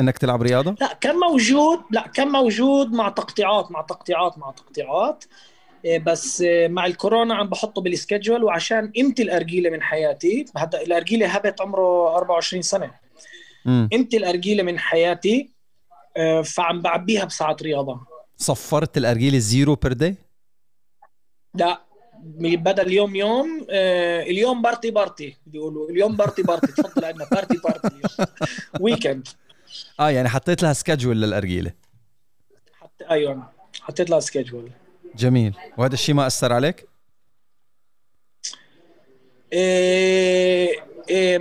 [0.01, 5.25] إنك تلعب رياضة؟ لا كان موجود لا كان موجود مع تقطيعات مع تقطيعات مع تقطيعات.
[5.87, 11.61] بس إيه، مع الكورونا عم بحطه بالسكجول وعشان قيمتي الأرجيلة من حياتي هذا الأرجيلة هبت
[11.61, 12.91] عمره 24 سنة.
[13.67, 15.51] قيمتي الأرجيلة من حياتي
[16.17, 18.01] آه، فعم بعبيها بساعات رياضة.
[18.37, 20.15] صفرت الأرجيلة zero per day
[21.55, 21.83] لا
[22.39, 28.01] بدل يوم يوم اليوم party party بيقولوا اليوم party party تفضل عندنا party party
[28.81, 29.29] weekend
[30.01, 31.73] آه يعني حطيت لها schedule للأرجيلة.
[32.81, 34.71] حتى أيوه حطيت لها schedule
[35.17, 35.55] جميل.
[35.79, 36.87] وهذا الشيء ما أثر عليك؟
[39.53, 41.39] إيه إيه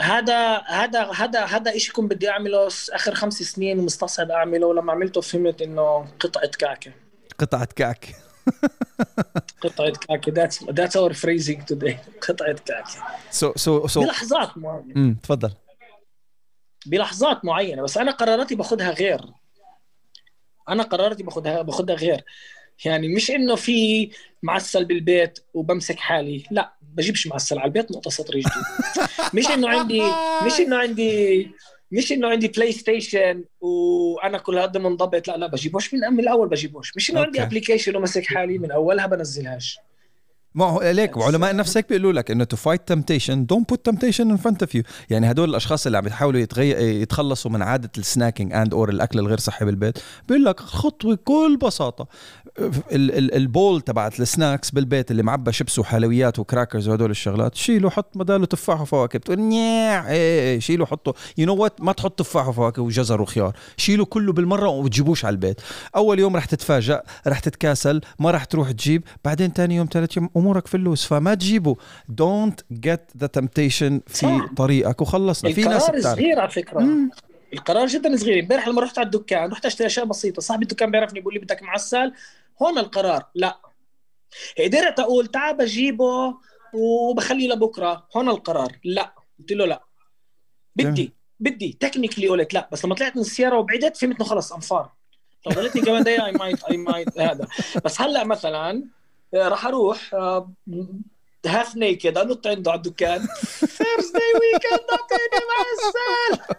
[0.00, 4.66] هذا هذا هذا هذا شيء كنت بدي أعمله آخر خمس سنين ومستصعب أعمله.
[4.66, 6.92] ولما عملته فهمت إنه قطعة كعكة.
[7.38, 8.14] قطعة كعك
[9.62, 10.32] قطعة كعكة.
[10.32, 11.96] That's that's our phrasing today.
[12.28, 13.02] قطعة كعكة.
[13.30, 15.52] so so so بلحظات معينه امم تفضل.
[16.86, 17.82] بلحظات معينة.
[17.82, 19.20] بس أنا قراراتي باخذها غير.
[20.68, 22.24] أنا قراراتي باخذها باخذها غير.
[22.84, 24.10] يعني مش إنه في
[24.42, 30.02] معسل بالبيت وبمسك حالي لا بجيبش معسل على البيت نقطة سطر جديد مش إنه عندي
[30.46, 31.50] مش إنه عندي
[31.92, 36.96] مش إنه عندي PlayStation وأنا كل هذا منضبط لا لا بجيبوش من من الأول بجيبوش.
[36.96, 37.42] مش إنه عندي.
[37.42, 39.78] application ومسك حالي من أولها بنزلهاش.
[40.56, 44.30] ما هو ليك وعلماء النفس هيك بيقولوا لك إنه to fight temptation don't put temptation
[44.30, 46.70] in front of you يعني هدول الأشخاص اللي عم يحاولوا يتغي...
[47.02, 51.58] يتخلصوا من عادة ال snacking and or الأكل الغير صحي بالبيت بيقول لك خطوة بكل
[51.62, 52.06] بساطة.
[52.58, 52.72] ال...
[52.92, 53.34] ال...
[53.34, 57.90] ال bowl تبعت ال snacks بالبيت اللي معبى شيبس وحلويات و crackers وهدول الشغلات شيله
[57.90, 62.18] حط بداله تفاح وفواكه بتقول نيع إيه إيه شيله حطه you know what ما تحط
[62.18, 63.56] تفاح وفواكه وجزر وخيار.
[63.76, 65.60] شيله كله بالمرة وتجيبوش على البيت.
[65.96, 70.30] أول يوم رح تتفاجئ رح تتكاسل ما رح تروح تجيب بعدين تاني يوم ثالث يوم
[70.46, 71.76] أمورك flows فما تجيبه.
[72.08, 74.48] don't get the temptation في.
[74.56, 75.00] طريقك.
[75.00, 75.52] وخلصنا.
[75.52, 76.18] في ناس القرار بتعرف.
[76.18, 76.80] صغير على فكرة.
[76.80, 77.10] مم.
[77.52, 78.42] القرار جدا صغير.
[78.42, 80.42] امبارح لما رحت على الدكان رحت أشتري أشياء بسيطة.
[80.42, 82.12] صاحب الدكان بيعرفني بيقول لي بدك معسل؟
[82.62, 83.26] هون القرار.
[83.34, 83.58] لا.
[84.58, 86.34] قدرت أقول تعال بجيبه
[86.74, 88.06] وبخليه لبكرة.
[88.16, 88.72] هون القرار.
[88.84, 89.14] لا.
[89.38, 89.82] قلت له لا.
[90.76, 91.12] بدي.
[91.40, 91.76] بدي.
[91.80, 92.68] technically قلت لا.
[92.72, 94.92] بس لما طلعت من السيارة وبعدت فهمت انه خلص I'm far.
[95.46, 97.46] لو ضلتني كمان دقيقه I might I might هذا.
[97.84, 98.84] بس هلأ مثلا
[99.36, 100.14] راح أروح
[101.46, 103.26] half naked انط عنده على الدكان
[103.58, 106.56] Thursday weekend اعطيني معسل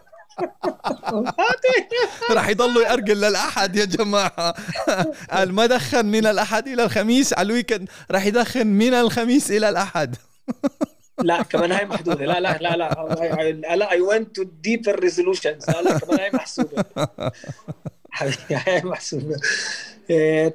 [1.39, 1.87] اعطيني
[2.31, 4.55] رح يضلوا يأرجل للأحد يا جماعة.
[5.31, 7.33] قال ما دخن من الأحد إلى الخميس.
[7.33, 10.15] على ال weekend رح يدخن من الخميس إلى الأحد.
[11.23, 12.25] لا كمان هاي محدودة.
[12.25, 13.75] لا لا لا لا.
[13.75, 16.85] لا I went to deeper resolutions لا لا كمان هاي محسوبة.
[18.67, 19.35] هاي محسوبة.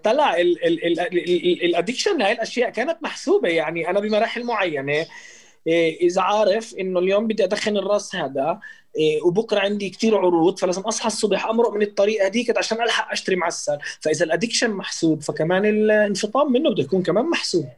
[0.05, 0.37] طلع
[1.65, 5.07] ال addiction لهي الأشياء كانت محسوبة يعني أنا بمراحل معينة.
[5.67, 8.61] إيه، إذا عارف إنه اليوم بدي أدخن الرأس هذا
[8.97, 13.37] إيه، وبكرة عندي كتير عروض فلازم أصحى الصبح أمرق من الطريقة هذيك عشان ألحق أشتري
[13.37, 13.79] معسل.
[14.01, 17.69] فإذا ال addiction محسوب فكمان الانفطام منه بده يكون كمان محسوب.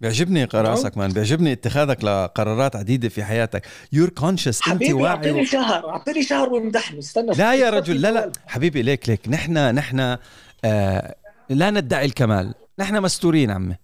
[0.00, 1.12] بيعجبني قرارك man.
[1.12, 3.66] بيعجبني اتخاذك لقرارات عديدة في حياتك.
[3.92, 5.44] you're conscious انت حبيبي واعي أعطيني و...
[5.44, 6.98] شهر أعطيني شهر وامدحني.
[6.98, 8.32] استنى لا يا رجل لا لا.
[8.46, 9.28] حبيبي ليك ليك.
[9.28, 10.16] نحن نحن
[10.64, 11.14] آه
[11.50, 12.54] لا ندعي الكمال.
[12.78, 13.76] نحن مستورين عمي.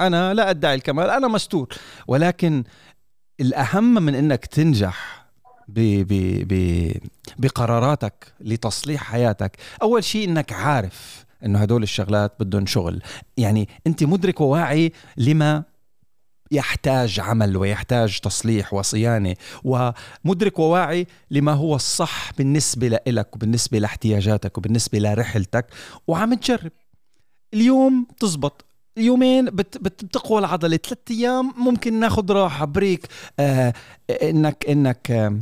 [0.00, 1.10] أنا لا أدعي الكمال.
[1.10, 1.68] أنا مستور.
[2.06, 2.64] ولكن
[3.40, 5.26] الأهم من إنك تنجح
[5.68, 6.12] ب ب
[6.48, 6.92] ب
[7.38, 13.02] بقراراتك لتصليح حياتك أول شيء إنك عارف إنه هدول الشغلات بدهم شغل.
[13.36, 15.64] يعني أنت مدرك وواعي لما
[16.50, 24.98] يحتاج عمل ويحتاج تصليح وصيانة ومدرك وواعي لما هو الصح بالنسبة لك وبالنسبة لاحتياجاتك وبالنسبة
[24.98, 25.66] لرحلتك.
[26.06, 26.72] وعم تجرب.
[27.54, 28.64] اليوم بتزبط
[28.96, 30.76] يومين بت بتقوى العضلة.
[30.76, 32.64] ثلاث أيام ممكن ناخذ راحة.
[32.64, 33.06] بريك
[33.40, 33.72] آه
[34.22, 35.38] انك إنك آه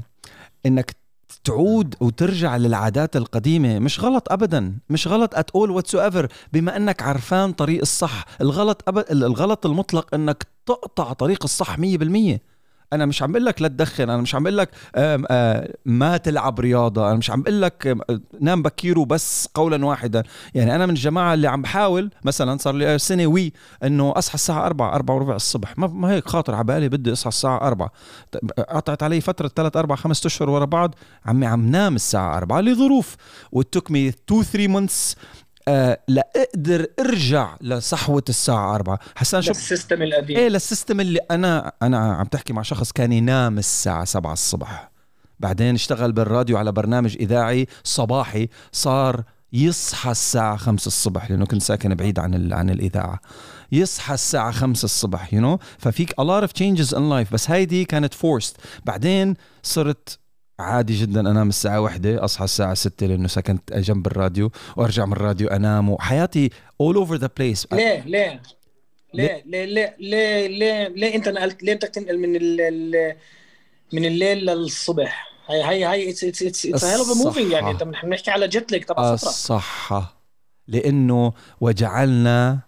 [0.67, 0.97] إنك
[1.45, 3.79] تعود وترجع للعادات القديمة.
[3.79, 4.79] مش غلط أبدا.
[4.91, 6.27] مش غلط at all whatsoever.
[6.53, 8.25] بما أنك عرفان طريق الصح.
[8.41, 12.41] الغلط أبد الغلط المطلق أنك تقطع طريق الصح 100%
[12.93, 14.71] أنا مش عم بقول لك لا تدخن أنا مش عم بقول لك
[15.85, 17.99] ما تلعب رياضة أنا مش عم بقول لك
[18.41, 20.23] نام بكير وبس قولا واحدا.
[20.55, 23.53] يعني أنا من الجماعة اللي عم بحاول مثلا صار لي سنة وي
[23.85, 25.79] إنه أصحى الساعة 4 4 وربع الصبح.
[25.79, 27.93] ما, هيك خاطر على بالي بدي أصحى الساعة 4
[28.69, 30.95] قطعت علي فترة 3 4 5 أشهر ورا بعض
[31.27, 33.17] عمي عم نام الساعة 4 لظروف.
[33.53, 35.17] و took me 2 3 months
[35.71, 40.37] آه لأقدر أرجع لصحوة الساعة 4 حسان شو ال system القديم.
[40.37, 44.91] إيه لل system اللي أنا أنا عم تحكي مع شخص كان ينام الساعة 7 الصبح.
[45.41, 49.23] بعدين اشتغل بالراديو على برنامج إذاعي صباحي صار
[49.53, 53.21] يصحى الساعة 5 الصبح لأنه كنت ساكن بعيد عن عن الإذاعة.
[53.73, 55.63] يصحى الساعة 5 الصبح يو you know?
[55.79, 58.55] ففيك a lot of changes in life بس هيدي كانت forced.
[58.85, 60.19] بعدين صرت
[60.61, 65.49] عادي جدا أنام الساعة واحدة أصحى الساعة ستة لأنه سكنت جنب الراديو وأرجع من الراديو
[65.49, 66.51] أنام وحياتي
[66.83, 67.67] all over the place.
[67.73, 68.43] ليه؟ ليه؟
[69.15, 73.17] ليه؟ ليه؟ ليه؟ ليه؟ ليه, ليه؟ أنت نقلت؟ ليه بدك تنقل من ال
[73.93, 77.71] من الليل للصبح؟ هي هي هي it's it's it's it's hell of moving يعني.
[77.71, 80.21] انت بنحكي على jet lag تبع فتره الصحة.
[80.69, 82.59] لأنه وجعلنا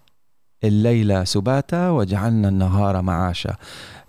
[0.65, 3.57] الليل سباتا وجعلنا النهار معاشا.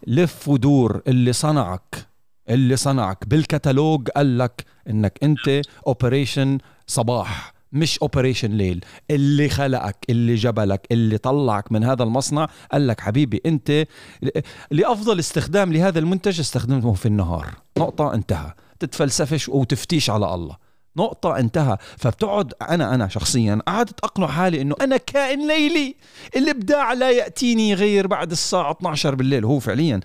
[0.08, 2.13] لف ودور اللي صنعك.
[2.50, 3.28] اللي صنعك.
[3.28, 6.58] بالكتالوج قال لك إنك أنت operation
[6.88, 8.86] صباح مش operation ليل.
[9.12, 13.86] اللي خلقك اللي جبلك اللي طلعك من هذا المصنع قال لك حبيبي أنت
[14.72, 17.50] لأفضل استخدام لهذا المنتج استخدمته في النهار.
[17.78, 18.54] نقطة انتهى.
[18.80, 20.58] تتفلسفش وتفتيش على الله.
[20.98, 21.78] نقطة انتهى.
[21.98, 25.96] فبتقعد أنا أنا شخصيا قعدت أقنع حالي إنه أنا كائن ليلي.
[26.36, 29.46] الإبداع لا يأتيني غير بعد الساعة 12 بالليل.
[29.46, 30.00] هو فعليا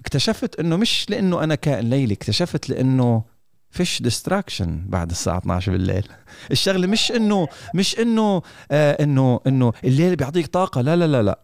[0.00, 3.24] اكتشفت إنه مش لإنه أنا كائن ليلي اكتشفت لإنه
[3.70, 6.08] فيش ديستراكشن بعد الساعة 12 بالليل.
[6.50, 11.40] الشغلة مش إنه مش إنه آه إنه إنه الليل بيعطيك طاقة لا لا لا لا.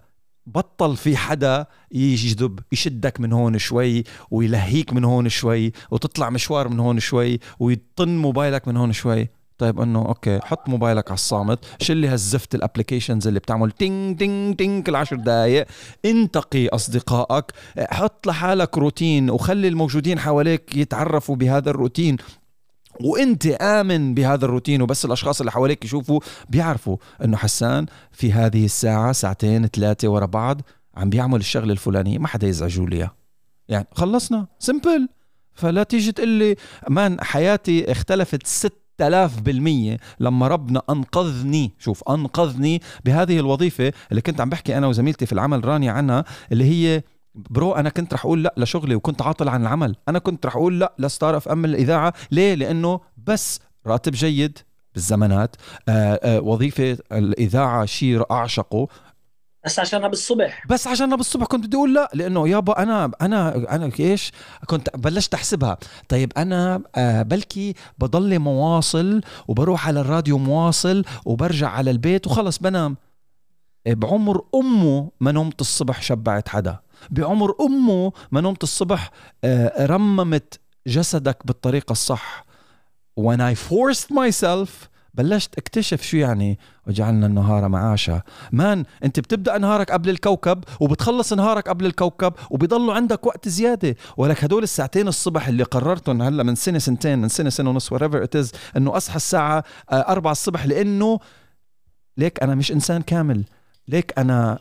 [0.47, 6.81] بطل في حدا يجذب يشدك من هون شوي ويلهيك من هون شوي وتطلع مشوار من
[6.81, 9.29] هون شوي ويطن موبايلك من هون شوي.
[9.59, 14.19] طيب انه okay حط موبايلك على الصامت شيل لي هالزفت ال applications اللي بتعمل تينج
[14.19, 15.67] تينج تينج كل عشر دقائق
[16.05, 17.45] انتقي أصدقائك
[17.79, 22.17] حط لحالك روتين وخلي الموجودين حواليك يتعرفوا بهذا الروتين.
[23.01, 29.13] وانت آمن بهذا الروتين وبس الأشخاص اللي حواليك يشوفوا بيعرفوا إنه حسان في هذه الساعة
[29.13, 30.61] ساعتين ثلاثة ورا بعض
[30.97, 33.11] عم بيعمل الشغله الفلانيه ما حدا يزعجوا لي
[33.69, 35.09] يعني خلصنا simple
[35.55, 36.57] فلا تيجي تقول لي
[36.89, 44.41] man حياتي اختلفت ست آلاف بالمية لما ربنا أنقذني شوف أنقذني بهذه الوظيفة اللي كنت
[44.41, 47.03] عم بحكي أنا وزميلتي في العمل رانيا عنها اللي هي
[47.35, 49.97] bro أنا كنت رح أقول لا لشغلي وكنت عاطل عن العمل.
[50.09, 54.59] أنا كنت رح أقول لا ل Star FM الاذاعه ليه؟ لأنه بس راتب جيد
[54.95, 55.57] بالزمانات.
[55.89, 58.89] آآ آآ وظيفة الإذاعة شيء أعشقه.
[59.65, 63.91] بس عشانها بالصبح بس عشانها بالصبح كنت بدي أقول لا لأنه يابا أنا أنا أنا
[64.01, 64.33] إيش؟
[64.67, 65.79] كنت بلشت أحسبها.
[66.09, 72.97] طيب أنا آه بلكي بضل مواصل وبروح على الراديو مواصل وبرجع على البيت وخلص بنام.
[73.87, 76.79] إيه، بعمر أمه ما نمت الصبح شبعت حدا.
[77.11, 79.11] بعمر أمه ما نمت الصبح
[79.45, 82.45] آه رممت جسدك بالطريقة الصح.
[83.21, 84.71] When I forced myself
[85.15, 88.23] بلشت اكتشف شو يعني وجعلنا النهار معاشا.
[88.53, 93.97] مان انت بتبدأ نهارك قبل الكوكب وبتخلص نهارك قبل الكوكب وبيضلوا عندك وقت زيادة.
[94.17, 98.25] ولك هدول الساعتين الصبح اللي قررتهم هلا من سنة سنتين من سنة سنة ونص whatever
[98.25, 101.19] it is إنه أصحى الساعة 4 الصبح لإنه
[102.17, 103.45] ليك أنا مش إنسان كامل.
[103.89, 104.59] ليك أنا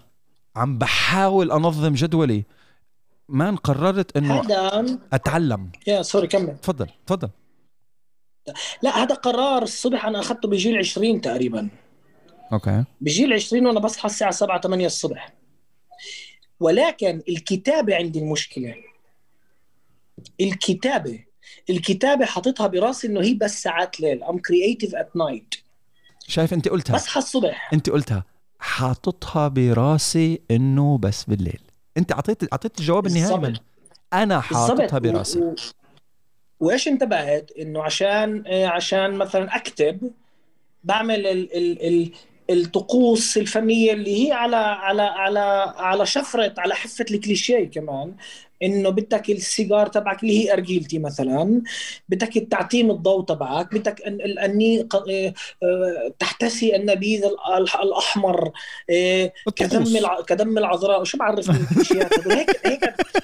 [0.56, 2.44] عم بحاول أنظم جدولي.
[3.30, 4.42] man قررت إنه
[5.14, 5.72] أتعلم.
[5.88, 6.58] يا sorry كمل.
[6.58, 7.30] تفضل تفضل.
[8.82, 11.70] لا هذا قرار الصبح أنا أخذته بجيل 20 تقريبا.
[12.54, 12.84] okay.
[13.02, 15.34] بجيل 20 وأنا بصحى الساعة 7 8 الصبح.
[16.60, 18.76] ولكن الكتابة عندي المشكلة.
[20.42, 21.24] الكتابة
[21.70, 24.24] الكتابة حاططها براسي إنه هي بس ساعات ليل.
[24.24, 25.56] I'm creative at night
[26.28, 26.96] شايف أنت قلتها.
[26.96, 27.74] بصحى الصبح.
[27.74, 28.24] أنت قلتها.
[28.60, 31.62] حاططها براسي إنه بس بالليل.
[31.98, 33.54] أنت اعطيت أعطيت الجواب النهائي
[34.14, 35.40] أنا حاططها براسي.
[35.40, 35.56] و...
[36.64, 40.12] وإيش انتبهت؟ إنه عشان عشان مثلا أكتب
[40.84, 42.12] بعمل ال ال ال
[42.50, 48.16] الطقوس الفنية اللي هي على على على على شفرة على حفة الكليشيه كمان
[48.64, 51.62] إنه بدك السيجار تبعك اللي هي أرجيلتي مثلا
[52.10, 54.02] بدك التعتيم الضوء تبعك بدك
[54.46, 55.34] اني آه،
[56.20, 57.26] تحتسي النبيذ
[57.84, 58.52] الأحمر
[58.90, 59.84] آه، كدم
[60.28, 61.04] كدم العذراء.
[61.04, 62.84] شو بعرفني الكليشيات؟ هيك هيك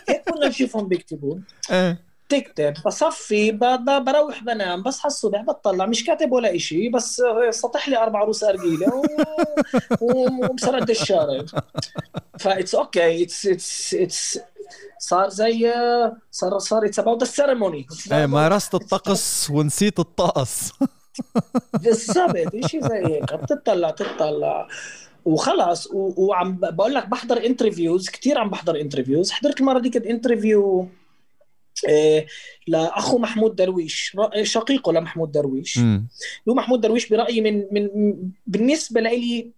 [0.10, 1.38] هيك كنا نشوفهم بيكتبوا
[1.72, 2.09] إيه.
[2.30, 3.52] تكتب بصفي
[4.06, 9.04] بروح بنام بصحى الصبح بطلع مش كاتب ولا إشي بس سطح لي أربع روس ارجيله
[10.02, 11.46] وبسرد الشارع.
[12.40, 14.40] فاتس أوكي اتس اتس اتس
[15.00, 15.74] صار زي
[16.32, 20.72] صار صار it's about ال ceremony إيه مارست الطقس ونسيت الطقس.
[21.84, 23.34] بالضبط شيء زي هيك.
[23.34, 24.68] بتطلع تطلع
[25.26, 30.99] وخلص وعم بقول لك بحضر interviews كثير عم بحضر interviews حضرت المره ديك interview إيه،
[32.68, 35.78] لأخو محمود درويش شقيقه لمحمود درويش.
[36.48, 37.90] له محمود درويش برأيي من من
[38.48, 39.52] بالنسبة لي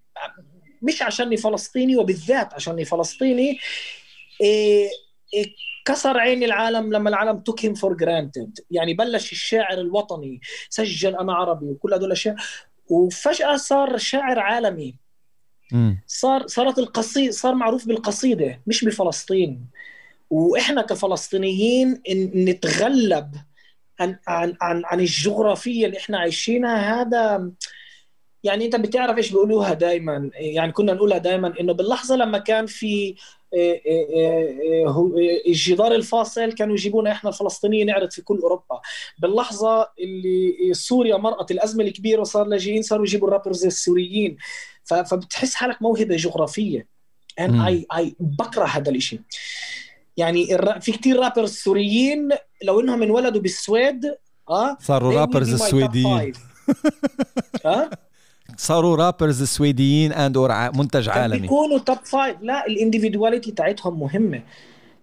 [0.81, 3.59] مش عشاني فلسطيني وبالذات عشاني فلسطيني
[4.41, 4.89] إيه
[5.33, 11.15] إيه كسر عين العالم لما العالم took him for granted يعني بلش الشاعر الوطني سجل
[11.15, 12.35] أنا عربي وكل هدول الاشياء
[12.89, 14.95] وفجأة صار شاعر عالمي.
[16.07, 19.65] صار صارت القصيده صار معروف بالقصيدة مش بفلسطين.
[20.31, 22.01] وإحنا كفلسطينيين
[22.35, 23.35] نتغلب
[23.99, 27.51] عن عن عن, عن الجغرافية اللي إحنا عايشينها هذا
[28.43, 33.15] يعني أنت بتعرف إيش بيقولوها دائما يعني كنا نقولها دائما إنه باللحظة لما كان في
[33.53, 35.11] آه، آه، آه،
[35.47, 38.81] الجدار الفاصل كانوا يجيبونا إحنا الفلسطينيين نعرض في كل أوروبا.
[39.19, 44.37] باللحظة اللي سوريا مرقت الأزمة الكبيرة وصار لاجئين صاروا يجيبوا الرابرز السوريين.
[44.83, 46.87] فبتحس حالك موهبة جغرافية.
[47.39, 49.19] أنا اي اي بكره هذا الشيء
[50.17, 50.45] يعني
[50.81, 52.29] في كثير رابرز سوريين
[52.63, 54.15] لو إنهم انولدوا بالسويد
[54.49, 56.33] آه صاروا rappers السويديين.
[57.65, 57.89] آه؟
[58.57, 61.39] صاروا rappers سويديين and or منتج عالمي.
[61.39, 64.43] بيكونوا top five لا ال individuality تاعتهم مهمة.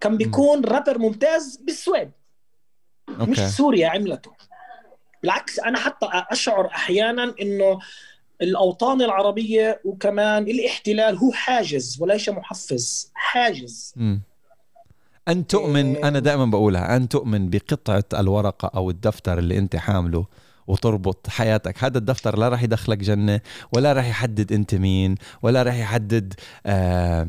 [0.01, 2.10] كان بيكون رابر ممتاز بالسويد.
[3.20, 3.31] okay.
[3.30, 4.30] مش سوريا عملته.
[5.22, 7.78] بالعكس أنا حتى أشعر أحيانا إنه
[8.43, 13.93] الأوطان العربية وكمان الاحتلال هو حاجز وليس محفز حاجز.
[13.97, 14.18] م.
[15.28, 16.09] أن تؤمن إيه.
[16.09, 20.26] أنا دائما بقولها أن تؤمن بقطعة الورقة أو الدفتر اللي أنت حامله
[20.66, 21.84] وتربط حياتك.
[21.84, 23.40] هذا الدفتر لا راح يدخلك جنة
[23.72, 26.34] ولا راح يحدد أنت مين ولا راح يحدد
[26.66, 27.28] آه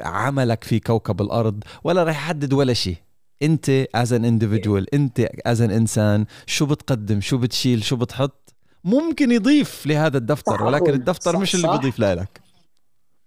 [0.00, 2.96] عملك في كوكب الأرض ولا راح يحدد ولا شيء.
[3.42, 8.54] أنت as an individual أنت as an إنسان شو بتقدم شو بتشيل شو بتحط؟
[8.84, 12.45] ممكن يضيف لهذا الدفتر ولكن الدفتر مش اللي بيضيف لك.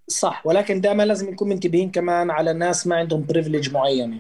[0.10, 0.42] صح.
[0.46, 4.18] ولكن دائما لازم نكون منتبهين كمان على الناس ما عندهم privilege معينه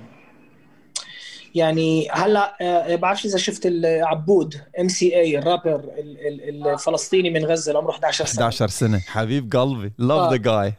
[1.55, 7.91] يعني هلأ آه، بعرفش إذا شفت العبود MC اي الرابر الفلسطيني من غزة اللي عمره
[7.91, 8.41] 11 سنة.
[8.45, 8.99] 11 سنة.
[8.99, 9.91] حبيب قلبي.
[9.97, 10.73] love the guy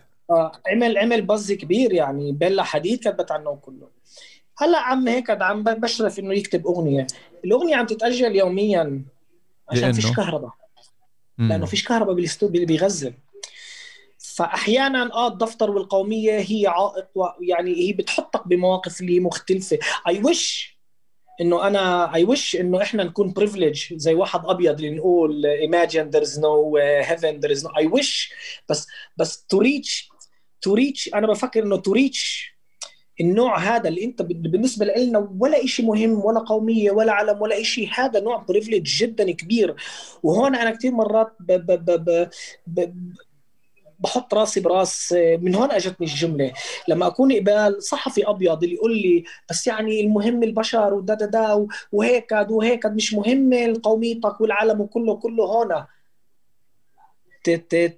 [0.66, 2.32] عمل عمل buzz كبير يعني.
[2.32, 3.88] بيلا حديد كتبت عنه كله.
[4.58, 7.06] هلأ عم هيك عم بشرف إنه يكتب أغنية.
[7.44, 9.02] الأغنية عم تتأجل يوميا
[9.68, 10.50] عشان فيش كهرباء.
[11.38, 13.12] لأنه فيش كهرباء بغزة.
[14.40, 17.08] فأحيانا آه الدفتر والقومية هي عائق
[17.40, 19.78] يعني هي بتحطك بمواقف اللي مختلفة.
[20.08, 20.76] I wish
[21.40, 26.24] إنه أنا I wish إنه إحنا نكون privileged زي واحد أبيض اللي نقول imagine there
[26.24, 28.32] is no heaven there is no I wish.
[28.68, 28.86] بس
[29.16, 30.08] بس to reach
[30.66, 32.50] to reach أنا بفكر إنه to reach
[33.20, 37.90] النوع هذا اللي أنت بالنسبة لنا ولا شيء مهم ولا قومية ولا علم ولا شيء
[37.94, 39.76] هذا نوع privilege جدا كبير.
[40.22, 42.28] وهون أنا كثير مرات ب ب ب
[42.66, 42.94] ب
[44.00, 46.52] بحط راسي براس من هون اجتني الجملة.
[46.88, 51.66] لما اكون قبال صحفي أبيض اللي يقول لي بس يعني المهم البشر ودا دا دا
[51.92, 55.84] وهيك وهيك مش مهم قوميتك والعالم وكله كله هون.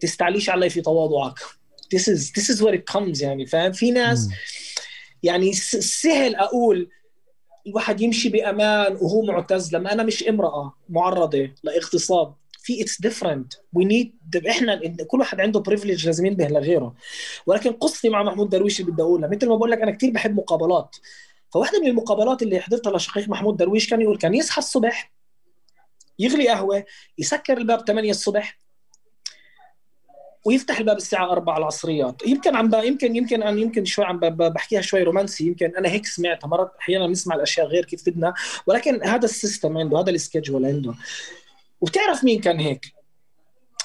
[0.01, 1.39] تستعليش علي في تواضعك.
[1.95, 4.29] This is this is where it comes يعني فاهم؟ في ناس
[5.23, 6.89] يعني سهل أقول
[7.67, 9.75] الواحد يمشي بأمان وهو معتز.
[9.75, 14.15] لما أنا مش امرأة معرضة لإغتصاب في it's different we need
[14.51, 16.95] إحنا كل واحد عنده privilege لازم ينبه لغيره.
[17.47, 20.37] ولكن قصتي مع محمود درويش اللي بدي اقولها مثل ما بقول لك أنا كثير بحب
[20.37, 20.97] مقابلات.
[21.53, 25.13] فواحدة من المقابلات اللي حضرتها لشقيق محمود درويش كان يقول كان يصحى الصبح
[26.19, 26.85] يغلي قهوة
[27.19, 28.59] يسكر الباب 8 الصبح
[30.45, 32.27] ويفتح الباب الساعة 4 العصريات.
[32.27, 36.49] يمكن عم يمكن يمكن أنا يمكن شوي عم بحكيها شوي رومانسي يمكن أنا هيك سمعتها.
[36.49, 38.35] مرات أحيانا بنسمع الأشياء غير كيف بدنا.
[38.67, 40.95] ولكن هذا ال system عنده هذا ال schedule عنده.
[41.83, 42.95] وبتعرف مين كان هيك؟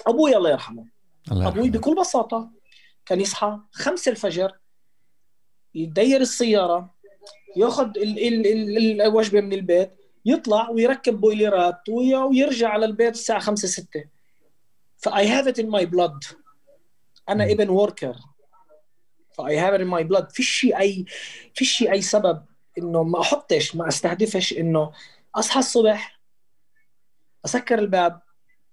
[0.08, 0.86] أبوي الله يرحمه.
[1.32, 2.52] الله أبوي بكل بساطة
[3.06, 4.58] كان يصحى خمسة الفجر
[5.76, 6.96] يدير السيارة
[7.56, 9.92] ياخذ الوجبة من البيت
[10.26, 14.04] يطلع ويركب بويلرات ويرجع على البيت الساعة 5 6
[14.98, 16.24] ف I have it in my blood
[17.30, 17.52] أنا مم.
[17.52, 18.16] ابن worker
[19.32, 21.06] ف I have it in my blood فيش اي
[21.54, 22.46] فيش أي سبب
[22.78, 24.92] إنه ما أحطش ما أستهدفش إنه
[25.36, 26.17] أصحى الصبح
[27.46, 28.22] أسكر الباب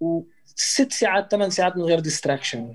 [0.01, 2.73] وست ساعات ثمان ساعات من غير distraction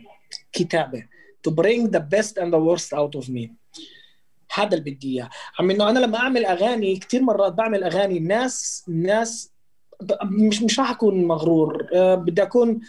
[0.52, 1.03] كتابة.
[1.48, 3.49] To bring the best and the worst out of me.
[4.53, 5.30] هذا اللي بدي إياه.
[5.60, 9.52] عم إنه أنا لما أعمل أغاني كثير مرات بعمل أغاني الناس الناس
[10.24, 11.88] مش مش راح أكون مغرور.
[11.94, 12.80] أه، بدي أكون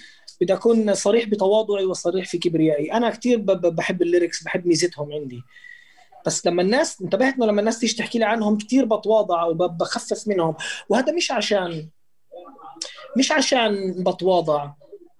[0.40, 2.92] بدي أكون صريح بتواضعي وصريح في كبريائي.
[2.92, 5.42] أنا كثير بحب ال lyrics بحب ميزتهم عندي.
[6.26, 10.54] بس لما الناس انتبهت إنه لما الناس تيجي تحكي لي عنهم كثير بتواضع وبخفف منهم.
[10.88, 11.88] وهذا مش عشان
[13.16, 14.70] مش عشان بتواضع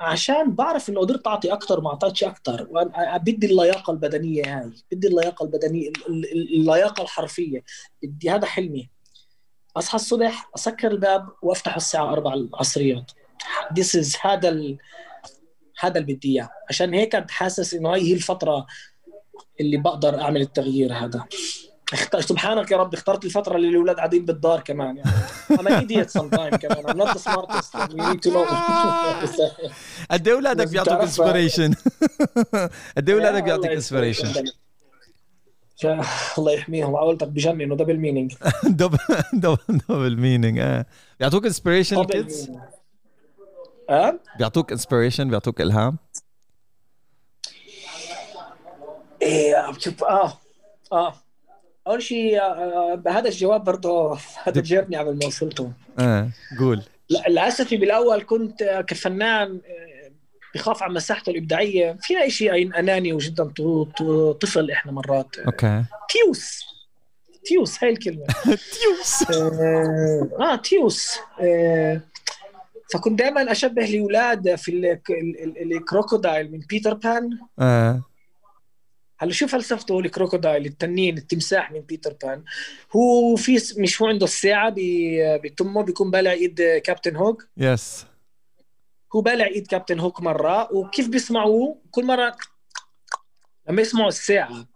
[0.01, 2.69] عشان بعرف إنه قدرت أعطي أكثر ما أعطيتش أكثر
[3.17, 7.65] بدي اللياقة البدنية هاي بدي اللياقة البدنية ال- ال- اللياقة الحرفية.
[8.03, 8.91] بدي هذا حلمي.
[9.77, 13.11] أصحى الصبح أسكر الباب وأفتح الساعة 4 العصريات.
[13.81, 14.79] This is هذا ال...
[15.81, 16.51] هذا اللي بدي إياه.
[16.69, 18.67] عشان هيك حاسس إنه هي الفترة
[19.61, 21.25] اللي بقدر أعمل التغيير هذا.
[21.93, 25.11] اختار سبحانك يا رب اخترت الفترة اللي الأولاد قاعدين بالدار كمان يعني.
[25.53, 27.77] I'm an idiot sometimes كمان I'm not the smartest
[30.11, 31.01] قد إيه أولادك بيعطوك.
[31.01, 31.75] انسبريشن
[32.97, 34.45] قد إيه أولادك الله انسبريشن
[36.39, 38.35] الله يحميهم عقولتك بجنن وده بالمينينج
[38.65, 38.99] دبل
[39.33, 39.57] دبل
[39.89, 40.87] دبل مينينج آه.
[41.21, 42.51] بيعطوك انسبريشن الكيدز
[43.91, 45.99] آه؟ بيعطوك انسبريشن بيعطوك إلهام؟
[49.23, 50.33] إيه شوف آه
[50.93, 51.15] آه.
[51.87, 55.73] أول شيء آه هذا الجواب برضه هذا قبل ما وصلته.
[55.99, 56.29] آه
[56.59, 56.83] قول.
[57.09, 60.11] لا للأسف بالأول كنت آه، كفنان آه،
[60.55, 61.97] بخاف عن مساحته الإبداعية.
[62.03, 63.45] فينا شيء أناني وجدا
[64.41, 65.39] طفل إحنا مرات.
[65.39, 65.85] okay.
[66.09, 66.61] تيوس.
[67.45, 68.27] تيوس هاي الكلمة.
[68.81, 69.31] تيوس.
[69.31, 71.19] آه آه، تيوس.
[71.41, 72.01] آه
[72.93, 77.31] فكنت دائما أشبه الاولاد في ال- ال- ال- ال crocodile من بيتر بان.
[77.59, 78.03] آه.
[79.23, 82.45] هلا شو فلسفته ال crocodile التنين التمساح من بيتر بان؟
[82.97, 88.07] هو في مش هو عنده الساعة بتمه بيكون بالع إيد كابتن هوك؟ yes
[89.15, 92.37] هو بالع إيد كابتن هوك مرة وكيف بيسمعوه؟ كل مرة
[93.69, 94.67] لما يسمعوا الساعة.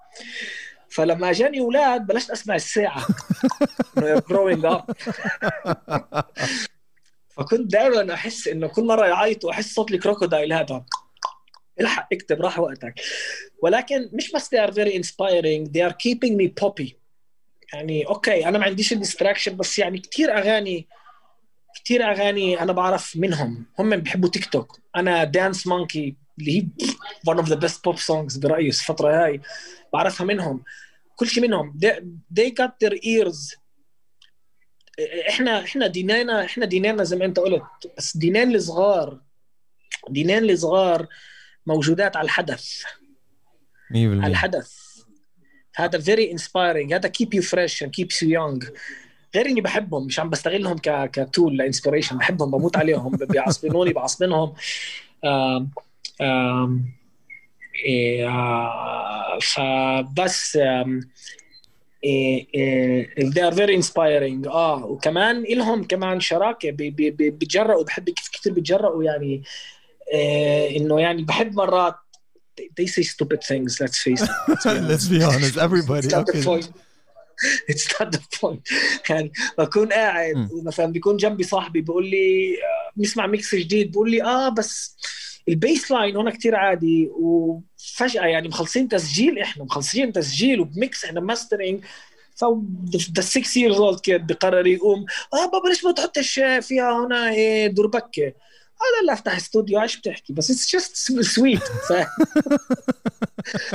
[0.89, 3.07] فلما اجاني أولاد بلشت أسمع الساعة.
[3.99, 4.85] إنه growing up
[7.37, 10.85] فكنت دائما أحس إنه كل مرة يعيطوا احس صوت ال crocodile هذا.
[11.81, 12.95] الحق اكتب راح وقتك.
[13.63, 16.93] ولكن مش بس they are very inspiring they are keeping me poppy.
[17.73, 20.89] يعني okay أنا ما عنديش ال distraction بس يعني كثير أغاني
[21.85, 23.67] كثير أغاني أنا بعرف منهم.
[23.79, 26.67] هم بيحبوا تيك توك أنا Dance Monkey اللي هي
[27.31, 29.41] one of the best pop songs برأيي الفترة هاي.
[29.93, 30.65] بعرفها منهم.
[31.17, 31.79] كل شيء منهم.
[31.85, 31.91] They,
[32.41, 33.57] they got their ears.
[35.29, 37.63] إحنا إحنا دينانا إحنا دينانا زي ما أنت قلت.
[37.99, 39.21] بس دينان الصغار
[40.09, 41.07] دينان الصغار
[41.67, 42.83] موجودات على الحدث.
[42.83, 44.73] 100% على الحدث.
[45.77, 46.93] هذا very inspiring.
[46.93, 48.71] هذا keep you fresh and keeps you young.
[49.35, 53.93] غير إني بحبهم مش عم بستغلهم ك ك tool ل inspiration بحبهم بموت عليهم بيعصبنوني
[53.93, 54.55] بعصبنهم.
[55.25, 55.71] آم
[56.21, 56.85] آم
[57.85, 60.57] إيه آه فبس
[62.05, 64.47] إيه إيه they are very inspiring.
[64.49, 69.43] آه وكمان لهم كمان شراكة بي- بي- بي- بيتجرأوا بحب كيف كثير بيتجرأوا يعني
[70.77, 71.95] إنه يعني بحب مرات
[72.81, 74.91] they say stupid things let's face it let's be honest.
[74.91, 76.45] let's be honest everybody It's not the okay.
[76.45, 76.69] point.
[77.73, 78.63] It's not the point.
[79.11, 80.49] يعني بكون قاعد.
[80.65, 84.97] مثلا بيكون جنبي صاحبي بيقول لي آه، بنسمع mix جديد بيقول لي آه بس
[85.49, 91.05] ال bass line هون كتير عادي وفجأة يعني مخلصين تسجيل إحنا مخلصين تسجيل وب mix
[91.05, 91.85] إحنا mastering
[93.19, 95.05] the 6 years old kid بقرر يقوم
[95.35, 98.33] آه بابا ليش ما تحطش فيها هنا إيه دربكه
[98.85, 101.63] هذا اللي افتح استوديو إيش بتحكي؟ بس it's just sweet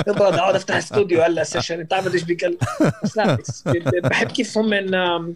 [0.08, 2.08] بقعد اقعد افتح استوديو هلا session انت عارف
[3.04, 3.64] بس لا بس
[4.04, 5.36] بحب كيف هم من آم،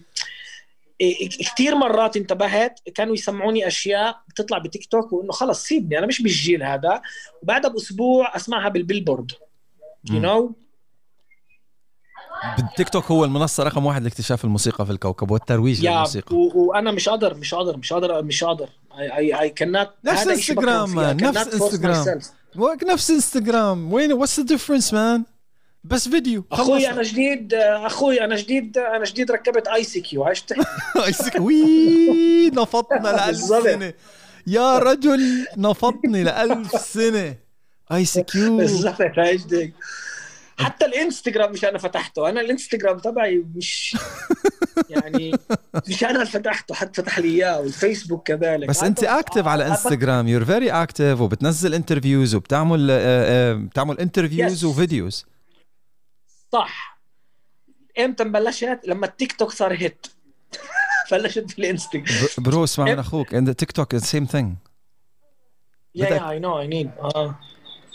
[1.01, 6.21] إيه، كثير مرات انتبهت كانوا يسمعوني أشياء بتطلع بتيك توك وإنه خلص سيبني أنا مش
[6.21, 7.01] بالجيل هذا.
[7.41, 9.31] وبعدها بأسبوع أسمعها بال Billboard.
[10.11, 10.19] you.
[10.19, 10.55] know
[12.59, 16.35] التيك توك هو المنصة رقم واحد لاكتشاف الموسيقى في الكوكب والترويج للموسيقى.
[16.35, 18.69] وأنا مش قادر مش قادر مش قادر مش قادر.
[18.99, 22.19] اي اي كانت نفس انستغرام، نفس انستغرام.
[22.87, 25.23] نفس انستغرام وين what's the difference man
[25.83, 30.63] بس فيديو أخوي أنا جديد أخوي أنا جديد أنا جديد ركبت ICQ عايش تحكي
[30.93, 33.37] خلص وي نفضنا لألف.
[33.37, 33.93] سنة.
[34.47, 37.35] يا رجل نفضني لألف سنة.
[37.91, 39.41] ICQ بالضبط عايش
[40.59, 42.29] حتى الانستغرام مش أنا فتحته.
[42.29, 43.97] أنا الانستغرام تبعي مش
[44.89, 45.31] يعني
[45.87, 48.69] مش أنا اللي فتحته حد فتح لي إياه والفيسبوك كذلك.
[48.69, 54.65] بس أنت active على انستغرام you're very active وبتنزل interviews وبتعمل آه، آه، بتعمل interviews
[54.65, 55.25] و videos
[56.51, 56.99] صح.
[57.99, 60.07] إمتى بلشت؟ لما التيك توك صار hit
[61.11, 62.05] بلشت في الانستغرام
[62.37, 63.33] bro اسمع من أخوك.
[63.33, 64.55] and تيك توك same thing
[65.95, 66.91] yeah yeah I know I need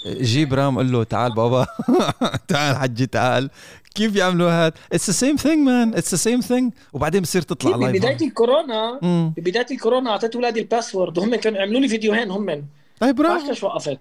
[0.07, 1.66] جيب رام قول له تعال بابا.
[2.49, 3.51] تعال حجي تعال.
[3.95, 7.77] كيف يعملوا هاد؟ it's the same thing man it's the same thing وبعدين بصير تطلع
[7.77, 9.01] live ببدايه الكورونا
[9.37, 12.65] ببدايه الكورونا أعطيت اولادي ال password وهم كانوا يعملوا لي فيديوهين هم
[13.01, 13.47] طيب برافو.
[13.47, 13.99] ليش وقفت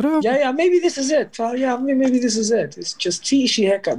[0.00, 0.28] برافو.
[0.28, 3.72] yeah yeah maybe this is it yeah maybe this is it it's just في شيء
[3.72, 3.98] هيك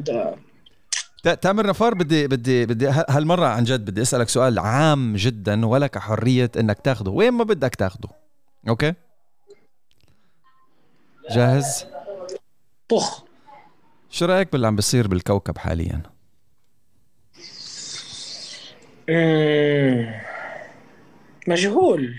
[1.41, 6.51] تامر نفار بدي بدي بدي هالمرة عن جد بدي أسألك سؤال عام جدا ولك حرية
[6.59, 7.11] إنك تاخده.
[7.11, 8.09] وين ما بدك تاخده.
[8.69, 8.93] okay
[11.31, 11.85] جاهز؟
[12.89, 13.23] طخ.
[14.09, 16.01] شو رأيك باللي عم بيصير بالكوكب حاليا؟
[21.47, 22.15] مجهول.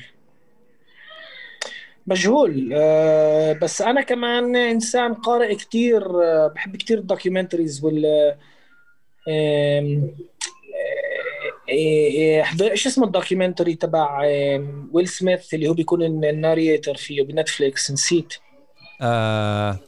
[2.06, 2.70] مجهول.
[2.74, 8.34] أه بس أنا كمان إنسان قارئ كتير أه بحب كتير ال documentaries وال
[12.60, 14.20] إيش اسمه ال documentary تبع
[14.92, 18.34] ويل سميث اللي هو بيكون ال narrator فيه بنتفليكس؟ نسيت.
[19.00, 19.78] آه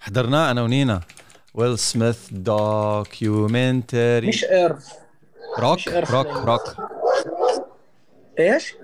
[0.00, 1.00] حضرناه أنا ونينا.
[1.54, 4.92] ويل سميث documentary مش earth
[5.58, 6.76] rock مش rock rock
[8.38, 8.74] إيش؟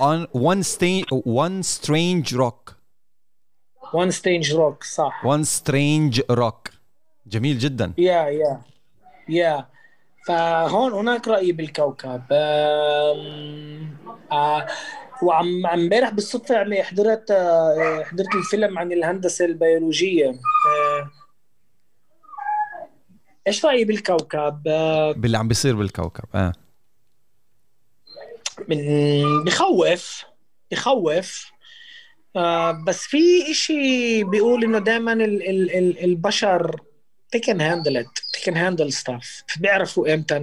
[0.00, 2.76] on one stain one strange rock.
[3.92, 5.22] One strange rock صح.
[5.24, 6.70] One strange rock.
[7.26, 7.92] جميل جدا.
[7.98, 8.60] يا يا
[9.28, 9.66] يا
[10.28, 12.22] فهون هناك رايي بالكوكب.
[14.32, 14.66] آه
[15.22, 20.28] وعم امبارح بالصدفة يعني حضرت آه، حضرت الفيلم عن الهندسة البيولوجية.
[20.30, 21.10] آه،
[23.46, 26.52] إيش رأيي بالكوكب؟ آه، باللي عم بيصير بالكوكب آه.
[28.68, 30.24] من بخوف
[30.70, 31.56] بخوف.
[32.36, 35.12] آه بس في إشي بيقول إنه دائما
[36.04, 36.80] البشر
[37.36, 39.60] they can handle it they can handle stuff.
[39.60, 40.36] بيعرفوا إمتى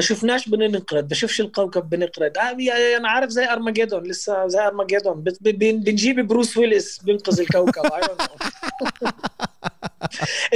[0.00, 5.24] بشوفناش بننقرض بشوفش الكوكب بنقرض آه يعني أنا عارف زي أرماجيدون لسه زي أرماجيدون.
[5.40, 7.82] بنجيب بروس ويلس بينقذ الكوكب.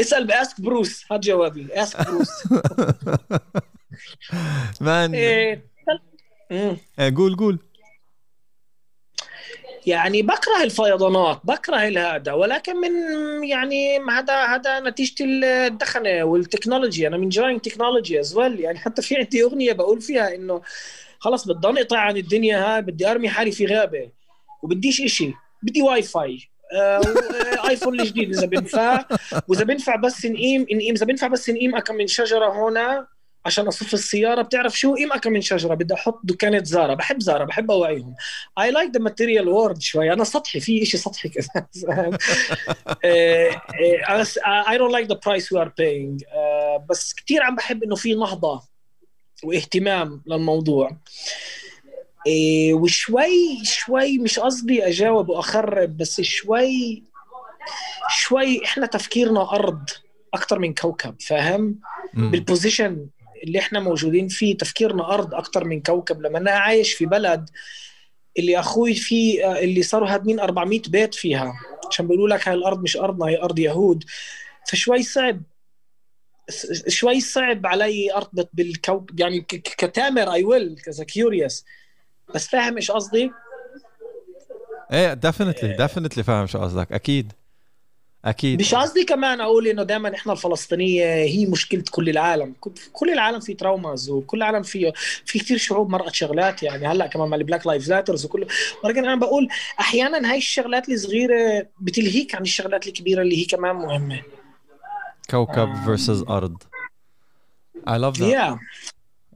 [0.00, 1.68] اسأل ask بروس هات جوابي.
[1.72, 2.28] ask بروس
[4.80, 5.14] man
[7.16, 7.58] قول قول.
[9.86, 12.92] يعني بكره الفيضانات بكره هذا ولكن من
[13.44, 19.16] يعني هذا هذا نتيجة الدخنة والتكنولوجيا أنا I'm enjoying technology as well يعني حتى في
[19.16, 20.62] عندي أغنية بقول فيها إنه
[21.18, 24.10] خلص بدي انقطع عن الدنيا هاي بدي أرمي حالي في غابة
[24.62, 25.32] وبديش إشي
[25.62, 26.38] بدي واي فاي
[26.72, 27.00] آه
[27.68, 29.04] iPhone الجديد إذا بينفع
[29.48, 33.13] وإذا بينفع بس نقيم نقيم إذا بينفع بس نقيم كم من شجرة هنا
[33.46, 37.44] عشان اصف السيارة بتعرف شو؟ قيمه كم من شجرة؟ بدي أحط دكانة Zara بحب Zara
[37.44, 38.14] بحب أوعيهم.
[38.58, 40.12] I like the material world شوي.
[40.12, 41.66] أنا سطحي في شيء سطحي كذا
[44.68, 46.24] I don't like the price we are paying
[46.90, 48.62] بس كثير عم بحب إنه في نهضة
[49.44, 50.96] واهتمام للموضوع.
[52.26, 57.02] إيه وشوي شوي مش قصدي أجاوب وأخرب بس شوي
[58.10, 59.90] شوي إحنا تفكيرنا أرض
[60.34, 61.78] أكثر من كوكب فاهم؟
[62.14, 63.06] بال position
[63.44, 66.22] اللي إحنا موجودين فيه تفكيرنا أرض أكثر من كوكب.
[66.22, 67.50] لما أنا عايش في بلد
[68.38, 71.54] اللي أخوي فيه اللي صاروا هادمين 400 بيت فيها
[71.90, 74.04] عشان بيقولوا لك هاي الأرض مش أرضنا هي أرض يهود.
[74.68, 75.42] فشوي صعب
[76.88, 79.20] شوي صعب علي ارتبط بالكوكب.
[79.20, 81.64] يعني كتامر I will get curious
[82.34, 83.30] بس فاهم إيش قصدي؟
[84.92, 87.32] إيه definitely definitely فاهم شو قصدك أكيد.
[88.24, 88.60] أكيد.
[88.60, 92.54] مش قصدي كمان أقول إنه دائما إحنا الفلسطينية هي مشكلة كل العالم.
[92.92, 94.92] كل العالم في traumas وكل العالم فيه
[95.24, 96.62] في كثير شعوب مرقت شغلات.
[96.62, 98.46] يعني هلأ كمان مع ال Black Lives Matter وكل
[98.84, 99.48] ولكن أنا بقول
[99.80, 104.22] أحيانا هاي الشغلات الصغيرة بتلهيك عن الشغلات الكبيرة اللي هي كمان مهمة.
[105.30, 106.62] كوكب versus أرض.
[107.86, 108.32] I love that.
[108.34, 108.56] Yeah.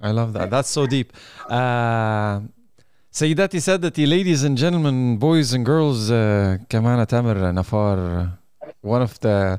[0.00, 0.50] I love that.
[0.50, 1.12] That's so deep.
[1.50, 2.42] uh,
[3.12, 8.28] سيداتي سادتي ladies and gentlemen boys and girls uh, كمان تامر نفار.
[8.86, 9.58] One of the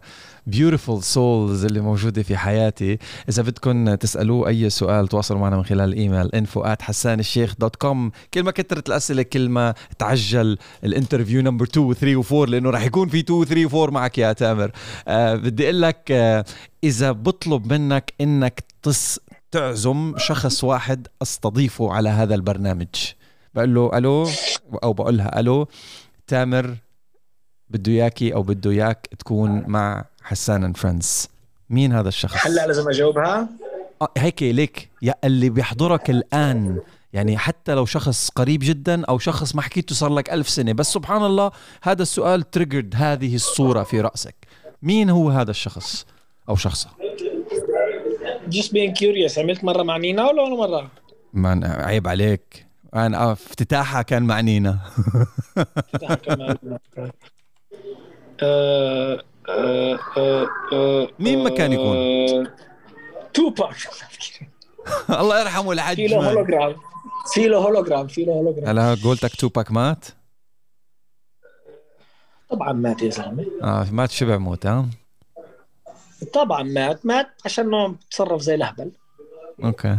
[0.50, 2.98] beautiful souls اللي موجودة في حياتي.
[3.30, 8.52] إذا بدكم تسألوه أي سؤال تواصلوا معنا من خلال الإيميل info at com كل ما
[8.52, 12.86] كترت الأسئلة كل ما تعجل ال interview number 2 و 3 و 4 لأنه رح
[12.86, 14.72] يكون في 2 و 3 و 4 معك يا تامر.
[15.08, 16.46] آه بدي أقول لك آه
[16.84, 19.20] إذا بطلب منك إنك تص
[19.52, 22.88] تعزم شخص واحد أستضيفه على هذا البرنامج.
[23.56, 24.28] بقول له ألو؟
[24.84, 25.68] أو بقول لها ألو؟
[26.28, 26.76] تامر
[27.70, 31.30] بده إياكي أو بده إياك تكون مع حسان and Friends
[31.70, 33.50] مين هذا الشخص؟ هلا لازم أجاوبها.
[34.02, 34.90] آه هيك ليك.
[35.02, 36.80] يا اللي بيحضرك الآن.
[37.14, 40.74] يعني حتى لو شخص قريب جدا أو شخص ما حكيته صار لك ألف سنة.
[40.74, 41.52] بس سبحان الله
[41.82, 44.36] هذا السؤال تريجرد هذه الصورة في رأسك.
[44.84, 46.06] مين هو هذا الشخص
[46.50, 46.90] أو شخصة؟
[48.50, 49.38] Just being curious.
[49.38, 50.92] عملت مرة مع نينا ولا ولا مرة؟
[51.34, 52.66] ما عيب عليك.
[52.96, 54.80] أنا افتتاحها كان مع نينا.
[55.58, 55.68] آه،
[56.04, 56.58] آه،
[56.98, 57.12] آه،
[61.20, 62.50] مين ما كان يكون؟
[63.34, 63.76] توباك.
[65.20, 66.76] الله يرحمه الحج في له هولوجرام.
[67.34, 68.68] في له هولوجرام في له هولوجرام.
[68.68, 70.06] هلا قولتك توباك مات؟
[72.50, 73.46] طبعا مات يا زلمة.
[73.64, 74.86] آه مات شبع موت ها؟
[76.34, 77.06] طبعا مات.
[77.06, 78.92] مات عشان تصرف زي الأهبل.
[79.64, 79.98] okay.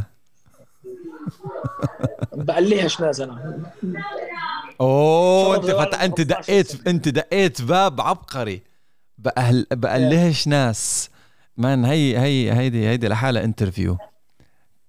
[2.32, 3.62] بقليهش ناس أنا
[4.80, 5.94] أوه أنت فت...
[5.94, 8.62] أنت دقيت أنت دقيت باب عبقري.
[9.18, 9.66] بقل...
[9.72, 11.10] بقلهش ناس؟
[11.56, 13.98] مان هي هي هيدي هيدي لحالها انترفيو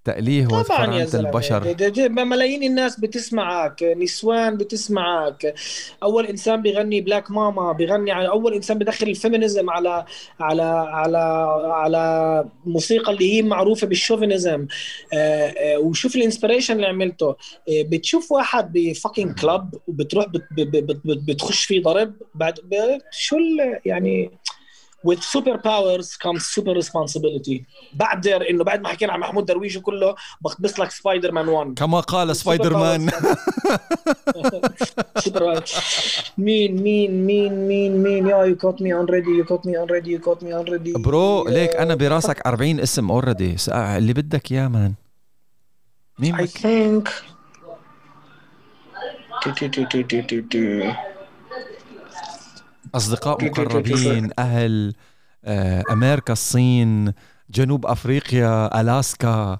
[0.04, 1.76] تأليه وفرعنة البشر.
[2.08, 3.82] ملايين الناس بتسمعك.
[3.82, 5.54] نسوان بتسمعك.
[6.02, 10.04] أول إنسان بيغني بلاك ماما بيغني على أول إنسان بدخل الفيمينيزم على
[10.40, 10.62] على
[10.92, 11.18] على
[11.64, 14.66] على موسيقى اللي هي معروفة بالشوفينيزم.
[15.12, 17.28] آه، آه، وشوف ال inspiration اللي عملته.
[17.28, 17.36] آه،
[17.68, 20.26] بتشوف واحد ب fucking club وبتروح
[21.04, 22.14] بتخش فيه ضرب.
[22.34, 22.58] بعد
[23.10, 23.36] شو
[23.86, 24.30] يعني
[25.04, 27.64] with super powers comes super responsibility.
[27.92, 32.00] بعدر إنه بعد ما حكينا عن محمود درويش وكله بخبص لك سبايدر مان 1 كما
[32.00, 33.10] قال سبايدر مان
[36.38, 40.20] مين مين مين مين مين؟ يا you got me already you got me already you
[40.20, 44.94] got me already برو ليك أنا براسك 40 اسم اوريدي اللي بدك إياه مان
[46.18, 47.08] مين I think
[52.94, 54.94] أصدقاء مقربين أهل
[55.44, 57.12] آه، أمريكا الصين
[57.50, 59.58] جنوب أفريقيا ألاسكا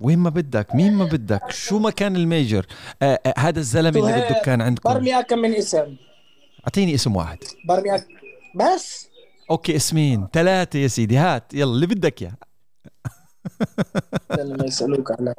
[0.00, 2.66] وين ما بدك مين ما بدك شو ما كان الميجر.
[3.02, 4.94] آه، آه، هذا الزلمة اللي بده كان عندكم.
[4.94, 5.96] برمي كم من اسم؟
[6.64, 7.38] أعطيني اسم واحد.
[7.68, 7.90] برمي
[8.54, 9.08] بس؟
[9.50, 10.26] أوكي اسمين.
[10.32, 11.16] ثلاثة يا سيدي.
[11.16, 12.36] هات يلا اللي بدك اياه
[14.38, 15.34] لما يسألوك على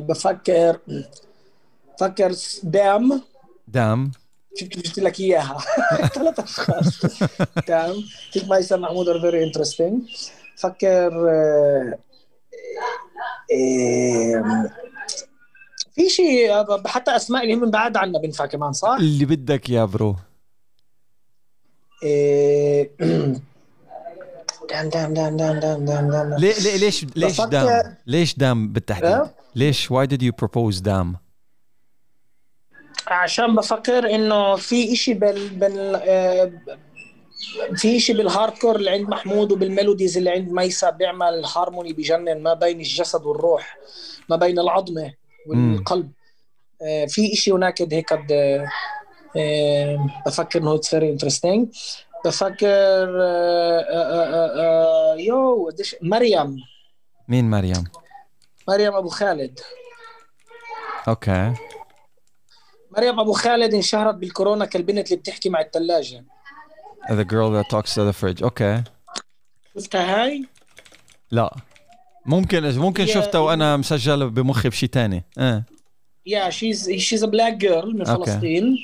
[0.00, 0.78] بفكر
[1.98, 2.32] بفكر
[2.62, 3.22] دام.
[3.68, 4.12] دام.
[4.58, 5.58] جبت لك اياها
[6.14, 7.00] ثلاث اشخاص
[7.66, 7.94] تمام
[8.32, 10.02] فيك مايسر محمود ار فيري انترستنج
[10.56, 11.10] فكر
[15.94, 19.84] في شيء حتى اسماء اللي هم من بعد عنا بينفع كمان صح؟ اللي بدك يا
[19.84, 20.16] bro
[24.70, 29.92] دام دام دام دام دام دام دام ليه ليش ليش دام؟ ليش دام بالتحديد؟ ليش
[29.92, 31.16] why did you propose دام؟
[33.10, 36.52] عشان بفكر إنه في إشي بال, بال آه،
[37.76, 42.42] في شيء بال hardcore اللي عند محمود وبال melodies اللي عند ميسا بيعمل هارموني بجنن
[42.42, 43.78] ما بين الجسد والروح
[44.28, 45.12] ما بين العظمة
[45.46, 46.12] والقلب.
[46.82, 48.12] آه، في شيء هناك هيك
[49.36, 51.68] آه، بفكر إنه it's very interesting
[52.24, 53.08] بفكر
[55.18, 55.70] you
[56.02, 56.56] مريم.
[57.28, 57.84] مين مريم؟
[58.68, 59.60] مريم أبو خالد.
[61.08, 61.54] okay.
[62.96, 66.24] مريم أبو خالد انشهرت بالكورونا كالبنت اللي بتحكي مع الثلاجه
[67.08, 68.42] The girl that talks to the fridge.
[68.42, 68.82] okay
[69.78, 70.44] شفتها هاي؟
[71.30, 71.56] لا.
[72.26, 75.64] ممكن ممكن شفتها وأنا مسجل بمخي بشيء ثاني آه
[76.26, 78.78] يا she's she's black girl من فلسطين.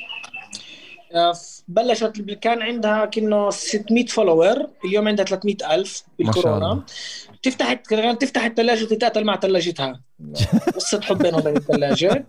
[1.69, 6.85] بلشت كان عندها كأنه 600 follower اليوم عندها 300 ألف بالكورونا.
[7.43, 7.73] تفتح
[8.21, 10.01] تفتح الثلاجة تتقاتل مع ثلاجتها
[10.77, 12.27] قصة حب بينهم وبين الثلاجة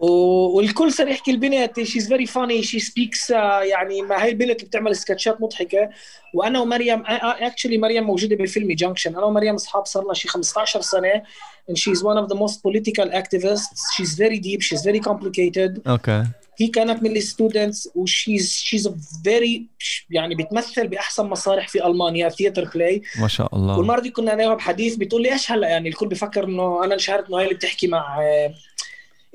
[0.00, 4.96] والكل صار يحكي البنت she's very funny she speaks يعني ما هي البنت اللي بتعمل
[4.96, 5.90] سكتشات مضحكة.
[6.34, 11.22] وأنا ومريم actually مريم موجودة بفيلم Junction أنا ومريم أصحاب صار لنا شي 15 سنة
[11.70, 13.78] and she's one of the most political activists.
[13.96, 15.88] She's very deep she's very complicated.
[15.88, 16.26] okay okay.
[16.60, 18.90] هي كانت من ال students و she's she's
[19.24, 19.66] very
[20.10, 23.78] يعني بتمثل بأحسن مسارح في ألمانيا theater play ما شاء الله.
[23.78, 27.28] والمرة دي كنا أنا بحديث بتقول لي إيش هلأ؟ يعني الكل بفكر إنه أنا انشهرت
[27.28, 28.18] إنه هي اللي بتحكي مع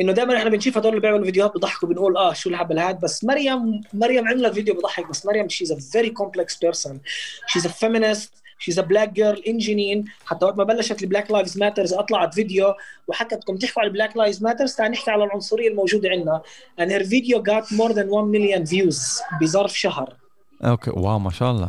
[0.01, 3.23] إنه دائما إحنا بنشوف هدول اللي بيعملوا فيديوهات بضحكوا بنقول آه شو الهبل هاد؟ بس
[3.23, 7.01] مريم مريم عملت فيديو بضحك بس مريم she's a very complex person
[7.47, 11.31] she's a feminist she's a black girl in جنين حتى وقت ما بلشت ال Black
[11.31, 12.73] Lives Matters اطلعت فيديو
[13.07, 16.41] وحكت بدكم تحكوا على ال Black Lives Matters تعال نحكي على العنصرية الموجودة عندنا.
[16.81, 20.15] And her video got more than 1 million views بظرف شهر.
[20.63, 20.91] okay.
[20.91, 21.67] wow ما شاء الله.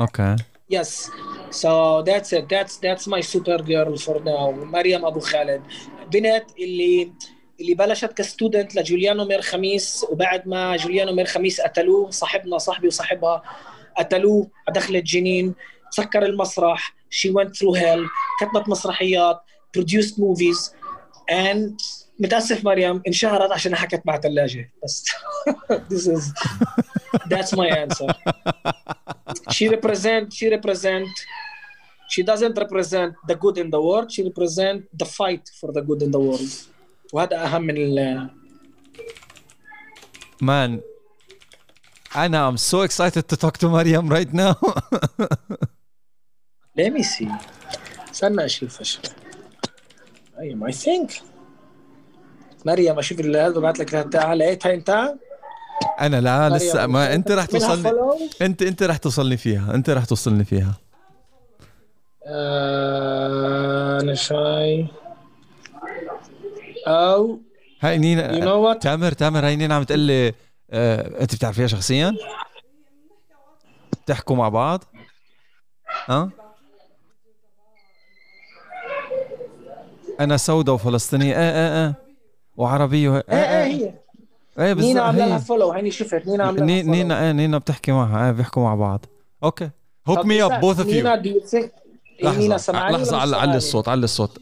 [0.00, 0.36] okay.
[0.72, 1.10] Yes.
[1.50, 2.44] So that's it.
[2.48, 4.50] That's that's my super girl for now.
[4.50, 5.62] مريم أبو خالد.
[6.12, 7.12] بنت اللي
[7.60, 12.86] اللي بلشت ك student لجوليانو مير خميس وبعد ما جوليانو مير خميس قتلوه صاحبنا صاحبي
[12.86, 13.42] وصاحبها
[13.98, 15.54] قتلوه دخلت جنين
[15.90, 18.00] سكر المسرح she went through hell
[18.40, 19.40] كتبت مسرحيات
[19.78, 20.70] produced movies
[21.30, 21.72] and
[22.18, 25.04] متاسف مريم انشهرت عشان حكت مع ثلاجه بس
[25.92, 26.22] this is
[27.28, 28.14] that's my answer
[29.50, 31.12] she represent she represent
[32.14, 36.02] she doesn't represent the good in the world she represent the fight for the good
[36.06, 36.71] in the world
[37.12, 38.30] وهذا أهم من ال
[40.42, 40.80] Man,
[42.14, 44.56] Anna, I'm so excited to talk to Mariam right now.
[46.76, 47.28] let me see.
[48.12, 49.02] استنى أشوف أشوف.
[50.38, 51.12] أيوه I think.
[52.66, 55.14] مريم أشوف اللي هذا بعت لك هذا لقيتها انت
[56.00, 57.90] أنا لا لسه ما أنت رح توصلني؟
[58.42, 60.74] انت أنت رح توصلني فيها أنت رح توصلني فيها.
[62.26, 64.86] آه، أنا شاي
[66.86, 67.40] أو
[67.80, 68.78] هاي نينا You know what?
[68.82, 70.32] تامر تامر هاي نينا عم تقول لي
[70.70, 72.14] آه، أنت بتعرفيها شخصيا؟
[74.04, 74.84] بتحكوا مع بعض؟
[76.06, 76.30] ها؟
[80.20, 81.94] أنا سودة وفلسطينية إيه إيه إيه
[82.56, 83.94] وعربية وه- إيه إيه هي
[84.66, 86.90] إيه بالظبط نينا عاملة لها follow هيني شفت نينا ني- لها.
[86.92, 89.04] نينا إيه نينا بتحكي معها إيه بيحكوا مع بعض
[89.44, 89.70] okay
[90.08, 91.08] hook me up both of you
[92.22, 94.38] نينا لحظة ولا علي؟ الصوت علي الصوت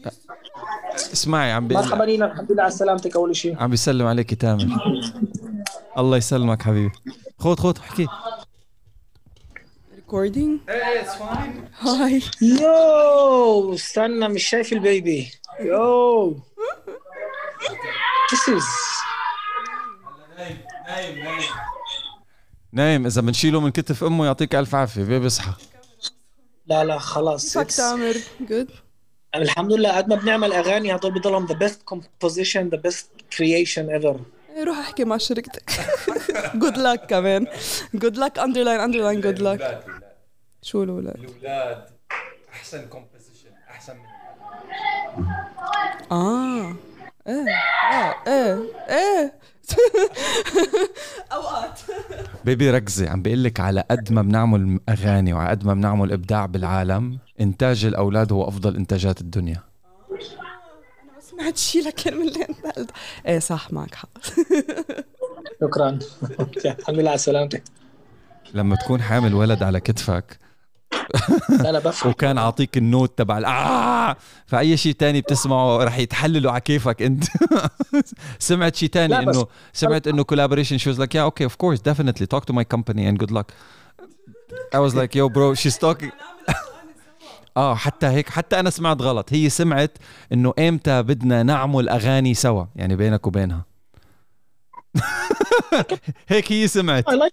[1.13, 4.67] اسمعي عم بيقول مرحبا نينا الحمد لله على سلامتك أول شيء عم بيسلم عليك تامر
[5.97, 6.91] الله يسلمك حبيبي.
[7.39, 8.07] خذ خذ احكي.
[9.97, 10.71] Recording.
[11.79, 15.31] hi you استنى مش شايف ال baby.
[15.59, 16.39] you
[18.31, 18.63] This is
[22.73, 25.53] نايم إذا بنشيله من كتف أمه يعطيك ألف عافية baby اصحى
[26.67, 28.15] لا لا خلاص كيفك تامر
[28.49, 28.69] good
[29.35, 33.05] الحمد لله قد ما بنعمل أغاني هدول بضلهم the best composition the best
[33.35, 34.15] creation ever.
[34.67, 35.71] روح أحكي مع شركتك.
[36.61, 37.47] good luck كمان.
[37.93, 39.85] good luck underline underline good luck
[40.61, 41.83] شو الأولاد؟ الأولاد
[42.53, 45.25] أحسن composition أحسن من
[46.11, 46.75] آه.
[47.27, 48.59] إيه لا إيه
[48.89, 49.33] إيه.
[51.33, 51.79] أوقات.
[52.45, 56.45] بيبي ركزي عم بقول لك على قد ما بنعمل أغاني وعلى قد ما بنعمل إبداع
[56.45, 57.19] بالعالم.
[57.41, 59.63] إنتاج الأولاد هو أفضل إنتاجات الدنيا.
[60.11, 62.91] أنا ما سمعت شيء لكن من اللي انت قلت
[63.27, 64.09] إيه صح معك حق.
[65.61, 65.99] شكرا.
[66.65, 67.63] الحمد لله على سلامتك.
[68.53, 70.39] لما تكون حامل ولد على كتفك.
[71.49, 74.15] لا أنا بفهم وكان عاطيك النوت تبع ال- آه!
[74.45, 77.23] فأي شيء تاني بتسمعه رح يتحللوا على كيفك أنت.
[78.39, 81.79] سمعت شيء تاني لا انه سمعت إنه collaboration she was like yeah okay of course
[81.81, 82.25] definitely.
[82.27, 83.51] Talk to my company and good luck.
[84.75, 86.11] I was like yo bro she's talking
[87.57, 89.33] آه حتى هيك حتى أنا سمعت غلط.
[89.33, 89.97] هي سمعت
[90.33, 93.65] إنه إمتى بدنا نعمل أغاني سوا يعني بينك وبينها.
[96.27, 97.05] هيك هي سمعت.
[97.09, 97.31] Like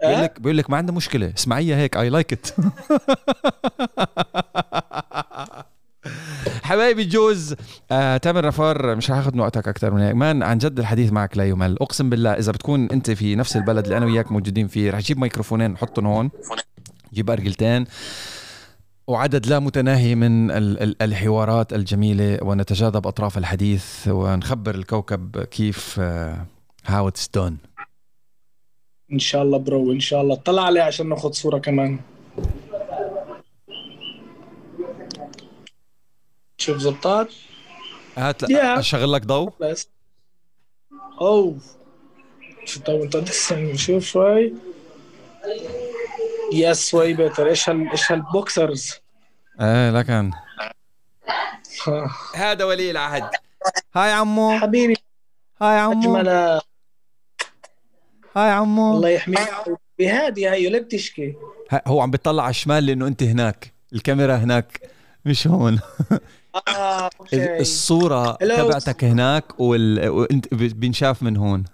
[0.00, 2.46] بيقول أه؟ لك بيقول لك ما عندها مشكلة اسمعيها هيك اي لايك ات
[6.62, 7.54] حبايبي جوز
[7.90, 10.14] آه، تامر نفار مش هاخذ من وقتك أكثر من هيك.
[10.14, 11.76] man عن جد الحديث معك لا يمل.
[11.80, 15.18] أقسم بالله إذا بتكون أنت في نفس البلد اللي أنا وياك موجودين فيه رح جيب
[15.18, 16.30] ميكروفونين نحطهم هون.
[17.14, 17.84] جيب أرجلتين.
[19.08, 26.00] وعدد لا متناهي من ال- ال- الحوارات الجميلة ونتجاذب أطراف الحديث ونخبر الكوكب كيف
[26.86, 27.58] how it's done
[29.12, 30.34] إن شاء الله bro إن شاء الله.
[30.34, 31.98] طلع عليه عشان ناخذ صورة كمان.
[36.58, 37.28] شوف زبطات
[38.16, 38.54] هات Yeah.
[38.78, 39.52] أشغل لك ضوء.
[39.60, 39.88] بس.
[41.20, 41.56] أوه.
[42.64, 43.24] شو تو انت
[43.74, 44.52] شوف شوي.
[46.52, 48.94] يس شوي بيتر إيش هال إيش هالبوكسرز
[49.60, 50.30] إيه لكن
[52.34, 53.30] هذا ولي العهد.
[53.94, 54.58] هاي عمو.
[54.58, 54.94] حبيبي.
[55.62, 56.00] هاي عمو.
[56.16, 56.28] أجمل.
[58.36, 58.96] هاي عمو.
[58.96, 59.38] الله يحميك.
[59.98, 61.34] بهادي هي ليه بتشكي.
[61.86, 63.72] هو عم بيطلع على الشمال لأنه أنت هناك.
[63.92, 64.80] الكاميرا هناك.
[65.24, 65.80] مش هون.
[66.68, 67.60] آه ال- أوكي.
[67.60, 68.56] الصورة Hello.
[68.56, 70.08] تبعتك هناك وال...
[70.08, 71.64] وأنت ب- بينشاف من هون.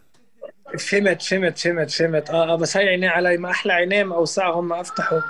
[0.78, 2.30] فهمت فهمت فهمت فهمت.
[2.30, 5.20] آه آه بس هاي عينيه علي ما أحلى عينيه ما اوسعهم ما أفتحوا.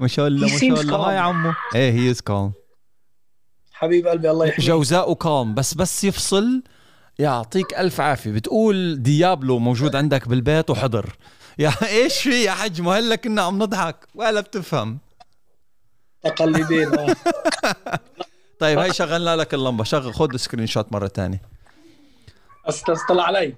[0.00, 0.96] ما شاء الله ما شاء الله.
[0.96, 1.52] هاي عمو.
[1.74, 2.52] إيه هي از كالم
[3.72, 4.66] حبيب قلبي الله يحميك.
[4.66, 6.62] جوزاء كالم بس بس يفصل
[7.18, 8.32] يعطيك ألف عافية.
[8.32, 11.16] بتقول ديابلو موجود عندك بالبيت وحضر.
[11.58, 13.96] يا إيش في يا حج ما هلا كنا عم نضحك.
[14.14, 14.98] ولا بتفهم.
[16.24, 17.16] تقليدين آه.
[18.60, 19.84] طيب هاي شغلنا لك اللمبة.
[19.84, 21.12] شغل خذ screenshot مرة
[22.68, 23.54] بس طلع علي.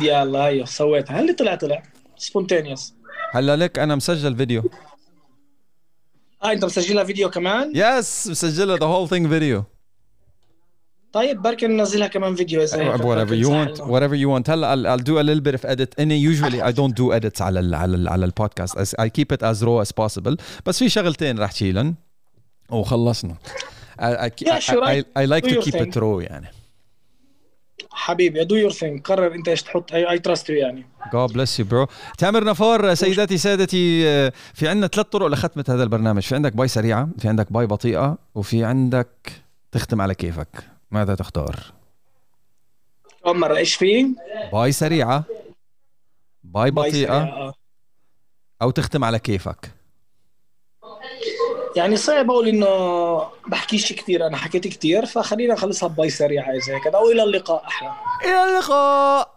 [0.00, 1.82] يلا هي سويتها هل طلع طلع؟
[2.16, 2.94] spontaneous
[3.32, 4.70] هلا لك أنا مسجل فيديو.
[6.44, 9.64] آه أنت مسجلها فيديو كمان؟ yes مسجلها the whole thing فيديو
[11.12, 14.50] طيب بركي ننزلها كمان فيديو إذا هيك whatever you want whatever you want.
[14.50, 15.94] هلا I'll, I'll do a little bit of edit.
[15.98, 19.42] and usually I don't do edits على ال على ال على البودكاست I keep it
[19.42, 20.36] as raw as possible.
[20.66, 21.94] بس في شغلتين رح شيلن
[22.70, 23.36] وخلصنا.
[23.98, 24.60] I, I, I,
[24.92, 26.61] I, I like to keep it raw يعني.
[27.92, 29.92] حبيبي do your thing قرر انت إيش تحط.
[29.92, 30.86] I trust you يعني.
[31.04, 31.86] God bless you bro.
[32.18, 36.22] تامر نفار سيداتي سادتي آه، في عندنا ثلاث طرق لختمة هذا البرنامج.
[36.22, 39.32] في عندك bye سريعة في عندك bye بطيئة وفي عندك
[39.72, 40.64] تختم على كيفك.
[40.90, 41.56] ماذا تختار؟
[43.24, 44.14] كم مره إيش في؟
[44.52, 45.24] bye سريعة
[46.44, 47.54] bye bye بطيئة سريعة، آه.
[48.62, 49.70] أو تختم على كيفك.
[51.76, 56.74] يعني صعب أقول إنه بحكيش كثير أنا حكيت كثير فخلينا نخلصها ب bye سريعة إذا
[56.74, 56.86] هيك.
[56.86, 57.92] أو إلى اللقاء أحلى.
[58.24, 59.28] إلى اللقاء.